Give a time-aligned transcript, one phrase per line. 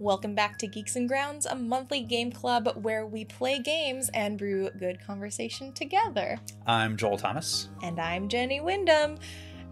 [0.00, 4.38] Welcome back to Geeks and Grounds, a monthly game club where we play games and
[4.38, 6.38] brew good conversation together.
[6.68, 7.68] I'm Joel Thomas.
[7.82, 9.18] And I'm Jenny Wyndham,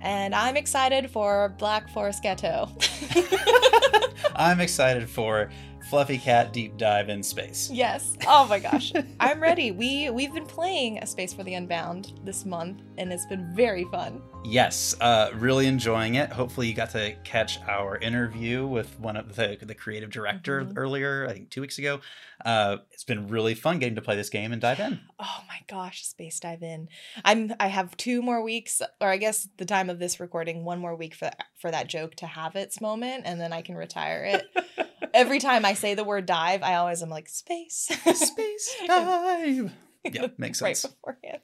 [0.01, 2.69] and I'm excited for Black Forest Ghetto.
[4.35, 5.49] I'm excited for
[5.89, 7.71] Fluffy Cat Deep Dive in Space.
[7.73, 8.17] Yes.
[8.27, 8.93] Oh my gosh.
[9.21, 9.71] I'm ready.
[9.71, 13.85] We we've been playing A Space for the Unbound this month and it's been very
[13.85, 14.21] fun.
[14.45, 16.31] Yes, uh, really enjoying it.
[16.33, 20.73] Hopefully, you got to catch our interview with one of the the creative director Mhm.
[20.77, 22.01] earlier, I think two weeks ago.
[22.45, 25.01] Uh, it's been really fun getting to play this game and dive in.
[25.19, 26.89] Oh my gosh, Space Dive In.
[27.25, 30.79] I'm I have two more weeks or I guess the time of this recording, one
[30.81, 34.25] more week for for that joke to have its moment and then I can retire
[34.25, 34.89] it.
[35.15, 37.89] Every time I say the word dive, I always am like space.
[38.15, 39.73] Space dive.
[40.13, 40.85] Yeah, makes sense.
[40.85, 41.43] right beforehand.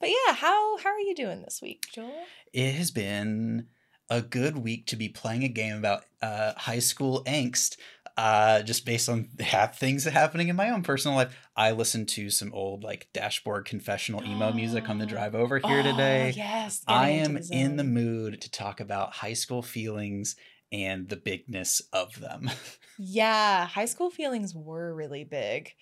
[0.00, 2.10] But yeah, how how are you doing this week, Joel?
[2.54, 3.66] It has been
[4.08, 7.76] a good week to be playing a game about uh, high school angst.
[8.16, 12.30] Uh, just based on have things happening in my own personal life, I listened to
[12.30, 16.32] some old like dashboard confessional emo music on the drive over here Oh, today.
[16.34, 16.82] yes.
[16.88, 20.34] I am into in the mood to talk about high school feelings
[20.72, 22.50] and the bigness of them.
[22.98, 25.72] Yeah, high school feelings were really big.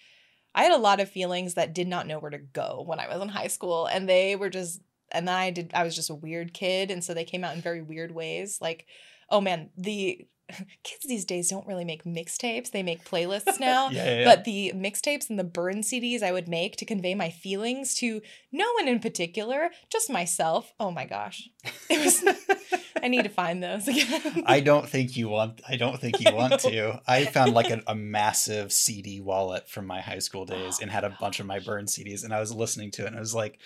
[0.54, 3.08] I had a lot of feelings that did not know where to go when I
[3.08, 6.10] was in high school, and they were just, and then I did, I was just
[6.10, 8.58] a weird kid, and so they came out in very weird ways.
[8.60, 8.86] Like,
[9.30, 10.26] oh man, the
[10.84, 13.88] kids these days don't really make mixtapes; they make playlists now.
[13.90, 14.24] yeah, yeah, yeah.
[14.24, 18.20] But the mixtapes and the burn CDs I would make to convey my feelings to
[18.52, 20.72] no one in particular, just myself.
[20.78, 21.48] Oh my gosh.
[21.90, 22.22] It was
[23.04, 24.44] I need to find those again.
[24.46, 25.60] I don't think you want.
[25.68, 27.02] I don't think you want to.
[27.06, 30.90] I found like a, a massive CD wallet from my high school days Oh and
[30.90, 31.66] had a bunch of my gosh.
[31.66, 33.58] burn CDs, and I was listening to it, and I was like,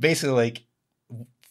[0.00, 0.64] basically like,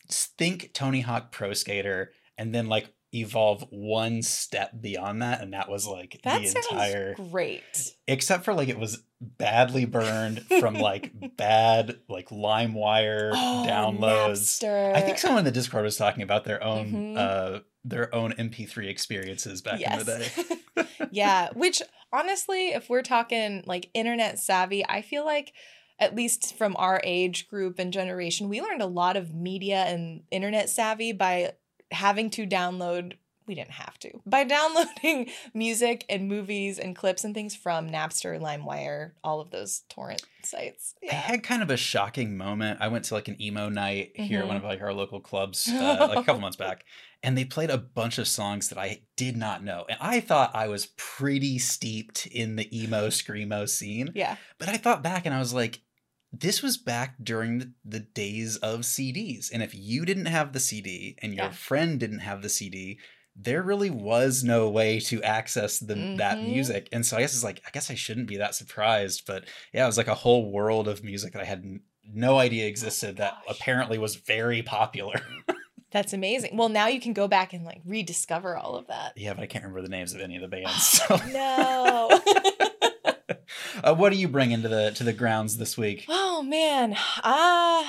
[0.09, 5.70] think Tony Hawk Pro Skater, and then like evolve one step beyond that, and that
[5.70, 7.14] was like that the entire.
[7.16, 7.94] great.
[8.08, 14.59] Except for like it was badly burned from like bad like LimeWire Oh, downloads.
[14.62, 14.96] Napster.
[14.96, 17.18] I think someone in the Discord was talking about their own Mhm.
[17.18, 20.06] uh their own MP3 experiences back in the
[20.75, 20.85] day.
[21.12, 21.81] yeah, which
[22.14, 25.53] honestly, if we're talking like internet savvy, I feel like
[26.00, 30.24] at least from our age group and generation, we learned a lot of media and
[30.31, 31.53] internet savvy by
[31.91, 33.13] having to download
[33.47, 34.22] we didn't have to.
[34.25, 39.81] By downloading music and movies and clips and things from Napster, LimeWire, all of those
[39.90, 40.94] torrent sites.
[41.12, 42.78] I had kind of a shocking moment.
[42.81, 44.59] I went to like an emo night here at one Mhm.
[44.59, 46.85] of like our local clubs uh, like a couple months back,
[47.24, 50.52] and they played a bunch of songs that I did not know, and I thought
[50.56, 54.12] I was pretty steeped in the emo screamo scene.
[54.13, 54.38] Yeah.
[54.59, 55.81] But I thought back and I was like,
[56.34, 59.50] this was back during the, the days of CDs.
[59.52, 61.52] And if you didn't have the CD and your Yeah.
[61.52, 63.00] friend didn't have the CD,
[63.36, 66.46] there really was no way to access the, that Mhm.
[66.47, 66.90] music.
[66.91, 69.24] And so I guess it's like, I guess I shouldn't be that surprised.
[69.25, 71.81] But yeah, it was like a whole world of music that I had n-
[72.14, 75.22] no idea existed that apparently was very popular.
[75.91, 76.56] That's amazing.
[76.56, 79.14] Well, now you can go back and like rediscover all of that.
[79.18, 80.72] yeah, but I can't remember the names of any of the bands.
[81.08, 81.16] So.
[81.34, 82.09] no.
[83.84, 86.06] uh, what do you bring into the to the grounds this week?
[86.09, 87.84] Oh man, uh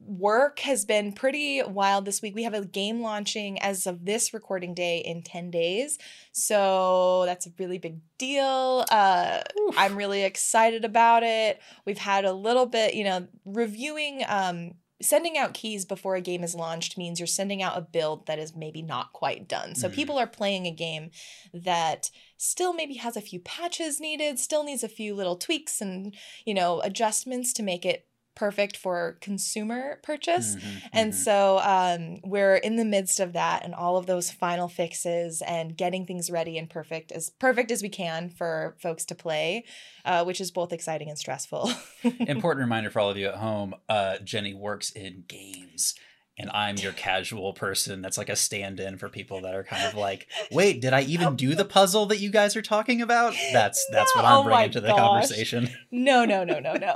[0.00, 2.34] work has been pretty wild this week.
[2.34, 5.98] We have a game launching as of this recording day in 10 days.
[6.32, 8.84] So that's a really big deal.
[8.90, 9.42] Uh
[9.76, 11.60] I'm really excited about it.
[11.84, 14.72] We've had a little bit, you know, reviewing um
[15.02, 18.38] sending out keys before a game is launched means you're sending out a build that
[18.38, 19.74] is maybe not quite done.
[19.74, 19.92] So Mhm.
[19.94, 21.10] people are playing a game
[21.54, 26.14] that still maybe has a few patches needed, still needs a few little tweaks and,
[26.44, 28.06] you know, adjustments to make it
[28.40, 30.56] perfect for consumer purchase.
[30.56, 31.14] Mhm, And mhm.
[31.14, 35.76] so um, we're in the midst of that and all of those final fixes and
[35.76, 39.64] getting things ready and perfect as perfect as we can for folks to play,
[40.06, 41.70] uh, which is both exciting and stressful.
[42.20, 45.94] Important reminder for all of you at home uh, Jenny works in games.
[46.40, 49.84] And I'm your casual person that's like a stand in for people that are kind
[49.86, 53.02] of like, wait, did I even oh, do the puzzle that you guys are talking
[53.02, 53.34] about?
[53.52, 54.98] That's that's what I'm oh bringing to the gosh.
[54.98, 55.68] conversation.
[55.90, 56.94] no, no, no, no, no.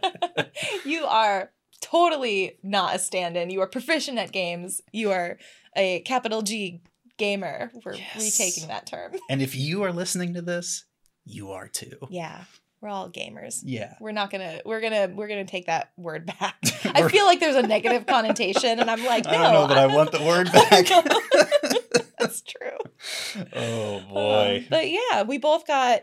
[0.84, 3.50] you are totally not a stand in.
[3.50, 4.80] You are proficient at games.
[4.92, 5.38] You are
[5.76, 6.82] a capital G
[7.18, 7.70] gamer.
[7.84, 8.16] We're Yes.
[8.38, 9.12] retaking that term.
[9.30, 10.84] And if you are listening to this,
[11.24, 11.96] you are too.
[12.10, 12.44] Yeah,
[12.80, 13.60] we're all gamers.
[13.64, 13.94] Yeah.
[14.00, 14.60] We're not gonna.
[14.64, 15.10] We're gonna.
[15.14, 16.56] We're gonna take that word back.
[16.84, 19.30] I feel like there's a negative connotation, and I'm like, no.
[19.30, 20.86] I don't know that I want the word back.
[22.18, 23.46] That's true.
[23.54, 24.58] oh boy.
[24.58, 26.02] Um, but yeah, we both got.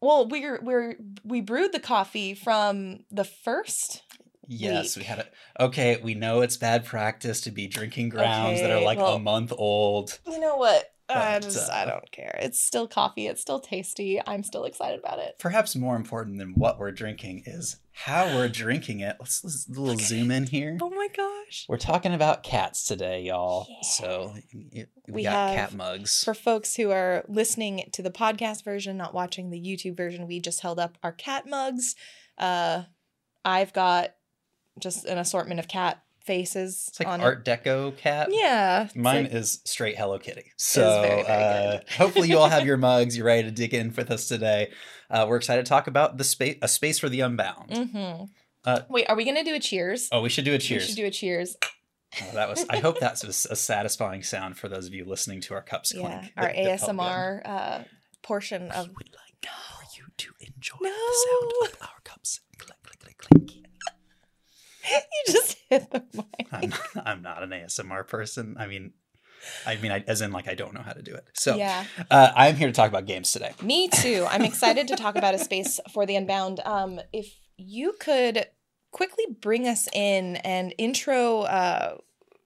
[0.00, 4.02] Well, we're we're we brewed the coffee from the first.
[4.48, 5.04] Yes, week.
[5.04, 5.32] we had it.
[5.60, 9.18] Okay, we know it's bad practice to be drinking grounds that are like well- a
[9.20, 10.18] month old.
[10.26, 10.92] You know what?
[11.16, 12.38] I But, just uh, I don't care.
[12.42, 13.26] It's still coffee.
[13.26, 14.20] It's still tasty.
[14.26, 15.36] I'm still excited about it.
[15.38, 19.16] Perhaps more important than what we're drinking is how we're drinking it.
[19.20, 20.78] Let's, let's a little zoom in here.
[20.80, 21.66] Oh my gosh.
[21.68, 23.66] We're talking about cats today, y'all.
[23.68, 23.76] Yeah.
[23.82, 26.24] So we, We got have- cat mugs.
[26.24, 30.40] For folks who are listening to the podcast version, not watching the YouTube version, we
[30.40, 31.94] just held up our cat mugs.
[32.38, 32.84] Uh,
[33.44, 34.14] I've got
[34.78, 38.28] just an assortment of cat faces It's like on Art Deco cat.
[38.30, 40.52] Yeah, Mine like- is straight Hello Kitty.
[40.56, 41.42] So very, very
[41.76, 43.16] uh, hopefully you all have your mugs.
[43.16, 44.70] You're ready to dig in with us today.
[45.10, 47.70] Uh, we're excited to talk about the space, a space for the unbound.
[47.70, 48.28] Mhm.
[48.64, 50.08] Uh, Wait, are we gonna do a cheers?
[50.12, 50.82] Oh, we should do a cheers.
[50.84, 51.56] We should do a cheers.
[52.22, 52.64] Oh, that was.
[52.70, 55.92] I hope that's a, a satisfying sound for those of you listening to our cups
[55.94, 56.32] Yeah, clink.
[56.36, 56.80] our that- that.
[56.80, 57.84] ASMR uh,
[58.22, 58.86] portion of.
[58.88, 60.90] We would like for you to enjoy No.
[60.90, 63.54] the sound of our cups click, click, click, click.
[64.90, 66.48] you just hit the mic.
[66.52, 66.72] I'm,
[67.04, 68.56] I'm not an ASMR person.
[68.58, 68.92] I mean,
[69.66, 71.24] I mean, I, as in like I don't know how to do it.
[71.34, 73.52] So Yeah, uh, I'm here to talk about games today.
[73.62, 74.26] me too.
[74.30, 76.60] I'm excited to talk about a space for the unbound.
[76.64, 78.46] Um, if you could
[78.90, 81.96] quickly bring us in and intro uh,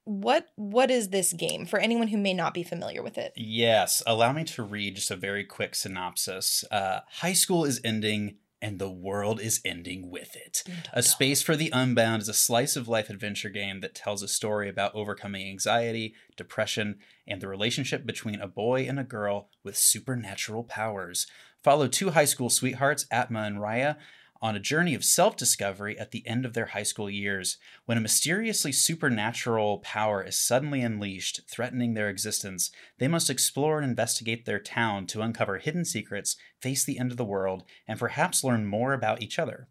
[0.04, 3.32] what what is this game for anyone who may not be familiar with it?
[3.34, 6.64] Yes, allow me to read just a very quick synopsis.
[6.70, 10.64] Uh, high school is ending, and the world is ending with it.
[10.92, 14.28] A Space for the Unbound is a slice of life adventure game that tells a
[14.28, 16.96] story about overcoming anxiety, depression,
[17.28, 21.28] and the relationship between a boy and a girl with supernatural powers.
[21.62, 23.98] Follow two high school sweethearts, Atma and Raya,
[24.40, 27.58] on a journey of self discovery at the end of their high school years.
[27.84, 33.88] When a mysteriously supernatural power is suddenly unleashed, threatening their existence, they must explore and
[33.88, 38.44] investigate their town to uncover hidden secrets, face the end of the world, and perhaps
[38.44, 39.68] learn more about each other.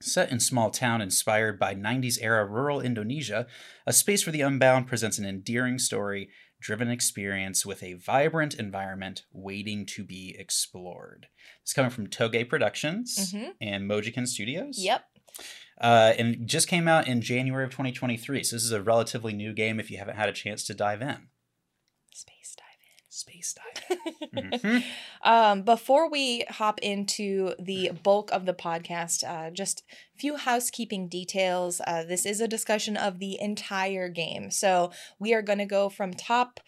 [0.00, 3.46] Set in small town inspired by 90s era rural Indonesia,
[3.86, 6.28] A Space for the Unbound presents an endearing story
[6.64, 11.26] driven experience with a vibrant environment waiting to be explored.
[11.62, 13.50] It's coming from Toge Productions Mhm.
[13.60, 14.78] and Mojiken Studios.
[14.82, 15.04] Yep.
[15.78, 18.42] Uh, and just came out in January of 2023.
[18.42, 21.02] So this is a relatively new game if you haven't had a chance to dive
[21.02, 21.28] in.
[23.14, 23.98] Space dive.
[24.32, 24.60] dive.
[24.62, 24.84] Mhm.
[25.22, 29.82] Um, before we hop into the bulk of the podcast, uh, just
[30.14, 31.80] a few housekeeping details.
[31.86, 34.50] Uh, this is a discussion of the entire game.
[34.50, 36.60] So we are going to go from top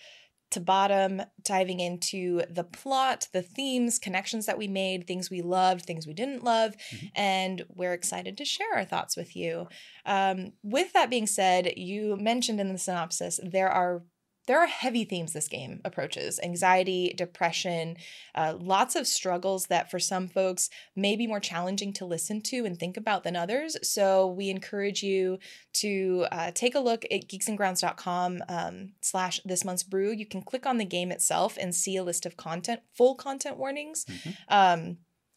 [0.52, 5.84] to bottom, diving into the plot, the themes, connections that we made, things we loved,
[5.84, 7.10] things we didn't love, Mhm.
[7.16, 9.68] and we're excited to share our thoughts with you.
[10.06, 14.04] Um, with that being said, you mentioned in the synopsis there are
[14.46, 17.96] there are heavy themes this game approaches anxiety depression
[18.34, 22.64] uh, lots of struggles that for some folks may be more challenging to listen to
[22.64, 23.76] and think about than others.
[23.82, 25.38] So we encourage you
[25.74, 30.12] to uh, take a look at geeksandgrounds.com um, slash this month's brew.
[30.12, 33.56] You can click on the game itself and see a list of content full content
[33.56, 34.34] warnings Mhm.
[34.48, 34.96] um,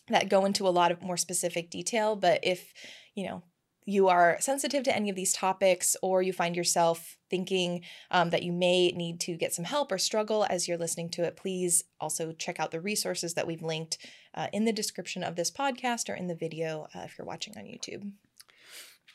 [0.10, 2.16] that go into a lot of more specific detail.
[2.16, 2.74] But if
[3.16, 3.44] you know
[3.90, 7.82] you are sensitive to any of these topics or you find yourself thinking
[8.12, 11.24] um, that you may need to get some help or struggle as you're listening to
[11.24, 13.98] it, please also check out the resources that we've linked
[14.36, 17.58] uh, in the description of this podcast or in the video uh, if you're watching
[17.58, 18.12] on YouTube.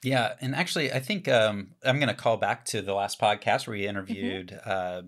[0.03, 3.67] Yeah, and actually, I think um, I'm going to call back to the last podcast
[3.67, 5.03] where we interviewed uh,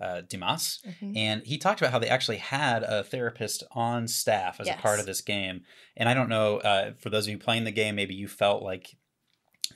[0.00, 1.16] uh, Dimas, Mhm.
[1.16, 4.98] and he talked about how they actually had a therapist on staff as a part
[4.98, 5.62] of this game.
[5.94, 8.62] And I don't know, uh, for those of you playing the game, maybe you felt
[8.62, 8.96] like,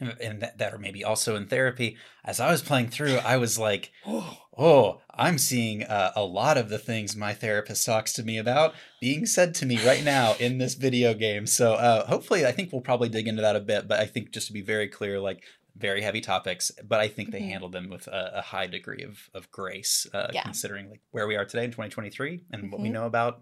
[0.00, 1.96] and that, that, or maybe also in therapy.
[2.24, 6.68] As I was playing through, I was like, oh, I'm seeing uh, a lot of
[6.68, 10.58] the things my therapist talks to me about being said to me right now in
[10.58, 11.46] this video game.
[11.46, 13.86] So uh, hopefully, I think we'll probably dig into that a bit.
[13.88, 15.42] But I think just to be very clear, like
[15.76, 17.48] very heavy topics, but I think they Mhm.
[17.50, 20.42] handled them with a, a high degree of of grace, uh, Yeah.
[20.42, 22.92] considering like where we are today in 2023 and what we Mhm.
[22.92, 23.40] know about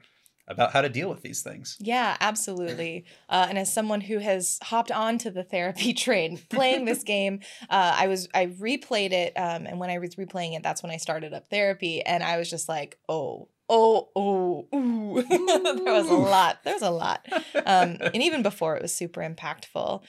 [0.48, 1.76] about how to deal with these things.
[1.80, 3.04] Yeah, absolutely.
[3.28, 7.94] Uh, and as someone who has hopped onto the therapy train playing this game, uh,
[7.96, 10.98] I was I replayed it, um, and when I was replaying it, that's when I
[10.98, 15.22] started up therapy, and I was just like, oh, oh, oh, ooh.
[15.84, 16.58] there was a lot.
[16.64, 17.26] There was a lot,
[17.64, 20.02] um, and even before it was super impactful.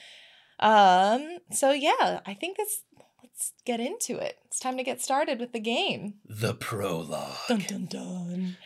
[0.60, 2.82] Um, so yeah, I think that's.
[3.22, 4.38] Let's get into it.
[4.46, 6.14] It's time to get started with the game.
[6.24, 7.34] the prologue.
[7.48, 8.56] Dun dun dun.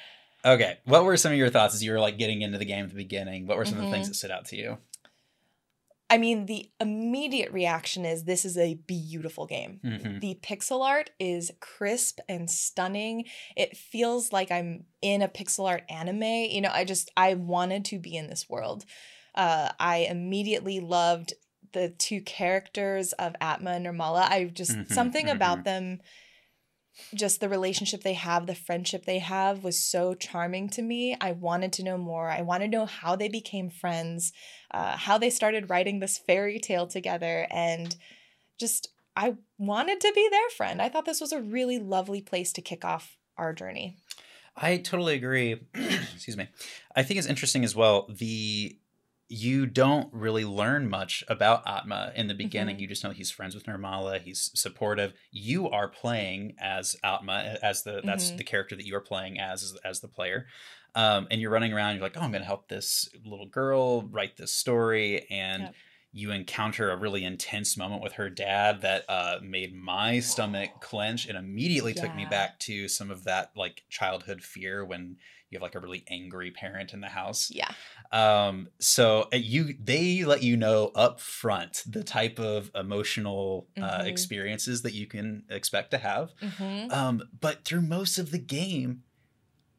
[0.45, 2.85] Okay, what were some of your thoughts as you were like getting into the game
[2.85, 3.47] at the beginning?
[3.47, 4.11] What were some of the things Mhm.
[4.11, 4.78] that stood out to you?
[6.11, 9.80] I mean, the immediate reaction is this is a beautiful game.
[9.85, 10.21] Mhm.
[10.21, 13.26] The pixel art is crisp and stunning.
[13.57, 16.23] It feels like I'm in a pixel art anime.
[16.23, 18.87] You know, I just, I wanted to be in this world.
[19.35, 21.35] Uh, I immediately loved
[21.73, 24.23] the two characters of Atma and Nirmala.
[24.30, 26.00] I just, Mhm, something about them
[27.14, 31.17] just the relationship they have, the friendship they have was so charming to me.
[31.21, 32.31] I wanted to know more.
[32.31, 34.33] I want to know how they became friends,
[34.71, 37.95] uh, how they started writing this fairy tale together, and
[38.59, 40.81] just I wanted to be their friend.
[40.81, 43.97] I thought this was a really lovely place to kick off our journey.
[44.57, 45.61] I totally agree.
[45.75, 46.49] Excuse me.
[46.95, 48.09] I think it's interesting as well.
[48.09, 48.76] The
[49.29, 52.77] you don't really learn much about Atma in the beginning.
[52.77, 52.83] Mm-hmm.
[52.83, 54.21] You just know he's friends with Nirmala.
[54.23, 55.13] He's supportive.
[55.31, 58.39] You are playing as Atma, as the that's mm-hmm.
[58.39, 60.47] the character that you are playing as as the player.
[60.95, 61.95] Um, and you're running around.
[61.95, 65.75] You're like, oh, I'm going to help this little girl write this story, and yep.
[66.12, 71.27] You encounter a really intense moment with her dad that uh, made my stomach clench
[71.27, 72.03] and immediately yeah.
[72.03, 75.17] took me back to some of that like childhood fear when
[75.50, 77.50] you have like a really angry parent in the house.
[77.50, 77.71] Yeah.
[78.12, 83.81] Um, so uh, you they let you know up front the type of emotional uh,
[83.81, 84.07] mm-hmm.
[84.07, 86.33] experiences that you can expect to have.
[86.43, 86.93] Mm-hmm.
[86.93, 89.03] Um, but through most of the game,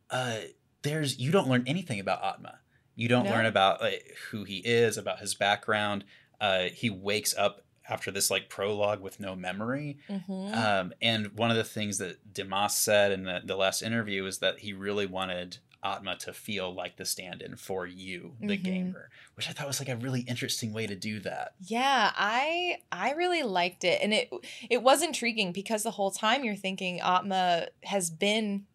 [0.09, 0.37] uh,
[0.81, 2.59] there's you don't learn anything about Atma.
[2.95, 3.31] You don't no.
[3.31, 6.03] learn about like, who he is, about his background.
[6.39, 9.97] Uh, he wakes up after this like prologue with no memory.
[10.09, 10.53] Mm-hmm.
[10.53, 14.37] Um, and one of the things that Dimas said in the, the last interview is
[14.39, 18.63] that he really wanted Atma to feel like the stand-in for you, the mm-hmm.
[18.63, 21.53] gamer, which I thought was like a really interesting way to do that.
[21.59, 24.29] Yeah, I I really liked it, and it
[24.69, 28.65] it was intriguing because the whole time you're thinking Atma has been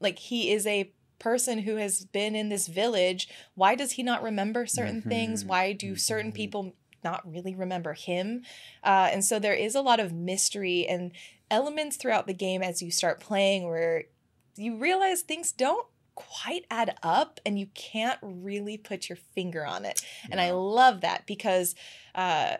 [0.00, 0.90] like he is a
[1.20, 3.28] person who has been in this village.
[3.54, 5.08] Why does he not remember certain mm-hmm.
[5.08, 5.44] things?
[5.44, 6.36] Why do certain mm-hmm.
[6.36, 8.42] people not really remember him.
[8.82, 11.12] Uh, and so there is a lot of mystery and
[11.50, 14.04] elements throughout the game as you start playing where
[14.56, 19.84] you realize things don't quite add up and you can't really put your finger on
[19.84, 20.02] it.
[20.22, 20.28] Yeah.
[20.32, 21.74] And I love that because
[22.14, 22.56] uh,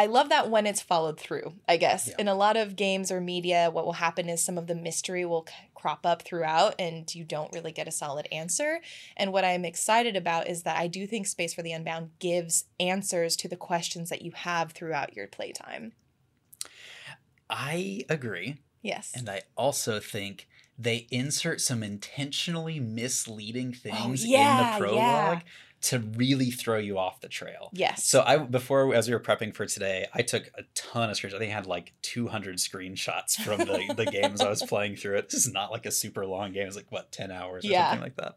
[0.00, 2.08] I love that when it's followed through, I guess.
[2.08, 2.14] Yeah.
[2.20, 5.26] In a lot of games or media, what will happen is some of the mystery
[5.26, 8.80] will crop up throughout and you don't really get a solid answer.
[9.14, 12.64] And what I'm excited about is that I do think Space for the Unbound gives
[12.80, 15.92] answers to the questions that you have throughout your playtime.
[17.50, 18.56] I agree.
[18.80, 19.12] Yes.
[19.14, 24.96] And I also think they insert some intentionally misleading things oh, yeah, in the prologue.
[24.96, 25.40] Yeah
[25.82, 27.70] to really throw you off the trail.
[27.72, 28.04] Yes.
[28.04, 31.34] So I before as we were prepping for today, I took a ton of screenshots.
[31.34, 35.16] I think I had like 200 screenshots from the, the games I was playing through.
[35.18, 35.30] It.
[35.30, 36.66] This is not like a super long game.
[36.66, 37.90] It's like what 10 hours or yeah.
[37.90, 38.36] something like that.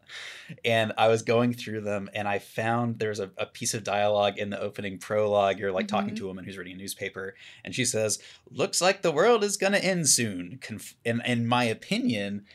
[0.64, 4.38] And I was going through them and I found there's a, a piece of dialogue
[4.38, 5.58] in the opening prologue.
[5.58, 5.96] You're like mm-hmm.
[5.96, 8.18] talking to a woman who's reading a newspaper and she says,
[8.50, 12.46] "Looks like the world is going to end soon." Conf- in in my opinion,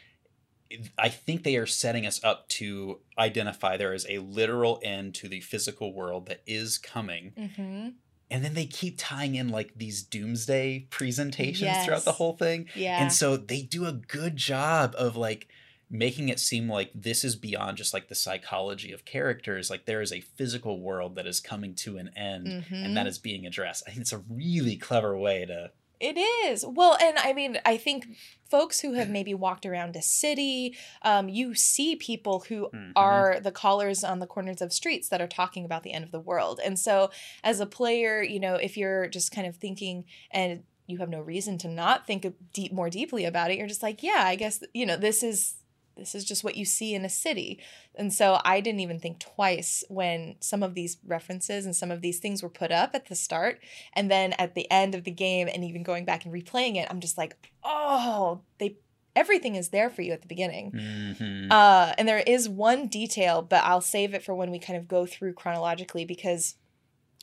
[0.98, 5.28] I think they are setting us up to identify there is a literal end to
[5.28, 7.34] the physical world that is coming.
[7.38, 7.90] Mm-hmm.
[8.32, 11.86] And then they keep tying in like these doomsday presentations yes.
[11.86, 12.68] throughout the whole thing.
[12.76, 13.02] Yeah.
[13.02, 15.48] And so they do a good job of like
[15.90, 19.72] making it seem like this is beyond just like the psychology of characters.
[19.72, 22.76] Like there is a physical world that is coming to an end mm-hmm.
[22.76, 23.22] and that mm-hmm.
[23.24, 23.84] being addressed.
[23.88, 26.66] I think it's a really clever way to it is.
[26.66, 28.08] Well, and I mean, I think
[28.50, 32.92] folks who have maybe walked around a city, um, you see people who mm-hmm.
[32.96, 36.12] are the callers on the corners of streets that are talking about the end of
[36.12, 36.60] the world.
[36.64, 37.12] And so,
[37.44, 41.22] as a player, you know, if you're just kind of thinking and you have no
[41.22, 44.64] reason to not think deep more deeply about it, you're just like, yeah, I guess
[44.74, 45.56] you know this is
[46.00, 47.60] this is just what you see in a city.
[47.96, 52.02] And so I didn't even think twice when some of these references and some of
[52.02, 53.60] these things were put up at the start.
[53.94, 56.88] And then at the end of the game, and even going back and replaying it,
[56.90, 58.78] I'm just like, oh, they
[59.16, 60.72] everything is there for you at the beginning.
[60.72, 61.52] Mm-hmm.
[61.52, 64.88] Uh, and there is one detail, but I'll save it for when we kind of
[64.88, 66.56] go through chronologically because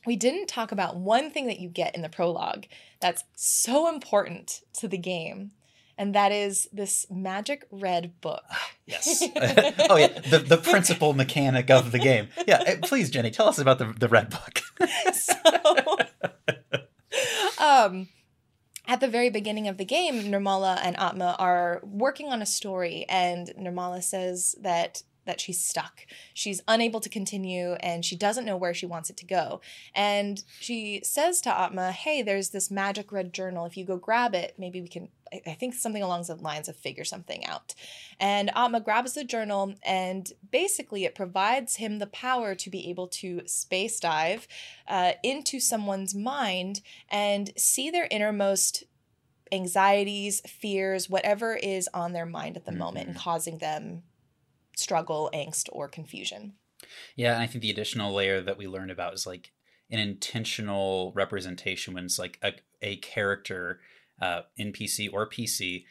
[0.05, 2.67] we didn't talk about one thing that you get in the prologue
[3.01, 5.53] that's so important to the game
[5.99, 8.43] and that is this magic red book.
[8.87, 9.23] yes.
[9.91, 12.29] oh yeah, the the principal mechanic of the game.
[12.47, 14.61] Yeah, eh, please, Jenny, tell us about the the red book.
[15.13, 15.35] so,
[17.59, 18.09] um,
[18.87, 23.07] at the very beginning of the game, Nirmala and Atma are working on a story,
[23.09, 26.07] and Nirmala says that that she's stuck.
[26.33, 29.61] She's unable to continue and she doesn't know where she wants it to go.
[29.95, 33.67] And she says to Atma, Hey, there's this magic red journal.
[33.67, 36.77] If you go grab it, maybe we can, I think something along the lines of
[36.77, 37.75] figure something out.
[38.19, 43.09] And Atma grabs the journal and basically it provides him the power to be able
[43.09, 44.49] to space dive
[44.89, 46.81] uh, into someone's mind
[47.11, 48.85] and see their innermost
[49.53, 52.81] anxieties, fears, whatever is on their mind at the mm-hmm.
[52.81, 54.03] moment and causing them
[54.77, 56.55] struggle, angst, or confusion.
[57.17, 59.53] Yeah, and I think the additional layer that we learned about is like
[59.91, 62.53] an intentional representation when it's like a,
[62.83, 63.81] a character
[64.21, 65.85] uh, NPC or PC,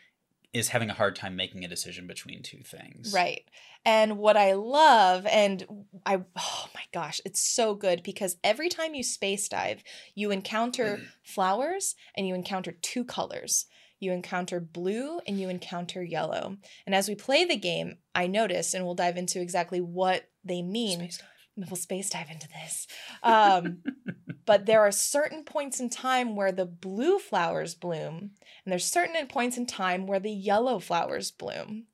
[0.54, 3.13] is having a hard time making a decision between two things.
[3.13, 3.44] Right.
[3.84, 8.96] And what I love, and I, oh my gosh, it's so good because every time
[8.96, 9.84] you space dive,
[10.15, 13.65] you encounter flowers and you encounter two colors.
[14.00, 16.58] You encounter blue and you encounter yellow.
[16.86, 20.62] And as we play the game, I noticed, and we'll dive into exactly what they
[20.62, 21.00] mean.
[21.00, 21.70] Space dive.
[21.70, 22.88] We'll space dive into this.
[23.24, 23.78] Um,
[24.46, 28.32] but there are certain points in time where the blue flowers bloom,
[28.66, 31.86] and there's certain points in time where the yellow flowers bloom.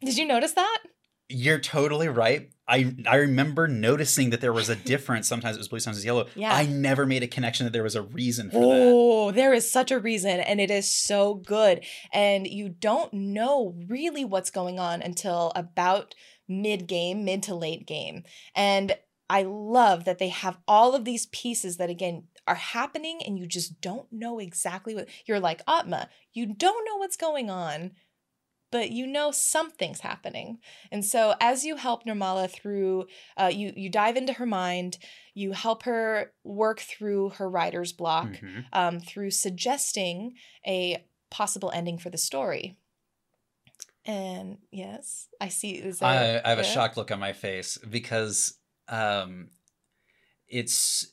[0.00, 0.78] Did you notice that?
[1.28, 2.50] You're totally right.
[2.72, 5.28] I I remember noticing that there was a difference.
[5.28, 6.26] Sometimes it was blue, sometimes it was yellow.
[6.34, 6.54] Yeah.
[6.54, 8.82] I never made a connection that there was a reason for that.
[8.82, 11.84] Oh, there is such a reason, and it is so good.
[12.12, 16.14] And you don't know really what's going on until about
[16.48, 18.24] mid game, mid to late game.
[18.54, 18.96] And
[19.28, 23.46] I love that they have all of these pieces that, again, are happening, and you
[23.46, 27.92] just don't know exactly what you're like, Atma, you don't know what's going on.
[28.72, 30.58] But you know something's happening,
[30.90, 34.98] and so as you help Nirmala through, uh, you you dive into her mind,
[35.34, 38.64] you help her work through her writer's block, Mhm.
[38.72, 40.34] um, through suggesting
[40.66, 42.76] a possible ending for the story.
[44.04, 45.72] And yes, I see.
[45.72, 49.50] Is I, that, I have a shocked look on my face because um,
[50.48, 51.11] it's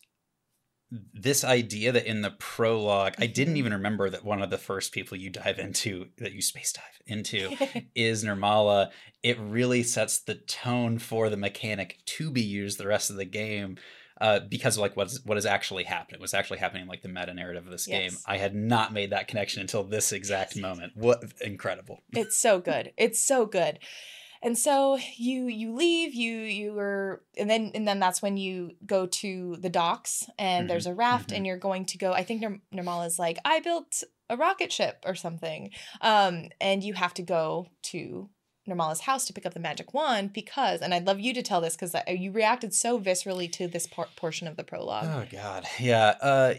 [1.14, 3.58] this idea that in the prologue, I didn't Mhm.
[3.58, 7.02] even remember that one of the first people you dive into, that you space dive
[7.06, 7.52] into,
[7.96, 8.92] is Nirmala.
[9.22, 13.26] It really sets the tone for the mechanic to be used the rest of the
[13.26, 13.78] game.
[14.22, 17.34] Uh, because of like what's what is actually happening, what's actually happening, like the meta
[17.34, 18.12] narrative of this game.
[18.26, 20.92] I had not made that connection until this exact moment.
[20.96, 22.04] What incredible!
[22.12, 22.92] it's so good.
[22.98, 23.80] It's so good.
[24.42, 28.72] And so you you leave, you you were and then and then that's when you
[28.86, 31.38] go to the docks and there's a raft mhm.
[31.38, 35.04] and you're going to go I think Nir- Nirmala's like I built a rocket ship
[35.06, 35.72] or something.
[36.02, 38.30] Um and you have to go to
[38.66, 41.60] Nirmala's house to pick up the magic wand because and I'd love you to tell
[41.60, 45.06] this cuz you reacted so viscerally to this por- portion of the prologue.
[45.06, 46.16] Oh God, yeah.
[46.22, 46.54] Uh,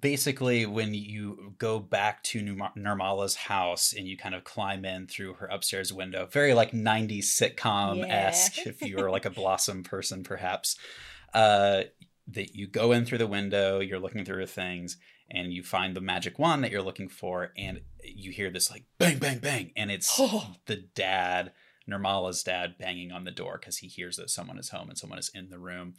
[0.00, 5.06] basically, when you go back to Nirma- Nirmala's house and you kind of climb in
[5.06, 8.58] through her upstairs window, very like '90s sitcom esque.
[8.58, 8.68] Yeah.
[8.68, 10.76] if you were like a Blossom person, perhaps.
[11.34, 11.84] Uh,
[12.28, 14.96] that you go in through the window, you're looking through her things,
[15.30, 18.84] and you find the magic wand that you're looking for, and you hear this like
[18.98, 20.16] bang, bang, bang, and it's
[20.66, 21.52] the dad.
[21.88, 25.20] Nirmala's dad banging on the door because he hears that someone is home and someone
[25.20, 25.94] is in the room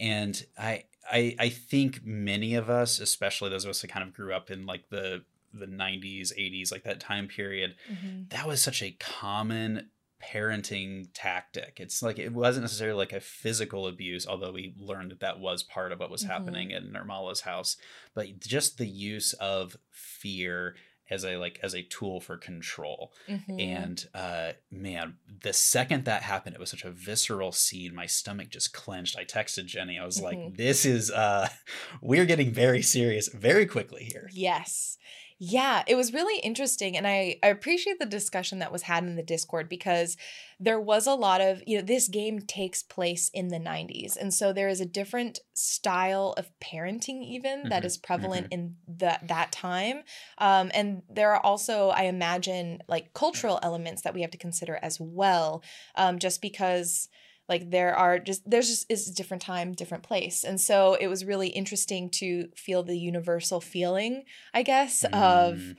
[0.00, 4.14] and I, I i think many of us especially those of us that kind of
[4.14, 8.28] grew up in like the the 90s 80s like that time period Mhm.
[8.30, 9.90] that was such a common
[10.22, 15.20] parenting tactic it's like it wasn't necessarily like a physical abuse although we learned that
[15.20, 16.28] that was part of what was Mhm.
[16.28, 17.76] happening in Nirmala's house
[18.14, 20.74] but just the use of fear
[21.10, 23.60] as a like as a tool for control Mhm.
[23.60, 28.50] and uh man the second that happened it was such a visceral scene my stomach
[28.50, 30.56] just clenched i texted jenny i was like Mhm.
[30.56, 31.48] this is uh
[32.02, 34.96] we're getting very serious very quickly here Yes.
[35.40, 36.96] Yeah, it was really interesting.
[36.96, 40.16] And I, I appreciate the discussion that was had in the Discord because
[40.60, 44.16] there was a lot of, you know, this game takes place in the 90s.
[44.16, 48.76] And so there is a different style of parenting, even that Mhm, is prevalent in
[48.88, 50.02] that, that time.
[50.38, 54.78] Um, and there are also, I imagine, like cultural elements that we have to consider
[54.82, 55.62] as well,
[55.94, 57.08] um, just because
[57.48, 61.06] like there are just there's just is a different time different place and so it
[61.06, 65.76] was really interesting to feel the universal feeling i guess of Mm.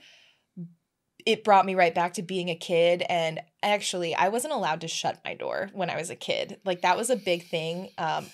[1.26, 4.88] It brought me right back to being a kid and actually i wasn't allowed to
[4.88, 6.58] shut my door when i was a kid.
[6.64, 7.90] Like that was a big thing.
[7.98, 8.26] Um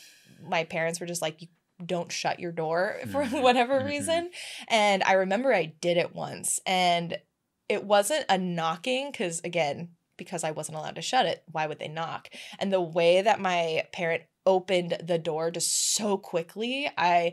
[0.48, 1.48] my parents were just like you
[1.84, 3.86] don't shut your door for Mhm, whatever mhm.
[3.86, 4.30] reason.
[4.68, 7.18] And i remember i did it once and
[7.68, 11.78] it wasn't a knocking because again because i wasn't allowed to shut it why would
[11.78, 12.28] they knock?
[12.58, 17.32] And the way that my parent opened the door just so quickly i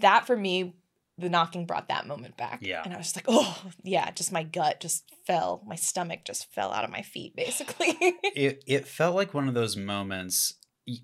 [0.00, 0.74] that for me
[1.18, 2.82] the knocking brought that moment back Yeah.
[2.84, 6.50] and i was just like oh yeah just my gut just fell my stomach just
[6.54, 10.54] fell out of my feet basically it it felt like one of those moments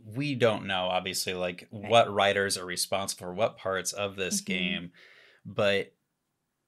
[0.07, 1.91] we don't know obviously like Right.
[1.91, 4.47] what writers are responsible for what parts of this Mhm.
[4.47, 4.93] game
[5.45, 5.93] but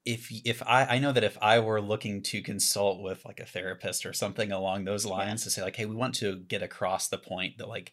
[0.04, 3.46] if if I I know that if I were looking to consult with like a
[3.46, 7.08] therapist or something along those lines to say like hey we want to get across
[7.08, 7.92] the point that like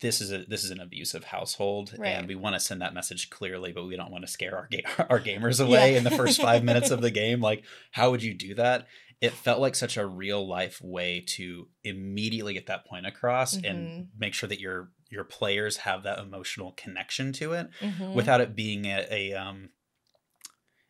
[0.00, 2.08] this is a this is an abusive household Right.
[2.10, 4.68] and we want to send that message clearly but we don't want to scare our
[4.70, 8.22] ga- our gamers away in the first 5 minutes of the game like how would
[8.22, 8.86] you do that
[9.20, 13.70] it felt like such a real life way to immediately get that point across Mhm.
[13.70, 18.14] and make sure that your your players have that emotional connection to it Mhm.
[18.14, 19.70] without it being a, a um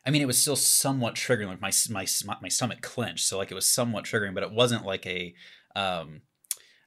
[0.07, 1.49] I mean, it was still somewhat triggering.
[1.49, 2.07] Like my my
[2.41, 5.35] my stomach clenched, so like it was somewhat triggering, but it wasn't like a
[5.77, 6.23] um,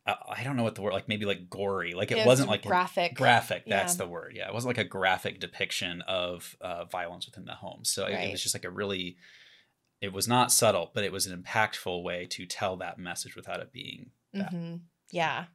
[0.06, 1.94] I don't know what the word like maybe like gory.
[1.94, 3.14] Like it, It was wasn't like graphic.
[3.14, 3.66] graphic.
[3.68, 4.06] That's Yeah.
[4.06, 4.34] the word.
[4.36, 7.82] Yeah, it wasn't like a graphic depiction of uh, violence within the home.
[7.86, 9.18] So it, it was just like a really.
[10.02, 13.60] It was not subtle, but it was an impactful way to tell that message without
[13.60, 14.10] it being.
[14.34, 14.50] Yeah.
[14.50, 14.76] hmm
[15.12, 15.46] Yeah.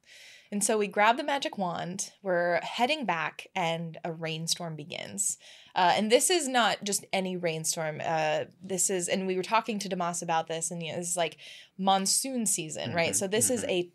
[0.53, 2.13] And so we grab the magic wand.
[2.23, 5.39] We're heading back, and a rainstorm begins.
[5.75, 8.01] Uh, and this is not just any rainstorm.
[8.05, 11.09] Uh, this is, and we were talking to Dimas about this, and you know, this
[11.11, 11.39] is like
[11.77, 13.11] monsoon season, right?
[13.13, 13.91] Mhm, So this is a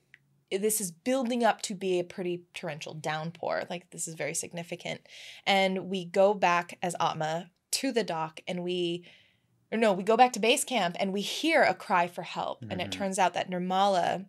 [0.52, 3.64] this is building up to be a pretty torrential downpour.
[3.70, 5.02] Like this is very significant.
[5.46, 9.06] And we go back as Atma to the dock, and we
[9.72, 12.62] or no, we go back to base camp and we hear a cry for help.
[12.70, 12.92] And it Mhm.
[12.92, 14.26] turns out that Nirmala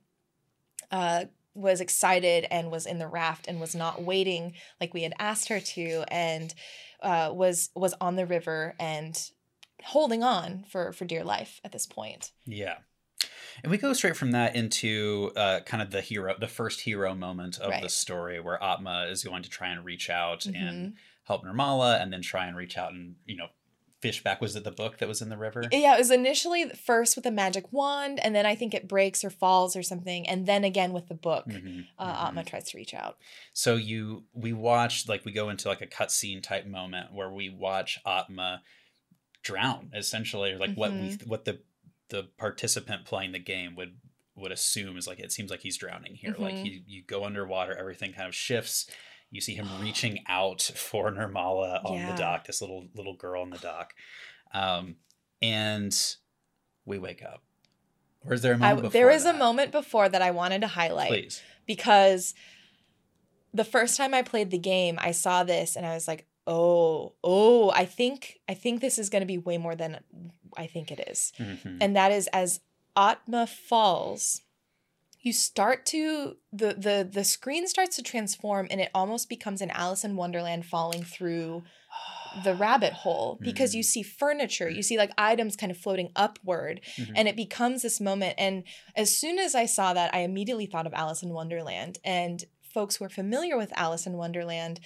[0.93, 5.15] uh, was excited and was in the raft and was not waiting like we had
[5.19, 6.55] asked her to, and
[7.03, 9.31] uh, was was on the river and
[9.83, 12.31] holding on for for dear life at this point.
[12.47, 12.77] Yeah.
[13.63, 17.15] And we go straight from that into uh, kind of the hero, the first hero
[17.15, 20.95] moment of the story, where Atma is going to try and reach out and Mhm.
[21.25, 23.49] help Nirmala, and then try and reach out and you know
[24.01, 24.41] fish back.
[24.41, 25.63] Was it the book that was in the river?
[25.71, 29.23] Yeah, it was initially first with a magic wand, and then I think it breaks
[29.23, 31.47] or falls or something, and then again with the book.
[31.47, 32.29] Mhm, Uh, mhm.
[32.29, 33.19] Atma tries to reach out.
[33.53, 37.49] So you we watched like we go into like a cutscene type moment where we
[37.49, 38.63] watch Atma
[39.43, 41.61] drown essentially, or like what we what the
[42.09, 43.97] the participant playing the game would
[44.35, 46.35] would assume is like it seems like he's drowning here.
[46.39, 46.65] Like Mhm.
[46.67, 48.89] you you go underwater, everything kind of shifts.
[49.31, 52.13] You see him reaching out for Nirmala on Yeah.
[52.13, 53.95] the dock, this little little girl on the dock,
[54.55, 54.97] um,
[55.41, 55.95] and
[56.85, 57.43] we wake up.
[58.25, 58.93] Or is there a I, moment?
[58.93, 61.09] there before is a moment before that I wanted to highlight.
[61.11, 61.43] Please.
[61.67, 62.35] because
[63.55, 67.15] the first time I played the game, I saw this and I was like, "Oh,
[67.23, 70.01] oh, I think I think this is going to be way more than
[70.57, 71.79] I think it is." Mhm.
[71.81, 72.61] And that is as
[72.97, 74.43] Atma falls,
[75.21, 79.71] you start to the the the screen starts to transform and it almost becomes an
[79.71, 81.63] Alice in Wonderland falling through
[82.45, 86.81] the rabbit hole because you see furniture, you see like items kind of floating upward
[86.97, 87.13] Mhm.
[87.15, 88.65] and it becomes this moment and
[88.97, 92.97] as soon as i saw that i immediately thought of alice in wonderland and folks
[92.97, 94.81] who are familiar with alice in wonderland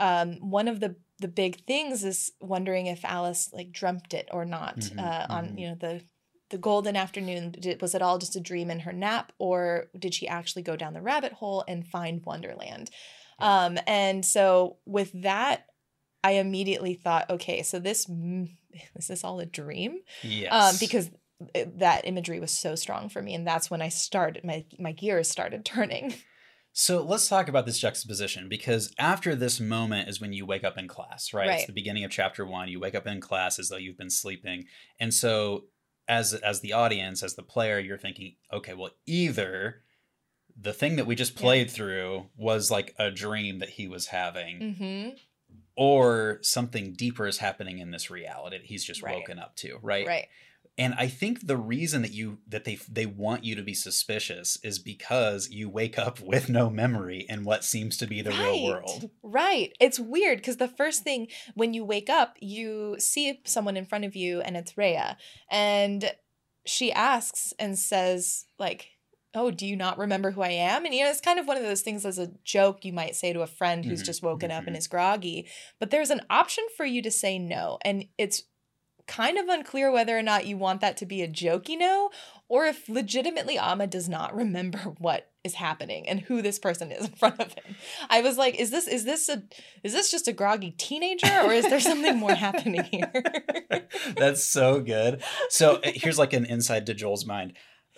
[0.00, 4.44] um, one of the the big things is wondering if alice like dreamt it or
[4.44, 5.58] not Mhm, uh, on mhm.
[5.60, 6.02] you know the
[6.50, 10.14] the golden afternoon did, was it all just a dream in her nap or did
[10.14, 12.90] she actually go down the rabbit hole and find wonderland
[13.38, 15.66] um, and so with that
[16.24, 18.08] i immediately thought okay so this
[18.96, 20.52] is this all a dream yes.
[20.52, 21.10] um, because
[21.54, 24.92] it- that imagery was so strong for me, and that's when I started my my
[24.92, 26.14] gears started turning.
[26.72, 30.78] So let's talk about this juxtaposition because after this moment is when you wake up
[30.78, 31.50] in class, right?
[31.50, 32.68] It's the beginning of chapter one.
[32.68, 34.66] You wake up in class as though you've been sleeping,
[34.98, 35.64] and so
[36.08, 39.82] as as the audience, as the player, you're thinking, okay, well, either
[40.60, 41.40] the thing that we just Yeah.
[41.40, 45.16] played through was like a dream that he was having, Mm-hmm.
[45.76, 49.16] or something deeper is happening in this reality that he's just Right.
[49.16, 50.06] woken up to, right?
[50.06, 50.28] Right.
[50.78, 54.58] And I think the reason that you that they they want you to be suspicious
[54.62, 58.64] is because you wake up with no memory in what seems to be the real
[58.64, 59.10] world.
[59.22, 59.72] Right.
[59.80, 64.04] It's weird because the first thing when you wake up, you see someone in front
[64.04, 65.16] of you, and it's Raya,
[65.50, 66.12] and
[66.66, 68.90] she asks and says like.
[69.32, 70.84] Oh, do you not remember who I am?
[70.84, 73.14] And you know, it's kind of one of those things as a joke you might
[73.14, 74.78] say to a friend who's Mhm, just woken up and mhm.
[74.80, 75.46] is groggy.
[75.78, 77.78] But there's an option for you to say no.
[77.82, 78.42] And it's
[79.10, 82.10] kind of unclear whether or not you want that to be a jokey no
[82.48, 87.06] or if legitimately Atma does not remember what is happening and who this person is
[87.06, 87.76] in front of him.
[88.08, 89.42] I was like, is this is this a
[89.82, 93.12] is this just a groggy teenager or is there something more happening here?
[94.16, 95.22] That's so good.
[95.48, 97.54] So uh, here's like an inside to Joel's mind.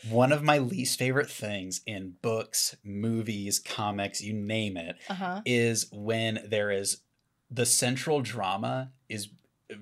[0.08, 5.42] One of my least favorite things in books, movies, comics, you name it, uh-huh.
[5.44, 7.02] is when there is
[7.50, 9.28] the central drama is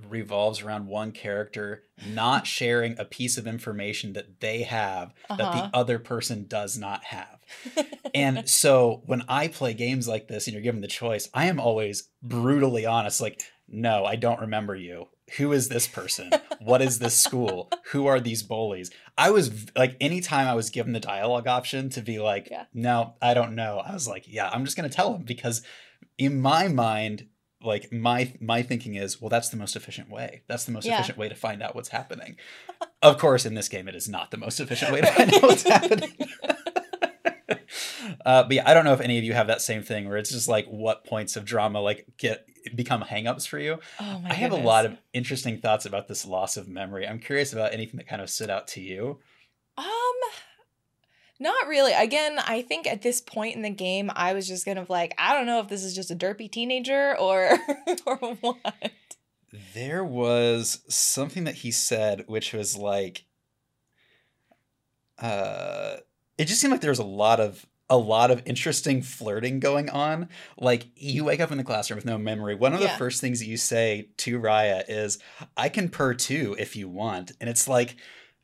[0.09, 5.69] revolves around one character not sharing a piece of information that they have that Uh-huh.
[5.71, 7.39] the other person does not have.
[8.13, 11.61] And so when I play games like this and you're given the choice, I am
[11.61, 15.07] always brutally honest like, no, I don't remember you.
[15.37, 16.31] Who is this person?
[16.61, 17.71] What is this school?
[17.93, 18.91] Who are these bullies?
[19.17, 22.65] I was like, anytime I was given the dialogue option to be like, Yeah.
[22.75, 23.79] no, I don't know.
[23.79, 25.63] I was like, yeah, I'm just going to tell him because
[26.19, 27.29] in my mind,
[27.63, 30.43] like my my thinking is, well, that's the most efficient way.
[30.49, 30.95] That's the most Yeah.
[30.95, 32.37] efficient way to find out what's happening.
[33.03, 35.43] of course, in this game, it is not the most efficient way to find out
[35.43, 36.13] what's happening.
[38.27, 40.17] uh, but yeah, I don't know if any of you have that same thing where
[40.17, 43.79] it's just like what points of drama like get become hangups for you.
[44.01, 47.07] Oh my I have a lot of interesting thoughts about this loss of memory.
[47.07, 49.19] I'm curious about anything that kind of stood out to you.
[51.41, 51.95] Not really.
[51.95, 55.15] Again, I think at this point in the game, I was just kind of like,
[55.17, 57.59] I don't know if this is just a derpy teenager or
[58.07, 58.83] or what.
[59.75, 63.25] There was something that he said, which was like,
[65.19, 65.97] uh,
[66.37, 69.91] it just seemed like there was a lot of a lot of interesting flirting going
[69.91, 70.29] on.
[70.59, 72.55] Like you wake up in the classroom with no memory.
[72.55, 75.19] One of the first things that you say to Raya is,
[75.57, 77.97] "I can purr too if you want," and it's like.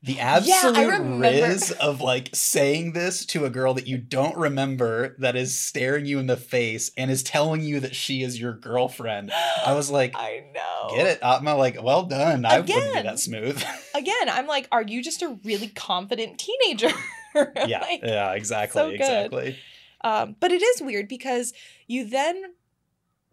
[0.07, 1.19] The absolute remember.
[1.19, 6.07] riz of like saying this to a girl that you don't remember that is staring
[6.07, 9.33] you in the face and is telling you that she is your girlfriend.
[9.67, 10.95] I was like, I know.
[10.97, 11.57] Get it, Atma?
[11.57, 12.45] Like, well done.
[12.45, 13.05] I wouldn't be Again.
[13.05, 13.61] that smooth.
[13.97, 16.91] Again, I'm like, are you just a really confident teenager?
[17.35, 19.59] yeah, Like, yeah, exactly, so exactly.
[20.03, 21.53] Um, but it is weird because
[21.89, 22.41] you then,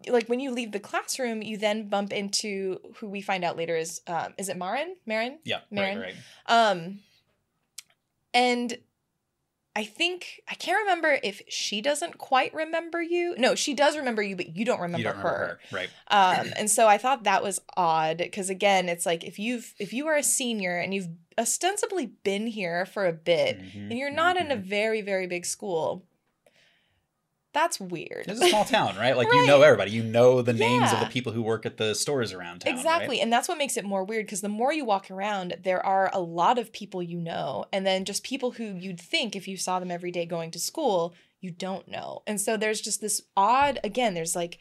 [0.08, 3.76] like, when you leave the classroom, you then bump into who we find out later
[3.76, 4.96] is, um, is it Marin?
[5.06, 5.38] Marin?
[5.44, 5.98] Yeah, Marin?
[5.98, 6.14] right,
[6.48, 6.70] right.
[6.70, 7.00] Um,
[8.32, 8.78] and
[9.76, 13.34] I think I can't remember if she doesn't quite remember you.
[13.36, 15.60] No, she does remember you, but you don't remember, you don't remember her.
[15.70, 15.90] her, right?
[16.08, 19.92] Um, and so I thought that was odd because again, it's like if you've if
[19.92, 24.12] you are a senior and you've ostensibly been here for a bit Mhm, and you're
[24.12, 24.62] not in a mhm.
[24.62, 26.04] very very big school,
[27.54, 28.24] that's weird.
[28.28, 29.16] It's a small town, right?
[29.16, 29.92] Like you know everybody.
[29.92, 32.74] You know the names of the people who work at the stores around town.
[32.74, 33.16] Exactly.
[33.16, 33.22] right?
[33.22, 36.10] And that's what makes it more weird because the more you walk around, there are
[36.12, 39.56] a lot of people you know, and then just people who you'd think if you
[39.56, 42.22] saw them every day going to school, you don't know.
[42.26, 44.58] And so there's just this odd again, there's like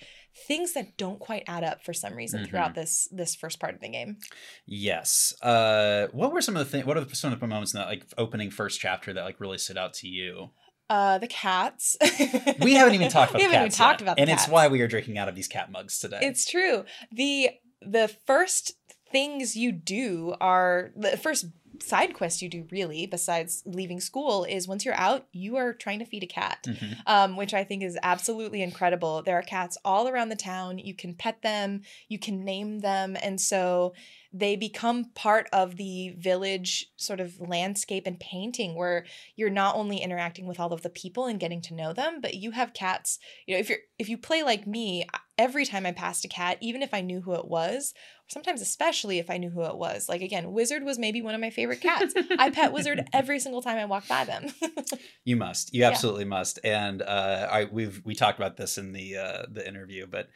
[0.48, 2.48] things that don't quite add up for some reason Mhm.
[2.50, 4.18] throughout this this first part of the game.
[4.66, 5.34] Yes.
[5.42, 6.86] Uh, what were some of the things?
[6.86, 9.58] What are some of the moments in that like opening first chapter that like really
[9.58, 10.50] stood out to you?
[10.94, 11.98] Uh the cats.
[12.62, 14.48] We haven't even talked about we haven't cats even talked yet, about the and it's
[14.48, 16.20] why we are drinking out of these cat mugs today.
[16.22, 16.86] It's true.
[17.12, 17.50] The
[17.82, 18.74] the first
[19.12, 21.46] things you do are the first
[21.84, 26.00] side quest you do really besides leaving school is once you're out you are trying
[26.00, 26.98] to feed a cat Mhm.
[27.06, 29.22] um, which i think is absolutely incredible.
[29.22, 30.78] There are cats all around the town.
[30.80, 31.82] You can pet them.
[32.08, 33.16] You can name them.
[33.22, 33.94] And so
[34.32, 39.98] they become part of the village sort of landscape and painting where you're not only
[39.98, 43.20] interacting with all of the people and getting to know them but you have cats.
[43.46, 45.06] You know if you're if you play like me
[45.38, 47.94] every time i passed a cat even if i knew who it was
[48.28, 51.42] sometimes especially if i knew who it was like again wizard was maybe one of
[51.42, 54.54] my favorite cats i pet wizard every single time i walk by them
[55.26, 55.74] You must.
[55.74, 56.60] You absolutely must.
[56.64, 60.30] And uh, I we've we talked about this in the uh, the interview, but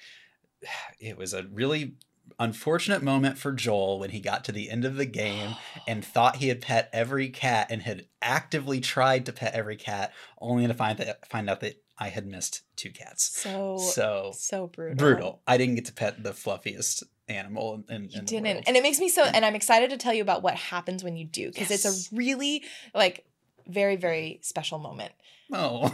[1.00, 1.96] it was a really
[2.40, 5.56] unfortunate moment for Joel when he got to the end of the game
[5.88, 10.14] and thought he had pet every cat and had actively tried to pet every cat,
[10.40, 13.24] only to find that find out that I had missed two cats.
[13.42, 15.42] so So so brutal brutal.
[15.48, 18.64] I didn't get to pet the fluffiest animal in, You didn't.
[18.68, 21.18] And it makes me so and I'm excited to tell you about what happens when
[21.18, 21.86] you do because Yes.
[21.86, 23.26] it's a really like
[23.68, 25.12] very very special moment.
[25.52, 25.88] oh,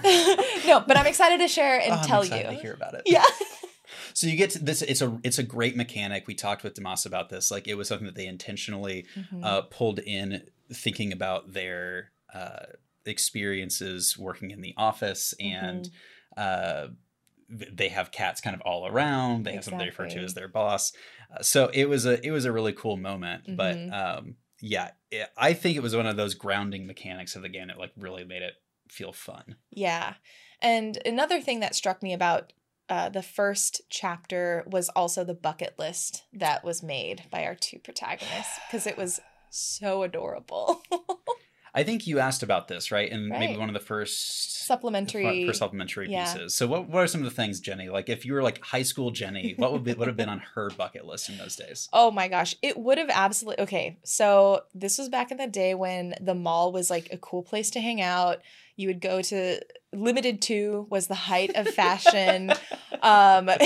[0.68, 2.56] no, but I'm excited to share and Oh, I'm tell excited you.
[2.58, 3.04] to hear about it.
[3.06, 3.24] Yeah.
[4.16, 4.82] So you get to this.
[4.84, 6.28] It's a it's a great mechanic.
[6.28, 7.50] We talked with Dimas about this.
[7.52, 9.44] Like it was something that they intentionally Mhm.
[9.44, 12.66] uh, pulled in, thinking about their uh,
[13.06, 15.90] experiences working in the office, and
[16.38, 16.38] Mm-hmm.
[16.38, 16.88] uh,
[17.50, 19.46] they have cats kind of all around.
[19.46, 20.92] They have something they refer to as their boss.
[21.32, 23.46] Uh, so it was a it was a really cool moment.
[23.48, 23.56] Mhm.
[23.58, 27.50] But um, yeah, it, I think it was one of those grounding mechanics of the
[27.50, 28.54] game that like really made it
[28.90, 29.58] feel fun.
[29.70, 30.16] Yeah.
[30.62, 32.54] And another thing that struck me about
[32.90, 37.78] uh, the first chapter was also the bucket list that was made by our two
[37.80, 39.20] protagonists because it was
[39.52, 40.82] so adorable.
[41.76, 43.12] I think you asked about this, right?
[43.12, 45.46] And maybe one of the first Supplementary.
[45.48, 46.32] for supplementary yeah.
[46.32, 46.54] pieces.
[46.56, 47.90] So what what are some of the things, Jenny?
[47.90, 50.42] Like if you were like high school Jenny, what would be, would have been on
[50.54, 51.90] her bucket list in those days?
[51.92, 53.98] Oh my gosh, it would have absolutely okay.
[54.04, 57.72] So this was back in the day when the mall was like a cool place
[57.72, 58.38] to hang out.
[58.76, 59.60] You would go to
[59.92, 62.52] Limited Too was the height of fashion
[63.02, 63.50] um,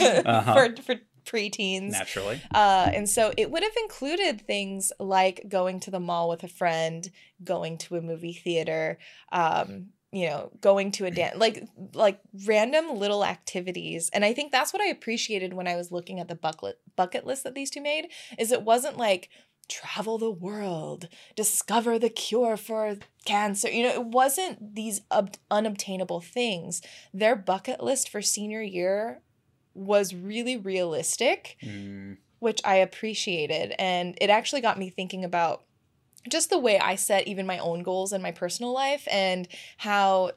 [0.00, 0.54] Uh-huh.
[0.54, 1.90] for for preteens.
[1.90, 2.40] Naturally.
[2.52, 6.48] Uh, and so it would have included things like going to the mall with a
[6.48, 7.10] friend,
[7.42, 8.98] going to a movie theater,
[9.32, 14.10] um, you know, going to a dance, like like random little activities.
[14.12, 17.26] And I think that's what I appreciated when I was looking at the bucket bucket
[17.26, 18.08] list that these two made.
[18.38, 19.28] Is it wasn't like
[19.68, 23.70] travel the world, discover the cure for cancer.
[23.70, 26.82] You know, it wasn't these ob- unobtainable things.
[27.12, 29.22] Their bucket list for senior year
[29.74, 33.74] was really realistic Mm, which I appreciated.
[33.78, 35.64] And it actually got me thinking about
[36.28, 40.32] just the way I set even my own goals in my personal life and how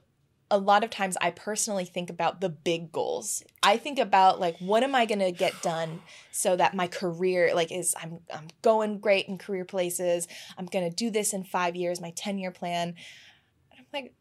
[0.50, 3.43] a lot of times I personally think about the big goals.
[3.63, 7.52] I think about like what am I going to get done so that my career
[7.54, 10.28] like is I'm I'm going great in career places.
[10.58, 12.95] I'm going to do this in 5 years, my 10-year plan.
[13.78, 14.13] I'm like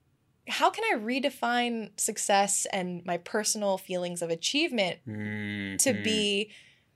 [0.48, 5.78] how can I redefine success and my personal feelings of achievement Mhm.
[5.78, 6.50] to be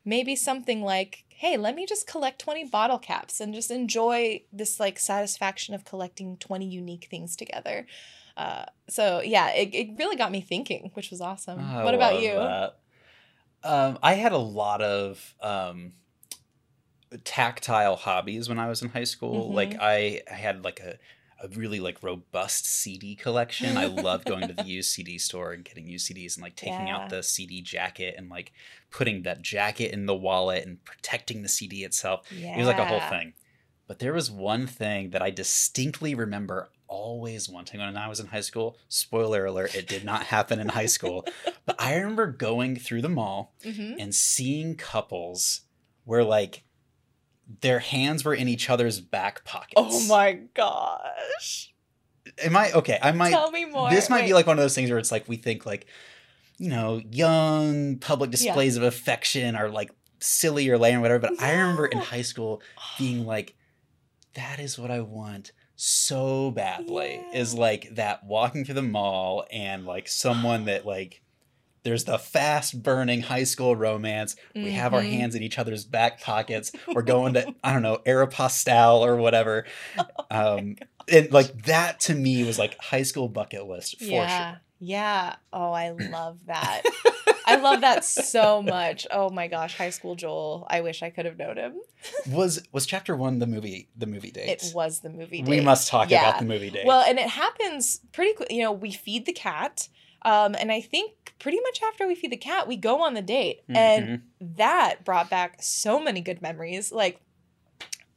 [0.04, 4.78] maybe something like hey let me just collect 20 bottle caps and just enjoy this
[4.80, 7.86] like satisfaction of collecting 20 unique things together
[8.36, 12.20] uh, so yeah it, it really got me thinking which was awesome I what about
[12.20, 12.38] you.
[13.62, 15.92] Um, I had a lot of um,
[17.24, 19.50] tactile hobbies when I was in high school.
[19.50, 19.54] Mhm.
[19.54, 20.98] Like I, I had like a,
[21.42, 23.76] a really like robust CD collection.
[23.76, 26.86] I loved going to the used CD store and getting used CDs and like taking
[26.86, 26.96] Yeah.
[26.96, 28.52] out the CD jacket and like
[28.90, 32.26] putting that jacket in the wallet and protecting the CD itself.
[32.30, 33.34] yeah It was like a whole thing.
[33.86, 38.26] But there was one thing that I distinctly remember always wanting when I was in
[38.26, 38.76] high school.
[38.88, 41.26] Spoiler alert, it did not happen in high school.
[41.66, 45.62] But I remember going through the mall hmm and seeing couples
[46.04, 46.64] where like
[47.60, 49.74] their hands were in each other's back pockets.
[49.76, 51.72] oh my gosh.
[52.44, 52.98] Am I okay?
[53.02, 53.90] I might tell me more.
[53.90, 55.86] this might be like one of those things where it's like we think like
[56.58, 61.40] you know young public displays of affection are like silly or lame or whatever but
[61.42, 62.60] i remember in high school
[62.98, 63.56] being like
[64.34, 69.86] that is what i want so badly is like that walking through the mall and
[69.86, 71.22] like someone that like
[71.82, 74.36] there's the fast burning high school romance.
[74.54, 75.12] We have our Mhm.
[75.12, 76.72] hands in each other's back pockets.
[76.94, 79.64] We're going to i don't know aeropostale or whatever.
[79.98, 80.76] Oh um
[81.08, 84.50] and like that to me was like high school bucket list for yeah.
[84.52, 84.60] sure.
[84.80, 85.36] Yeah.
[85.52, 86.82] Oh i love that.
[87.46, 89.08] I love that so much.
[89.10, 90.66] Oh my gosh high school joel.
[90.70, 91.74] I wish i could have known him.
[92.30, 94.48] Was was chapter one the movie the movie date?
[94.48, 96.28] It was the movie we must talk Yeah.
[96.28, 96.86] about the movie date.
[96.86, 98.50] Well, and it happens pretty quick.
[98.52, 99.88] You know, we feed the cat.
[100.22, 103.22] Um, and I think pretty much after we feed the cat, we go on the
[103.22, 103.62] date.
[103.74, 104.22] And Mhm.
[104.56, 106.92] that brought back so many good memories.
[106.92, 107.20] Like,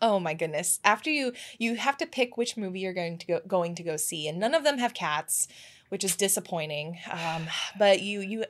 [0.02, 0.80] oh my goodness.
[0.84, 3.96] After you you have to pick which movie you're going to go going to go
[3.98, 4.28] see.
[4.28, 5.48] And none of them have cats,
[5.90, 7.00] which is disappointing.
[7.10, 8.46] Um, but you you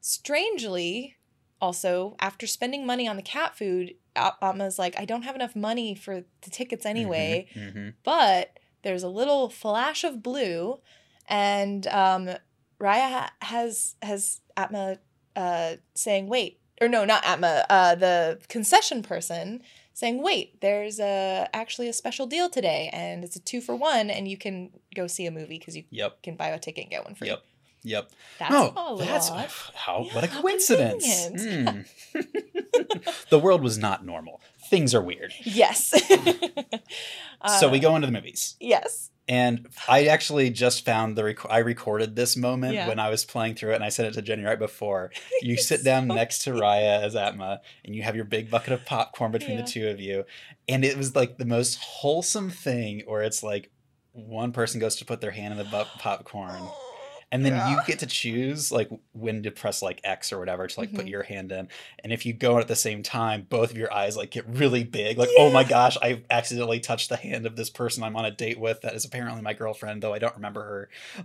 [0.00, 1.16] strangely
[1.60, 5.94] also after spending money on the cat food, Atma's like, I don't have enough money
[5.94, 7.94] for the tickets anyway Mhm, mhm.
[8.02, 10.80] but there's a little flash of blue,
[11.28, 12.30] and um,
[12.80, 14.98] Raya ha- has has Atma
[15.36, 19.62] uh, saying, "Wait," or no, not Atma, uh, the concession person
[19.92, 24.08] saying, "Wait, there's a actually a special deal today, and it's a two for one,
[24.10, 26.90] and you can go see a movie because you yep can buy a ticket and
[26.90, 27.42] get one free." Yep.
[27.82, 29.50] yep That's oh that's lot.
[29.74, 31.06] how what a coincidence.
[31.34, 31.80] Hmm.
[33.30, 35.94] the world was not normal things are weird Yes.
[37.58, 39.10] so we Uh, go into the movies Yes.
[39.28, 42.88] And I actually just found the rec- I recorded this moment Yeah.
[42.88, 45.10] when I was playing through it, and I sent it to Jenny right before.
[45.42, 48.72] You sit down so next to Raya as Atma, and you have your big bucket
[48.72, 49.64] of popcorn between Yeah.
[49.64, 50.24] the two of you,
[50.68, 53.70] and it was like the most wholesome thing where it's like
[54.12, 56.62] one person goes to put their hand in the bu- popcorn,
[57.32, 60.80] and then you get to choose like when to press like X or whatever to
[60.80, 61.10] like put Mhm.
[61.10, 61.68] your hand in,
[62.02, 64.84] and if you go at the same time, both of your eyes like get really
[64.84, 68.24] big, like oh my gosh, I accidentally touched the hand of this person I'm on
[68.24, 70.88] a date with that is apparently my girlfriend, though I don't remember her.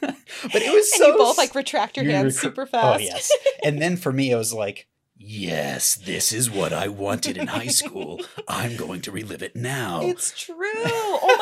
[0.00, 0.16] but
[0.62, 3.02] it was and so you both like retract your you hands recr- super Oh fast.
[3.04, 3.30] yes,
[3.64, 4.86] and then for me it was like.
[5.24, 8.20] Yes, this is what I wanted in high school.
[8.48, 10.00] I'm going to relive it now.
[10.02, 10.56] It's true.
[10.66, 11.41] Oh my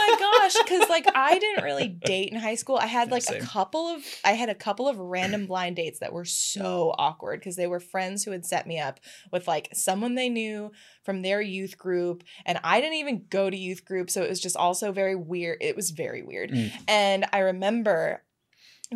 [0.53, 2.77] gosh, because like I didn't really date in high school.
[2.77, 3.43] I had like same.
[3.43, 7.41] a couple of I had a couple of random blind dates that were so awkward
[7.41, 9.01] because they were friends who had set me up
[9.33, 10.71] with like someone they knew
[11.05, 14.41] from their youth group, and I didn't even go to youth group, so it was
[14.41, 15.59] just also very weird.
[15.61, 16.73] It was very weird, Mm.
[16.89, 18.23] and I remember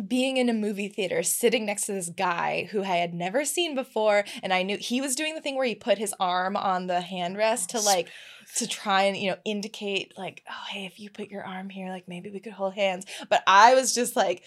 [0.07, 3.75] being in a movie theater sitting next to this guy who I had never seen
[3.75, 6.87] before and I knew he was doing the thing where he put his arm on
[6.87, 8.09] the handrest to like
[8.55, 11.89] to try and you know indicate like oh hey if you put your arm here
[11.89, 14.43] like maybe we could hold hands but I was just like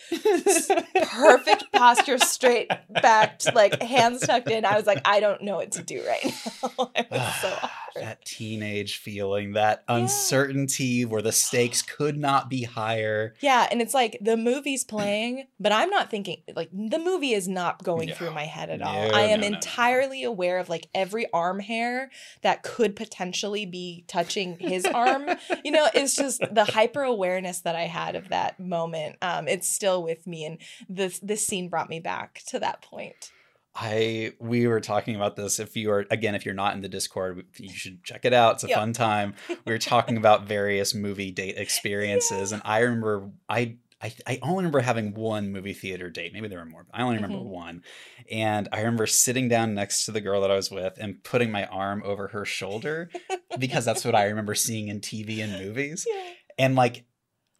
[1.10, 5.72] perfect posture straight backed like hands tucked in I was like I don't know what
[5.72, 9.96] to do right now it was so that teenage feeling, that Yeah.
[9.96, 13.34] uncertainty where the stakes could not be higher.
[13.40, 17.48] Yeah, and it's like the movie's playing, but I'm not thinking like the movie is
[17.48, 18.14] not going No.
[18.14, 19.08] through my head at all.
[19.08, 19.48] No, I am no.
[19.48, 22.10] entirely aware of like every arm hair
[22.42, 25.28] that could potentially be touching his arm.
[25.64, 29.16] You know, it's just the hyper awareness that I had of that moment.
[29.20, 33.32] Um, it's still with me, and this this scene brought me back to that point.
[33.74, 35.58] I we were talking about this.
[35.60, 38.54] If you are again, if you're not in the Discord, you should check it out.
[38.54, 38.78] It's a Yep.
[38.78, 39.34] fun time.
[39.48, 44.58] We were talking about various movie date experiences, and I remember I I, I only
[44.58, 46.32] remember having one movie theater date.
[46.32, 46.84] Maybe there were more.
[46.88, 47.46] But I only remember Mhm.
[47.50, 47.82] one.
[48.30, 51.50] And I remember sitting down next to the girl that I was with and putting
[51.50, 53.10] my arm over her shoulder
[53.58, 56.06] because that's what I remember seeing in TV and movies.
[56.08, 56.22] Yeah.
[56.58, 57.06] And like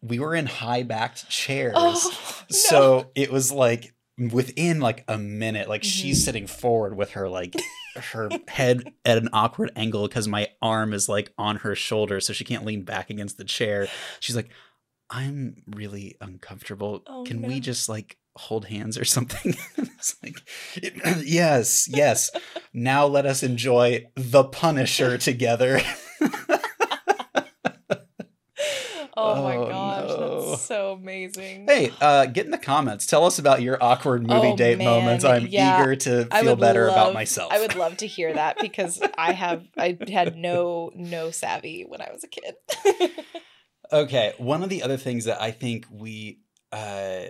[0.01, 1.73] we were in high backed chairs.
[1.75, 2.09] Oh,
[2.49, 2.55] no.
[2.55, 3.93] So it was like
[4.31, 5.85] within like a minute, like Mhm.
[5.93, 7.53] she's sitting forward with her like
[7.95, 12.31] her head at an awkward angle because my arm is like on her shoulder, so
[12.31, 13.87] she can't lean back against the chair.
[14.21, 14.49] She's like,
[15.09, 17.01] I'm really uncomfortable.
[17.07, 17.47] Oh, Can no.
[17.47, 19.55] we just like hold hands or something?
[19.77, 20.35] it's like,
[21.25, 22.29] yes, yes.
[22.73, 25.81] Now let us enjoy the Punisher together.
[29.17, 30.49] oh my Oh, gosh, no.
[30.51, 31.65] that's so amazing.
[31.67, 33.05] Hey, uh, get in the comments.
[33.05, 34.85] Tell us about your awkward movie Oh, date man.
[34.85, 35.25] moments.
[35.25, 35.81] I'm Yeah.
[35.81, 37.51] eager to feel better about myself.
[37.51, 42.01] I would love to hear that because I have I had no no savvy when
[42.01, 42.55] I was a kid.
[43.91, 47.25] Okay, one of the other things that I think we uh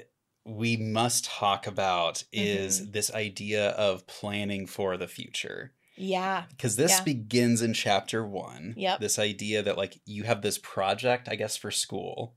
[0.46, 2.92] we must talk about is Mm-hmm.
[2.92, 5.74] this idea of planning for the future.
[5.96, 6.46] yeah.
[6.50, 7.04] Because this Yeah.
[7.04, 8.74] begins in chapter 1.
[8.78, 9.00] Yep.
[9.00, 12.36] This idea that like you have this project, I guess for school.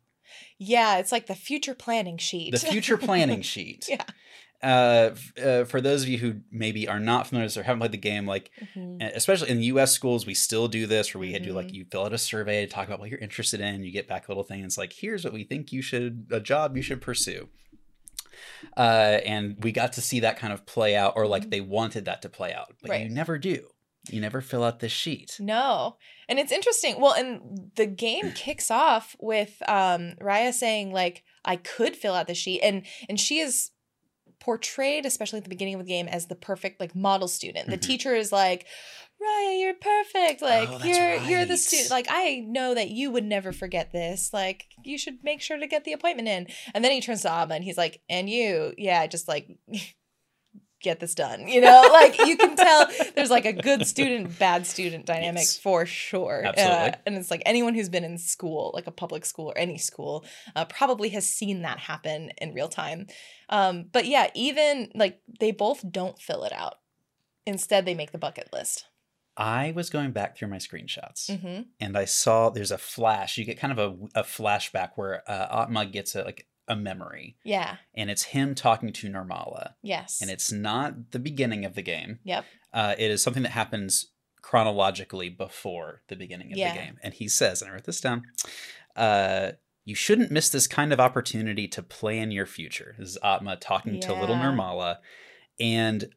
[0.58, 2.52] Yeah, it's like the future planning sheet.
[2.52, 3.86] The future planning sheet.
[3.88, 4.04] Yeah.
[4.62, 5.10] Uh,
[5.42, 7.90] uh, for those of you who maybe are not familiar with this or haven't played
[7.92, 9.02] the game, like Mhm.
[9.02, 9.90] Uh, especially in U.S.
[9.92, 11.56] schools, we still do this where we do Mm-hmm.
[11.56, 13.82] like you fill out a survey to talk about what you're interested in.
[13.82, 14.58] You get back a little thing.
[14.60, 17.48] And it's like here's what we think you should a job you should pursue.
[18.76, 21.50] Uh, and we got to see that kind of play out, or like Mhm.
[21.50, 23.68] they wanted that to play out, but you never do.
[24.10, 25.36] You never fill out this sheet.
[25.38, 25.96] No.
[26.28, 27.00] And it's interesting.
[27.00, 32.26] Well, and the game kicks off with um Raya saying like I could fill out
[32.26, 33.70] the sheet and and she is
[34.42, 37.70] portrayed especially at the beginning of the game as the perfect like model student.
[37.70, 37.82] The Mhm.
[37.82, 38.66] teacher is like
[39.22, 40.42] Raya, you're perfect.
[40.42, 41.90] Like Oh, you're you're the student.
[41.90, 44.32] Like I know that you would never forget this.
[44.32, 46.48] Like you should make sure to get the appointment in.
[46.74, 49.48] And then he turns to Atma and he's like, "And you, yeah, just like
[50.82, 54.66] get this done." You know, like you can tell there's like a good student, bad
[54.66, 55.56] student dynamic Yes.
[55.58, 56.42] for sure.
[56.44, 56.88] Absolutely.
[56.90, 59.78] Uh, and it's like anyone who's been in school, like a public school or any
[59.78, 60.24] school,
[60.56, 63.06] uh, probably has seen that happen in real time.
[63.48, 66.74] Um, but yeah, even like they both don't fill it out.
[67.46, 68.86] Instead, they make the bucket list.
[69.36, 71.62] I was going back through my screenshots Mm-hmm.
[71.80, 73.38] and I saw there's a flash.
[73.38, 73.78] You get kind of
[74.14, 77.76] a, a flashback where uh, Atma gets a, like a memory, Yeah.
[77.94, 79.74] and it's him talking to Nirmala.
[79.82, 80.20] Yes.
[80.22, 82.20] and it's not the beginning of the game.
[82.24, 82.44] Yep.
[82.72, 84.06] Uh, it is something that happens
[84.42, 86.72] chronologically before the beginning of Yeah.
[86.72, 86.98] the game.
[87.02, 88.22] And he says, and I wrote this down,
[88.96, 89.52] uh,
[89.84, 92.94] you shouldn't miss this kind of opportunity to plan your future.
[92.98, 94.42] This is Atma talking to little Yeah.
[94.52, 94.98] Nirmala.
[95.58, 96.12] And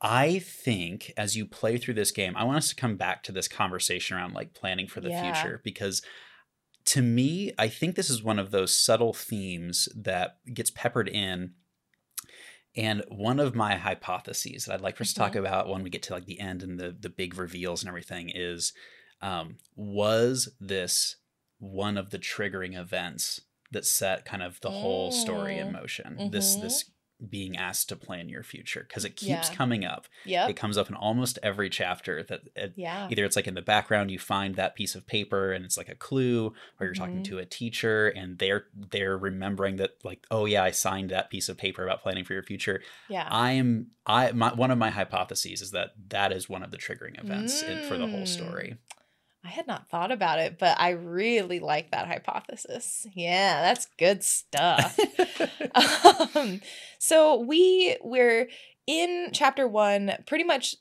[0.00, 3.32] I think as you play through this game, I want us to come back to
[3.32, 5.32] this conversation around like planning for the Yeah.
[5.32, 6.02] future because
[6.86, 11.54] to me, I think this is one of those subtle themes that gets peppered in.
[12.76, 15.38] And one of my hypotheses that I'd like for us to talk Mhm.
[15.38, 18.30] about when we get to like the end and the the big reveals and everything
[18.34, 18.72] is
[19.20, 21.16] um, was this
[21.58, 25.72] one of the triggering events that set kind of the whole story in Mm.
[25.72, 26.24] motion?
[26.26, 26.60] This Mhm.
[26.60, 26.90] this
[27.30, 29.54] being asked to plan your future because it keeps Yeah.
[29.54, 30.06] coming up.
[30.24, 30.48] Yeah.
[30.48, 33.08] It comes up in almost every chapter that it, yeah.
[33.10, 35.88] either it's like in the background you find that piece of paper and it's like
[35.88, 37.24] a clue or you're talking Mhm.
[37.24, 41.48] to a teacher and they're they're remembering that like oh yeah I signed that piece
[41.48, 43.28] of paper about planning for your future Yeah.
[43.30, 46.78] I am I my one of my hypotheses is that that is one of the
[46.78, 48.28] triggering events in, for the whole Mm.
[48.28, 48.76] story
[49.44, 53.06] I had not thought about it, but I really like that hypothesis.
[53.12, 54.98] Yeah, that's good stuff.
[56.34, 56.60] um,
[56.98, 58.48] so we we're
[58.86, 60.12] in chapter one.
[60.26, 60.76] Pretty much,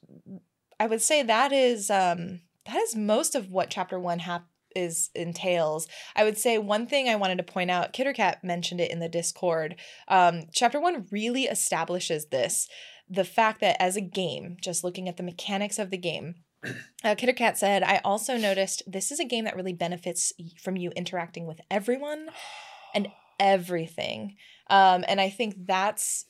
[0.79, 5.09] I would say that is um, that is most of what chapter one hap- is
[5.13, 5.87] entails.
[6.15, 7.93] I would say one thing I wanted to point out.
[7.93, 9.75] Kittercat mentioned it in the Discord.
[10.07, 12.69] Um, chapter one really establishes this.
[13.09, 16.35] The fact that as a game, just looking at the mechanics of the game,
[17.03, 20.91] uh, Kittercat said, I also noticed this is a game that really benefits from you
[20.95, 22.29] interacting with everyone
[22.95, 23.07] and
[23.39, 24.35] everything.
[24.69, 26.25] Um, and I think that's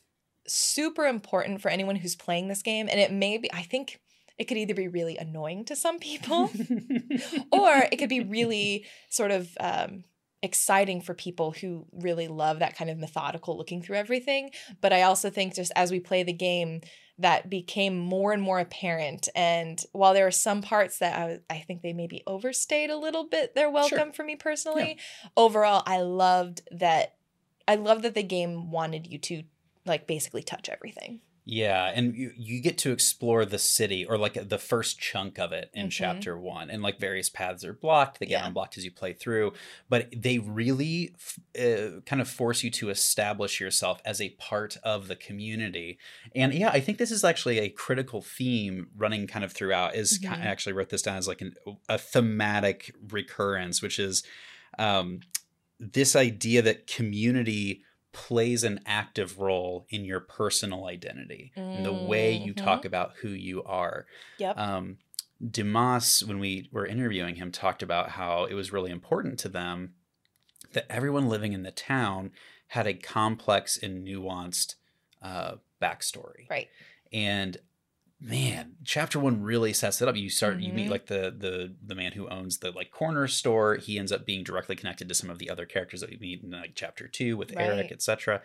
[0.47, 2.87] super important for anyone who's playing this game.
[2.89, 3.99] And it may be, I think
[4.37, 6.51] it could either be really annoying to some people
[7.51, 10.03] or it could be really sort of um,
[10.41, 14.49] exciting for people who really love that kind of methodical looking through everything.
[14.81, 16.81] But I also think just as we play the game,
[17.19, 19.29] that became more and more apparent.
[19.35, 23.25] And while there are some parts that I, I think they maybe overstayed a little
[23.25, 24.97] bit their welcome for me personally,
[25.37, 27.15] overall, I loved that.
[27.67, 29.43] I love that the game wanted you to
[29.85, 31.21] like basically touch everything.
[31.45, 35.51] Yeah, and you, you get to explore the city or like the first chunk of
[35.51, 35.91] it in Mhm.
[35.91, 38.19] chapter one, and like various paths are blocked.
[38.19, 38.47] They get Yeah.
[38.47, 39.51] unblocked as you play through,
[39.89, 44.77] but they really f- uh, kind of force you to establish yourself as a part
[44.83, 45.99] of the community.
[46.33, 49.95] And yeah, I think this is actually a critical theme running kind of throughout.
[49.95, 50.37] Is ki- Mhm.
[50.43, 51.55] I actually wrote this down as like an,
[51.89, 54.23] a thematic recurrence, which is
[54.79, 55.19] um,
[55.77, 57.83] this idea that community
[58.13, 63.29] plays an active role in your personal identity and the way you talk about who
[63.29, 64.05] you are.
[64.37, 64.57] Yep.
[64.57, 64.97] Um,
[65.45, 69.95] Dimas, when we were interviewing him, talked about how it was really important to them
[70.71, 72.31] that everyone living in the town
[72.67, 74.75] had a complex and nuanced
[75.21, 76.49] uh, backstory.
[76.49, 76.69] right.
[77.11, 77.57] And
[78.23, 80.15] man, chapter one really sets it up.
[80.15, 80.91] You start, you meet Mhm.
[80.91, 83.75] like the the the man who owns the like corner store.
[83.75, 86.43] He ends up being directly connected to some of the other characters that we meet
[86.43, 88.41] in like chapter two with Eric, etc.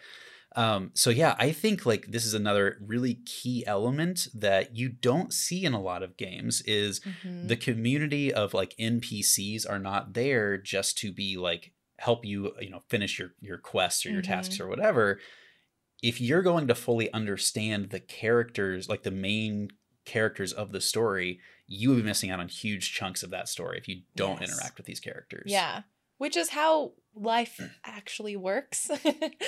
[0.56, 5.32] Um, so yeah, I think like this is another really key element that you don't
[5.32, 7.48] see in a lot of games is Mhm.
[7.48, 12.70] the community of like NPCs are not there just to be like help you you
[12.70, 15.20] know finish your your quests or your tasks or whatever
[16.02, 19.70] if you're going to fully understand the characters like the main
[20.04, 23.76] characters of the story you would be missing out on huge chunks of that story
[23.78, 24.50] if you don't Yes.
[24.50, 25.82] interact with these characters Yeah.
[26.18, 28.90] Which is how life actually works.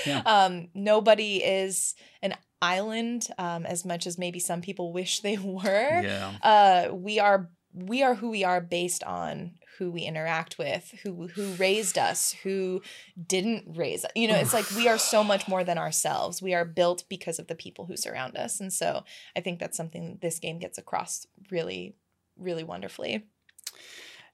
[0.07, 0.23] Yeah.
[0.27, 6.01] Um, nobody is an island um, as much as maybe some people wish they were.
[6.03, 10.95] yeah Uh, we are we are who we are based on who we interact with,
[11.03, 12.83] who who raised us, who
[13.27, 14.11] didn't raise us.
[14.15, 16.43] You know, it's like we are so much more than ourselves.
[16.43, 18.61] We are built because of the people who surround us.
[18.61, 19.05] And so
[19.35, 21.97] I think that's something this game gets across really,
[22.39, 23.25] really wonderfully.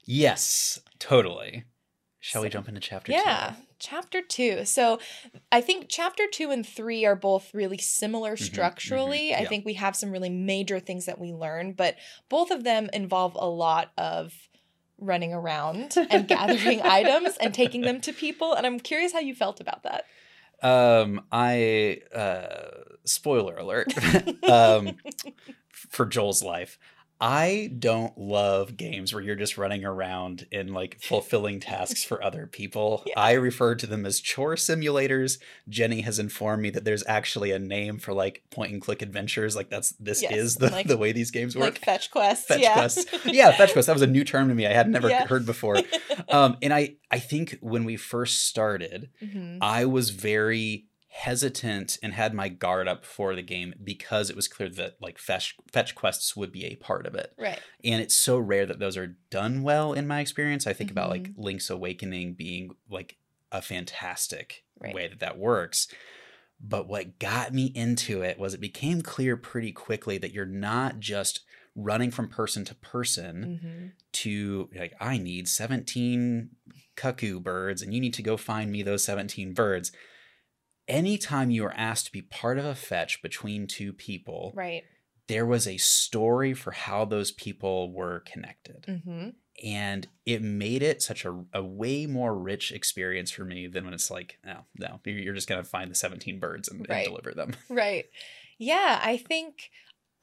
[0.03, 1.63] yes totally
[2.19, 3.61] shall we jump into chapter Yeah, two?
[3.79, 4.65] chapter two.
[4.65, 4.99] So
[5.51, 9.31] I think chapter two and three are both really similar Mhm, structurally.
[9.31, 11.95] mhm, I think we have some really major things that we learn, but
[12.27, 14.46] both of them involve a lot of
[14.99, 18.53] running around and gathering items and taking them to people.
[18.53, 20.05] And I'm curious how you felt about that.
[20.63, 23.93] um i uh spoiler alert
[24.49, 24.97] um
[25.69, 26.79] for Joel's life.
[27.19, 32.47] I don't love games where you're just running around and like fulfilling tasks for other
[32.47, 33.03] people.
[33.07, 33.13] Yeah.
[33.17, 35.39] I refer to them as chore simulators.
[35.69, 39.55] Jenny has informed me that there's actually a name for like point and click adventures.
[39.55, 41.63] Like that's this Yes, is the, like- the way these games work.
[41.63, 42.47] Like fetch quests.
[42.47, 42.73] Fetch yeah.
[42.73, 43.05] quests.
[43.25, 43.87] yeah, fetch quest.
[43.87, 44.67] That was a new term to me.
[44.67, 45.25] I had never Yeah.
[45.25, 45.77] heard before.
[46.29, 49.59] Um, and I I think when we first started, Mhm.
[49.61, 50.87] I was very
[51.17, 55.17] hesitant and had my guard up for the game because it was clear that like
[55.17, 57.33] fetch fetch quests would be a part of it.
[57.39, 57.59] Right.
[57.83, 60.67] And it's so rare that those are done well in my experience.
[60.67, 61.41] I think about like Mm-hmm.
[61.41, 63.17] Link's Awakening being like
[63.51, 64.93] a fantastic Right.
[64.93, 65.87] way that that works.
[66.61, 70.99] But what got me into it was it became clear pretty quickly that you're not
[70.99, 71.41] just
[71.75, 76.49] running from person to person hmm to like I need 17
[76.95, 79.91] cuckoo birds and you need to go find me those 17 birds.
[80.87, 84.83] Anytime you were asked to be part of a fetch between two people, Right.
[85.27, 88.85] there was a story for how those people were connected.
[89.03, 89.29] hmm
[89.63, 93.93] And it made it such a, a way more rich experience for me than when
[93.93, 97.33] it's like, no, no, you're just going to find the 17 birds and, and deliver
[97.33, 97.55] them.
[97.69, 98.05] Right.
[98.59, 99.69] Yeah, I think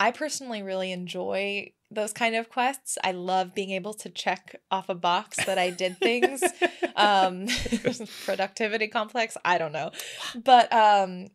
[0.00, 2.98] I personally really enjoy those kind of quests.
[3.02, 6.42] I love being able to check off a box that I did things.
[6.96, 7.46] um
[8.24, 9.90] productivity complex, I don't know.
[10.34, 11.28] But um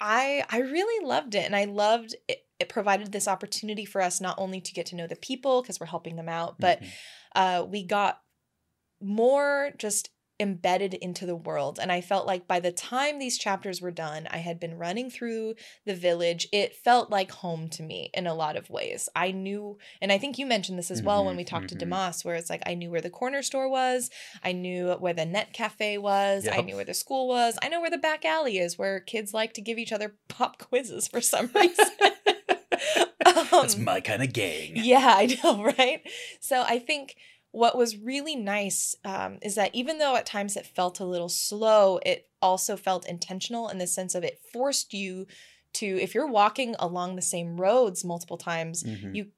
[0.00, 4.20] I I really loved it and I loved it, it provided this opportunity for us
[4.20, 6.88] not only to get to know the people because we're helping them out, but Mhm.
[7.34, 8.20] uh, we got
[9.00, 10.10] more just
[10.44, 11.78] embedded into the world.
[11.80, 15.08] And I felt like by the time these chapters were done, I had been running
[15.10, 15.54] through
[15.86, 16.46] the village.
[16.52, 19.08] It felt like home to me in a lot of ways.
[19.16, 21.74] I knew, and I think you mentioned this as well when Mhm, we talked to
[21.74, 21.78] mhm.
[21.80, 24.10] Dimas, where it's like I knew where the corner store was,
[24.44, 27.80] I knew where the net cafe was, I knew where the school was, I know
[27.80, 31.20] where the back alley is, where kids like to give each other pop quizzes for
[31.22, 31.86] some reason.
[33.24, 34.72] That's Um, my kind of gang.
[34.76, 36.02] yeah, I know, right?
[36.40, 37.16] So I think
[37.54, 41.28] what was really nice um, is that even though at times it felt a little
[41.28, 45.26] slow, it also felt intentional in the sense of it forced you
[45.74, 49.14] to, if you're walking along the same roads multiple times, Mhm.
[49.14, 49.30] you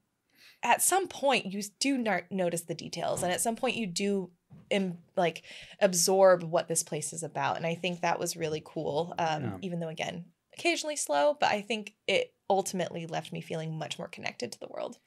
[0.62, 4.30] at some point you do not notice the details, and at some point you do.
[4.70, 5.42] Im- like
[5.80, 9.58] absorb what this place is about and i think that was really cool um Yeah.
[9.62, 10.24] even though again
[10.56, 14.66] occasionally slow but i think it ultimately left me feeling much more connected to the
[14.68, 14.98] world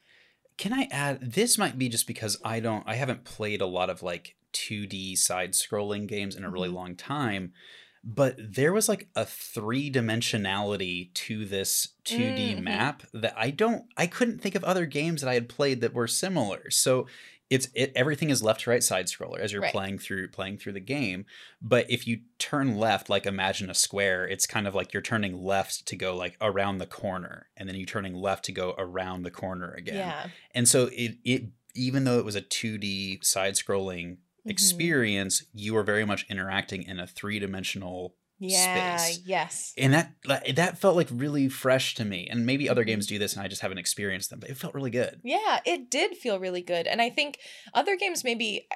[0.60, 1.32] Can I add?
[1.34, 5.16] This might be just because I don't, I haven't played a lot of like 2D
[5.18, 6.74] side scrolling games in a really Mhm.
[6.74, 7.54] long time.
[8.02, 12.62] but there was like a three dimensionality to this 2D Mhm.
[12.64, 15.94] map that I don't I couldn't think of other games that I had played that
[15.94, 16.72] were similar.
[16.72, 17.08] So
[17.50, 19.72] it's it, everything is left to right side scroller as you're Right.
[19.72, 21.26] playing through playing through the game.
[21.62, 25.44] But if you turn left, like imagine a square, it's kind of like you're turning
[25.44, 29.24] left to go like around the corner, and then you're turning left to go around
[29.24, 29.96] the corner again.
[29.96, 30.28] Yeah.
[30.54, 31.44] And so it it
[31.76, 34.52] even though it was a 2D side scrolling Mhm.
[34.52, 38.98] experience, you were very much interacting in a three dimensional Yeah.
[38.98, 39.22] space.
[39.26, 39.74] Yes.
[39.78, 40.14] and that
[40.56, 42.28] that felt like really fresh to me.
[42.30, 44.40] And maybe other games do this, and I just haven't experienced them.
[44.40, 45.20] But it felt really good.
[45.24, 46.88] Yeah, it did feel really good.
[46.88, 47.40] And I think
[47.74, 48.68] other games maybe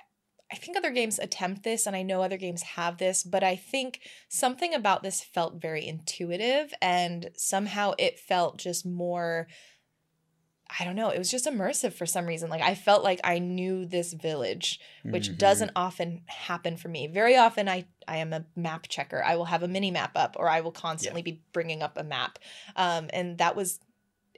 [0.51, 3.55] I think other games attempt this and I know other games have this, but I
[3.55, 9.47] think something about this felt very intuitive and somehow it felt just more
[10.79, 12.49] I don't know, it was just immersive for some reason.
[12.49, 15.37] Like I felt like I knew this village, which Mhm.
[15.37, 17.07] doesn't often happen for me.
[17.07, 19.23] Very often I I am a map checker.
[19.23, 22.03] I will have a mini map up or I will constantly be bringing up a
[22.03, 22.39] map.
[22.75, 23.79] Um and that was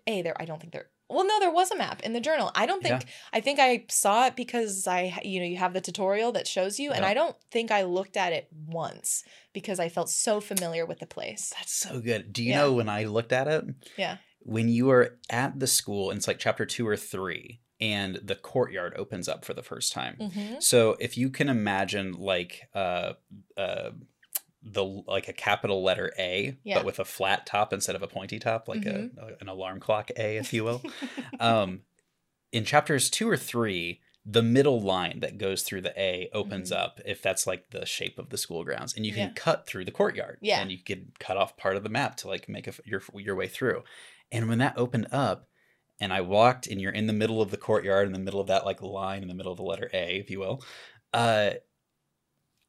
[0.07, 2.51] a there I don't think there well no there was a map in the journal.
[2.55, 5.81] I don't think I think I saw it because I you know you have the
[5.81, 9.23] tutorial that shows you and I don't think I looked at it once
[9.53, 11.53] because I felt so familiar with the place.
[11.57, 12.33] That's so good.
[12.33, 12.57] Do you Yeah.
[12.61, 13.63] know when I looked at it?
[13.97, 14.17] Yeah.
[14.47, 18.35] When you are at the school, and it's like chapter two or three, and the
[18.35, 20.15] courtyard opens up for the first time.
[20.21, 20.61] Mhm.
[20.63, 23.13] So if you can imagine like uh
[23.57, 23.91] uh
[24.61, 26.75] the like a capital letter A, Yeah.
[26.77, 30.09] but with a flat top instead of a pointy top, like a, an alarm clock
[30.17, 30.81] A, if you will.
[31.39, 31.81] um,
[32.51, 36.77] in chapters two or three, the middle line that goes through the A opens Mhm.
[36.77, 39.33] up if that's like the shape of the school grounds, and you can Yeah.
[39.35, 40.37] cut through the courtyard.
[40.41, 40.61] Yeah.
[40.61, 43.35] and you can cut off part of the map to like make a, your your
[43.35, 43.83] way through.
[44.31, 45.47] And when that opened up,
[45.99, 48.47] and I walked, and you're in the middle of the courtyard, in the middle of
[48.47, 50.63] that like line, in the middle of the letter A, if you will.
[51.13, 51.51] Uh,